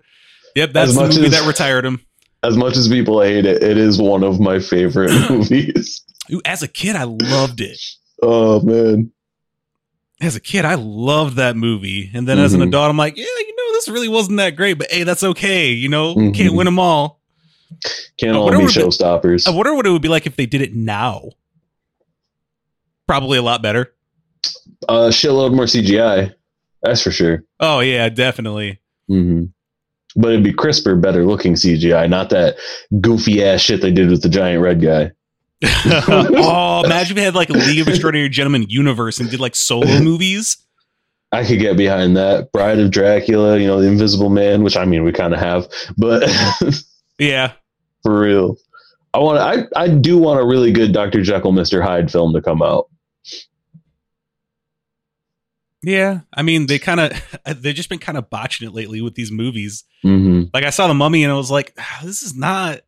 yep, 0.56 0.71
that's 0.71 0.95
the 0.95 1.01
movie 1.01 1.25
as- 1.25 1.32
that 1.32 1.45
retired 1.45 1.84
him. 1.86 1.99
As 2.43 2.56
much 2.56 2.77
as 2.77 2.88
people 2.88 3.21
hate 3.21 3.45
it, 3.45 3.62
it 3.62 3.77
is 3.77 4.01
one 4.01 4.23
of 4.23 4.39
my 4.39 4.60
favorite 4.60 5.12
movies. 5.30 6.01
Ooh, 6.32 6.41
as 6.45 6.63
a 6.63 6.67
kid, 6.69 6.95
I 6.95 7.04
loved 7.04 7.60
it. 7.60 7.80
Oh 8.21 8.62
man. 8.62 9.12
As 10.21 10.38
a 10.38 10.39
kid, 10.39 10.63
I 10.63 10.75
loved 10.75 11.36
that 11.38 11.58
movie, 11.58 12.10
and 12.13 12.25
then 12.27 12.39
as 12.39 12.54
an 12.54 12.62
Mhm. 12.62 12.67
adult, 12.67 12.89
I'm 12.89 12.97
like, 12.97 13.17
yeah, 13.17 13.25
know, 13.69 13.74
this 13.78 13.88
really 13.89 14.08
wasn't 14.10 14.38
that 14.38 14.56
great, 14.56 14.78
but 14.78 14.91
hey, 14.91 15.04
that's 15.04 15.24
okay. 15.24 15.69
You 15.71 15.89
know, 15.89 16.15
Mhm. 16.15 16.36
can't 16.36 16.54
win 16.54 16.65
them 16.65 16.80
all. 16.80 17.21
Can't 18.17 18.36
all 18.36 18.50
be 18.52 18.58
showstoppers. 18.65 19.47
I 19.47 19.52
wonder 19.52 19.74
what 19.74 19.86
it 19.88 19.91
would 19.91 20.02
be 20.02 20.10
like 20.10 20.26
if 20.28 20.36
they 20.36 20.45
did 20.45 20.62
it 20.62 20.76
now. 20.76 21.30
Probably 23.08 23.38
a 23.38 23.41
lot 23.41 23.62
better. 23.62 23.93
Uh 24.88 25.10
shitload 25.10 25.54
more 25.54 25.65
CGI. 25.65 26.34
That's 26.82 27.02
for 27.02 27.12
sure. 27.12 27.43
Oh 27.60 27.80
yeah, 27.80 28.10
definitely. 28.10 28.80
Mm-hmm. 29.10 29.45
But 30.19 30.32
it'd 30.32 30.43
be 30.43 30.54
crisper, 30.54 30.95
better 30.95 31.26
looking 31.26 31.54
CGI, 31.54 32.10
not 32.10 32.30
that 32.32 32.58
goofy 33.00 33.43
ass 33.43 33.62
shit 33.62 33.82
they 33.82 33.91
did 33.91 34.10
with 34.10 34.21
the 34.21 34.30
giant 34.30 34.62
red 34.62 34.82
guy. 34.82 35.12
oh, 35.63 36.82
imagine 36.84 37.12
if 37.12 37.15
they 37.15 37.24
had 37.24 37.36
like 37.36 37.50
a 37.50 37.54
League 37.54 37.80
of 37.82 37.88
Extraordinary 37.88 38.30
Gentlemen 38.30 38.65
universe 38.67 39.19
and 39.19 39.30
did 39.30 39.39
like 39.39 39.56
solo 39.56 40.00
movies. 40.02 40.58
I 41.32 41.46
could 41.46 41.60
get 41.60 41.78
behind 41.78 42.17
that. 42.17 42.52
Bride 42.52 42.80
of 42.80 42.91
Dracula, 42.91 43.58
you 43.58 43.67
know, 43.67 43.80
the 43.82 43.88
Invisible 43.88 44.30
Man, 44.30 44.63
which 44.63 44.76
I 44.76 44.86
mean 44.86 45.04
we 45.04 45.12
kind 45.12 45.34
of 45.34 45.39
have, 45.39 45.67
but 45.98 46.30
Yeah. 47.20 47.54
for 48.04 48.20
real, 48.20 48.58
I 49.13 49.20
want. 49.20 49.39
I 49.39 49.65
I 49.82 49.88
do 49.88 50.17
want 50.17 50.39
a 50.41 50.46
really 50.46 50.72
good 50.72 50.91
Doctor 50.94 51.22
Jekyll, 51.22 51.52
Mister 51.54 51.82
Hyde 51.82 52.12
film 52.12 52.34
to 52.34 52.41
come 52.41 52.62
out. 52.62 52.88
Yeah. 55.84 56.20
I 56.34 56.44
mean, 56.44 56.67
they 56.67 56.78
kind 56.80 57.00
of, 57.00 57.12
they've 57.62 57.74
just 57.76 57.89
been 57.89 58.00
kind 58.00 58.17
of 58.17 58.30
botching 58.30 58.67
it 58.67 58.74
lately 58.74 59.02
with 59.02 59.15
these 59.15 59.32
movies. 59.32 59.84
hmm 60.04 60.44
Like, 60.54 60.63
I 60.63 60.70
saw 60.70 60.88
The 60.88 60.94
Mummy 60.94 61.24
and 61.24 61.32
I 61.34 61.36
was 61.36 61.50
like, 61.50 61.74
"Ah, 61.80 62.02
this 62.04 62.22
is 62.22 62.36
not, 62.36 62.82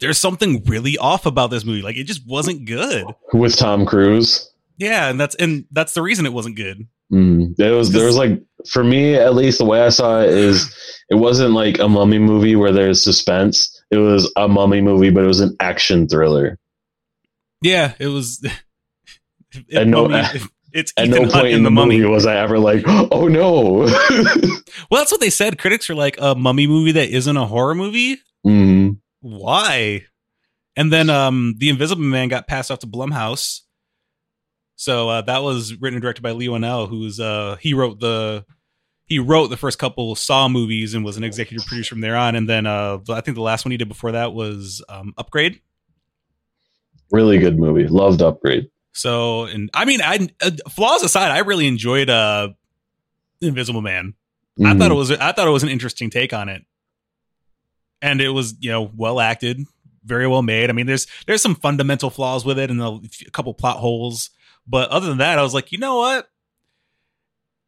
there's 0.00 0.18
something 0.18 0.62
really 0.64 0.96
off 0.98 1.26
about 1.26 1.50
this 1.50 1.64
movie. 1.64 1.82
Like, 1.82 1.96
it 1.96 2.04
just 2.04 2.26
wasn't 2.26 2.64
good. 2.64 3.04
With 3.34 3.56
Tom 3.56 3.84
Cruise, 3.84 4.50
Yeah. 4.78 5.10
And 5.10 5.20
that's, 5.20 5.34
and 5.34 5.66
that's 5.70 5.92
the 5.92 6.02
reason 6.02 6.24
it 6.24 6.32
wasn't 6.32 6.56
good. 6.56 6.86
Mm. 7.12 7.54
there 7.56 7.74
was 7.74 7.92
there 7.92 8.06
was 8.06 8.16
like 8.16 8.40
for 8.68 8.82
me 8.84 9.14
at 9.14 9.34
least 9.34 9.58
the 9.58 9.64
way 9.64 9.80
I 9.82 9.88
saw 9.90 10.20
it 10.20 10.30
is 10.30 10.74
it 11.10 11.16
wasn't 11.16 11.52
like 11.52 11.78
a 11.78 11.88
mummy 11.88 12.18
movie 12.18 12.56
where 12.56 12.72
there's 12.72 13.02
suspense. 13.02 13.68
It 13.90 13.98
was 13.98 14.32
a 14.36 14.48
mummy 14.48 14.80
movie, 14.80 15.10
but 15.10 15.24
it 15.24 15.26
was 15.26 15.40
an 15.40 15.54
action 15.60 16.08
thriller. 16.08 16.58
Yeah. 17.60 17.92
It 17.98 18.06
was, 18.08 18.42
it, 19.52 19.78
And 19.78 19.90
no- 19.90 20.08
Mummy- 20.08 20.26
it's 20.72 20.92
At 20.96 21.08
Ethan 21.08 21.22
no 21.24 21.30
point 21.30 21.48
in 21.48 21.62
the 21.64 21.70
Mummy. 21.70 21.98
movie 21.98 22.08
was 22.08 22.24
I 22.26 22.36
ever 22.36 22.58
like, 22.58 22.84
oh 22.86 23.28
no. 23.28 23.86
Well, 24.90 25.00
that's 25.00 25.12
what 25.12 25.20
they 25.20 25.28
said. 25.30 25.58
Critics 25.58 25.90
are 25.90 25.94
like 25.94 26.16
a 26.18 26.34
mummy 26.34 26.66
movie 26.66 26.92
that 26.92 27.08
isn't 27.10 27.36
a 27.36 27.46
horror 27.46 27.74
movie. 27.74 28.16
Mhm. 28.46 28.98
Why? 29.20 30.04
And 30.76 30.90
then 30.92 31.10
um 31.10 31.54
the 31.58 31.68
Invisible 31.68 32.02
Man 32.02 32.28
got 32.28 32.46
passed 32.48 32.70
off 32.70 32.78
to 32.80 32.86
Blumhouse. 32.86 33.60
So 34.82 35.08
uh, 35.08 35.22
that 35.22 35.44
was 35.44 35.76
written 35.80 35.94
and 35.94 36.02
directed 36.02 36.22
by 36.22 36.32
Leigh 36.32 36.48
Whannell, 36.48 36.88
who's 36.88 37.20
uh 37.20 37.54
he 37.60 37.72
wrote 37.72 38.00
the 38.00 38.44
he 39.06 39.20
wrote 39.20 39.46
the 39.46 39.56
first 39.56 39.78
couple 39.78 40.16
Saw 40.16 40.48
movies 40.48 40.92
and 40.92 41.04
was 41.04 41.16
an 41.16 41.22
executive 41.22 41.64
producer 41.64 41.90
from 41.94 42.00
there 42.00 42.16
on. 42.16 42.34
And 42.34 42.48
then 42.48 42.66
uh 42.66 42.98
I 43.08 43.20
think 43.20 43.36
the 43.36 43.42
last 43.42 43.64
one 43.64 43.70
he 43.70 43.76
did 43.76 43.86
before 43.86 44.10
that 44.10 44.32
was 44.32 44.82
um 44.88 45.14
Upgrade. 45.16 45.60
Really 47.12 47.38
good 47.38 47.60
movie. 47.60 47.86
Loved 47.86 48.22
Upgrade. 48.22 48.70
So 48.92 49.44
and 49.44 49.70
I 49.72 49.84
mean 49.84 50.00
I 50.02 50.28
uh, 50.42 50.50
flaws 50.68 51.04
aside, 51.04 51.30
I 51.30 51.38
really 51.38 51.68
enjoyed 51.68 52.10
uh 52.10 52.48
Invisible 53.40 53.82
Man. 53.82 54.14
I 54.58 54.62
Mhm. 54.74 54.78
thought 54.80 54.90
it 54.90 54.94
was 54.94 55.12
I 55.12 55.30
thought 55.30 55.46
it 55.46 55.52
was 55.52 55.62
an 55.62 55.68
interesting 55.68 56.10
take 56.10 56.32
on 56.32 56.48
it, 56.48 56.62
and 58.02 58.20
it 58.20 58.30
was 58.30 58.54
you 58.58 58.72
know 58.72 58.90
well 58.96 59.20
acted, 59.20 59.60
very 60.04 60.26
well 60.26 60.42
made. 60.42 60.70
I 60.70 60.72
mean, 60.72 60.86
there's 60.86 61.06
there's 61.28 61.40
some 61.40 61.54
fundamental 61.54 62.10
flaws 62.10 62.44
with 62.44 62.58
it 62.58 62.68
and 62.68 62.80
a, 62.82 62.98
a 63.26 63.30
couple 63.30 63.54
plot 63.54 63.76
holes, 63.78 64.28
but 64.66 64.88
other 64.90 65.08
than 65.08 65.18
that, 65.18 65.38
I 65.38 65.42
was 65.42 65.54
like, 65.54 65.72
you 65.72 65.78
know 65.78 65.96
what? 65.98 66.28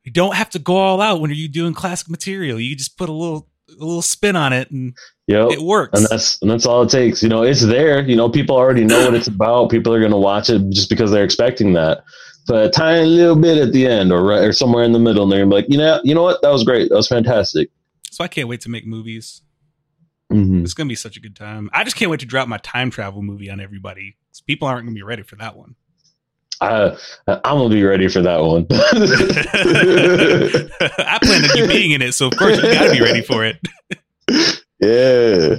You 0.05 0.13
don't 0.13 0.35
have 0.35 0.51
to 0.51 0.59
go 0.59 0.77
all 0.77 1.01
out 1.01 1.21
when 1.21 1.31
you're 1.33 1.49
doing 1.49 1.73
classic 1.75 2.11
material. 2.11 2.61
You 2.61 2.77
just 2.77 2.97
put 2.99 3.09
a 3.09 3.13
little 3.13 3.49
a 3.71 3.83
little 3.85 4.03
spin 4.03 4.37
on 4.37 4.53
it, 4.53 4.71
and 4.71 4.95
Yep. 5.27 5.53
it 5.53 5.61
works. 5.63 5.99
and 5.99 6.07
that's 6.11 6.41
and 6.43 6.51
that's 6.51 6.67
all 6.67 6.83
it 6.83 6.91
takes. 6.91 7.23
You 7.23 7.31
know, 7.31 7.43
it's 7.43 7.63
there. 7.65 8.03
You 8.07 8.15
know, 8.15 8.29
people 8.29 8.55
already 8.57 8.85
know 8.85 9.07
what 9.07 9.15
it's 9.15 9.27
about. 9.29 9.71
People 9.71 9.95
are 9.95 9.99
going 10.01 10.13
to 10.13 10.19
watch 10.19 10.51
it 10.51 10.61
just 10.69 10.91
because 10.91 11.11
they're 11.11 11.25
expecting 11.25 11.73
that. 11.73 12.05
but 12.47 12.67
a 12.67 12.69
tiny 12.69 13.07
little 13.07 13.35
bit 13.37 13.57
at 13.57 13.73
the 13.73 13.87
end 13.87 14.13
or 14.13 14.23
right, 14.23 14.43
or 14.45 14.53
somewhere 14.53 14.85
in 14.85 14.93
the 14.93 14.99
middle, 14.99 15.23
and 15.23 15.33
they're 15.33 15.47
like, 15.47 15.65
you 15.71 15.79
know, 15.79 15.99
you 16.05 16.15
know 16.15 16.23
what, 16.23 16.43
that 16.43 16.51
was 16.51 16.63
great, 16.63 16.91
that 16.91 16.95
was 16.95 17.09
fantastic. 17.09 17.71
So 18.11 18.23
I 18.23 18.29
can't 18.29 18.49
wait 18.49 18.61
to 18.63 18.69
make 18.69 18.87
movies. 18.87 19.41
Mm-hmm. 20.31 20.63
It's 20.63 20.75
gonna 20.75 20.89
be 20.89 20.95
such 20.95 21.17
a 21.17 21.21
good 21.21 21.35
time. 21.35 21.71
I 21.73 21.85
just 21.85 21.97
can't 21.97 22.11
wait 22.11 22.21
to 22.21 22.27
drop 22.27 22.47
my 22.47 22.59
time 22.59 22.91
travel 22.91 23.23
movie 23.23 23.49
on 23.51 23.61
everybody. 23.61 24.17
Because 24.29 24.43
people 24.43 24.69
aren't 24.69 24.85
gonna 24.85 24.95
be 24.95 25.03
ready 25.03 25.23
for 25.23 25.37
that 25.37 25.57
one. 25.57 25.75
I, 26.65 26.97
I'm 27.27 27.59
gonna 27.59 27.75
be 27.75 27.85
ready 27.85 28.09
for 28.09 28.23
that 28.23 28.41
one. 28.41 28.67
I 30.99 31.19
plan 31.23 31.45
on 31.45 31.57
you 31.57 31.67
being 31.67 31.93
in 31.93 32.03
it, 32.03 32.15
so 32.15 32.29
of 32.29 32.37
course 32.37 32.57
you 32.57 32.63
gotta 32.63 32.93
be 32.93 33.01
ready 33.01 33.23
for 33.23 33.45
it. 33.45 33.57
yeah. 34.81 35.57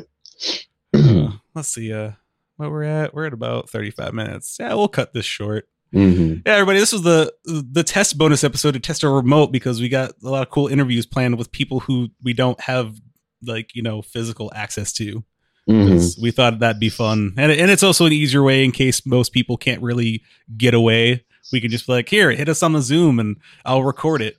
Uh, 0.94 1.32
let's 1.56 1.70
see. 1.70 1.94
Uh, 1.94 2.12
what 2.58 2.72
we're 2.72 2.84
at? 2.84 3.14
We're 3.14 3.26
at 3.26 3.34
about 3.34 3.70
35 3.70 4.14
minutes. 4.14 4.58
Yeah, 4.60 4.74
we'll 4.74 4.88
cut 4.88 5.14
this 5.14 5.26
short. 5.26 5.68
Mm-hmm. 5.94 6.42
Yeah, 6.46 6.54
everybody, 6.54 6.80
this 6.80 6.92
was 6.92 7.04
the 7.04 7.34
the 7.46 7.84
test 7.84 8.18
bonus 8.18 8.44
episode 8.44 8.74
to 8.74 8.80
test 8.80 9.04
our 9.04 9.14
remote 9.14 9.52
because 9.52 9.80
we 9.80 9.88
got 9.88 10.12
a 10.24 10.30
lot 10.30 10.42
of 10.42 10.50
cool 10.50 10.68
interviews 10.68 11.06
planned 11.06 11.38
with 11.38 11.52
people 11.52 11.82
who 11.82 12.10
we 12.24 12.34
don't 12.34 12.60
have 12.62 12.96
like 13.44 13.76
you 13.76 13.82
know 13.82 14.02
physical 14.02 14.52
access 14.56 14.92
to. 14.94 15.24
Mm-hmm. 15.70 16.22
We 16.22 16.30
thought 16.32 16.60
that'd 16.60 16.80
be 16.80 16.90
fun, 16.90 17.34
and 17.38 17.52
and 17.52 17.72
it's 17.72 17.82
also 17.82 18.06
an 18.06 18.14
easier 18.14 18.44
way 18.44 18.64
in 18.64 18.72
case 18.72 19.04
most 19.06 19.34
people 19.34 19.58
can't 19.58 19.82
really 19.82 20.22
get 20.56 20.74
away. 20.76 21.26
We 21.52 21.60
can 21.60 21.72
just 21.72 21.88
be 21.88 21.94
like, 21.94 22.10
here, 22.10 22.32
hit 22.32 22.50
us 22.50 22.62
on 22.62 22.74
the 22.74 22.82
Zoom, 22.82 23.20
and 23.20 23.38
I'll 23.66 23.84
record 23.84 24.22
it. 24.22 24.38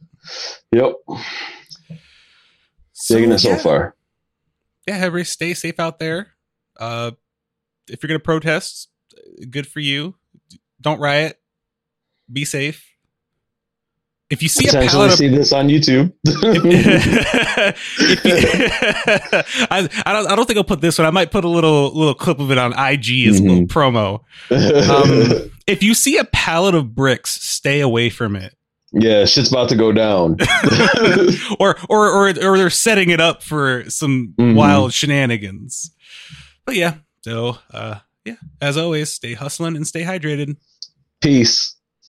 Yep. 0.72 0.94
Digging 3.08 3.32
it 3.32 3.38
so 3.38 3.56
far. 3.56 3.94
yeah, 4.86 4.96
everybody 4.96 5.24
stay 5.24 5.54
safe 5.54 5.78
out 5.80 5.98
there. 5.98 6.32
Uh, 6.78 7.12
if 7.88 8.02
you're 8.02 8.08
gonna 8.08 8.18
protest, 8.20 8.88
good 9.50 9.66
for 9.66 9.80
you. 9.80 10.14
Don't 10.80 11.00
riot. 11.00 11.40
Be 12.32 12.44
safe. 12.44 12.84
If 14.28 14.42
you 14.42 14.48
see 14.48 14.64
a 14.66 14.72
Potentially 14.72 15.04
of 15.06 15.12
see 15.12 15.28
this 15.28 15.52
on 15.52 15.68
YouTube. 15.68 16.12
if 16.24 16.64
you- 16.64 16.72
I, 19.70 19.88
I 20.04 20.12
don't. 20.12 20.26
I 20.30 20.34
don't 20.36 20.46
think 20.46 20.56
I'll 20.56 20.64
put 20.64 20.80
this 20.80 20.98
one. 20.98 21.06
I 21.06 21.10
might 21.10 21.30
put 21.30 21.44
a 21.44 21.48
little 21.48 21.92
little 21.96 22.14
clip 22.14 22.40
of 22.40 22.50
it 22.50 22.58
on 22.58 22.72
IG 22.72 23.28
as 23.28 23.38
a 23.38 23.42
little 23.44 23.66
promo. 23.66 24.20
Um, 24.50 25.50
if 25.68 25.82
you 25.82 25.94
see 25.94 26.16
a 26.18 26.24
pallet 26.24 26.74
of 26.74 26.94
bricks, 26.94 27.40
stay 27.42 27.80
away 27.80 28.10
from 28.10 28.34
it. 28.34 28.56
yeah, 28.92 29.24
shit's 29.26 29.50
about 29.52 29.68
to 29.68 29.76
go 29.76 29.92
down. 29.92 30.36
or, 31.60 31.76
or 31.88 32.08
or 32.10 32.28
or 32.28 32.58
they're 32.58 32.70
setting 32.70 33.10
it 33.10 33.20
up 33.20 33.44
for 33.44 33.88
some 33.88 34.34
Mhm. 34.40 34.56
wild 34.56 34.92
shenanigans. 34.92 35.92
But 36.64 36.74
yeah, 36.74 36.94
so 37.22 37.58
uh, 37.72 38.00
yeah, 38.24 38.36
as 38.60 38.76
always, 38.76 39.14
stay 39.14 39.34
hustling 39.34 39.76
and 39.76 39.86
stay 39.86 40.02
hydrated. 40.02 40.56
Peace. 41.20 41.75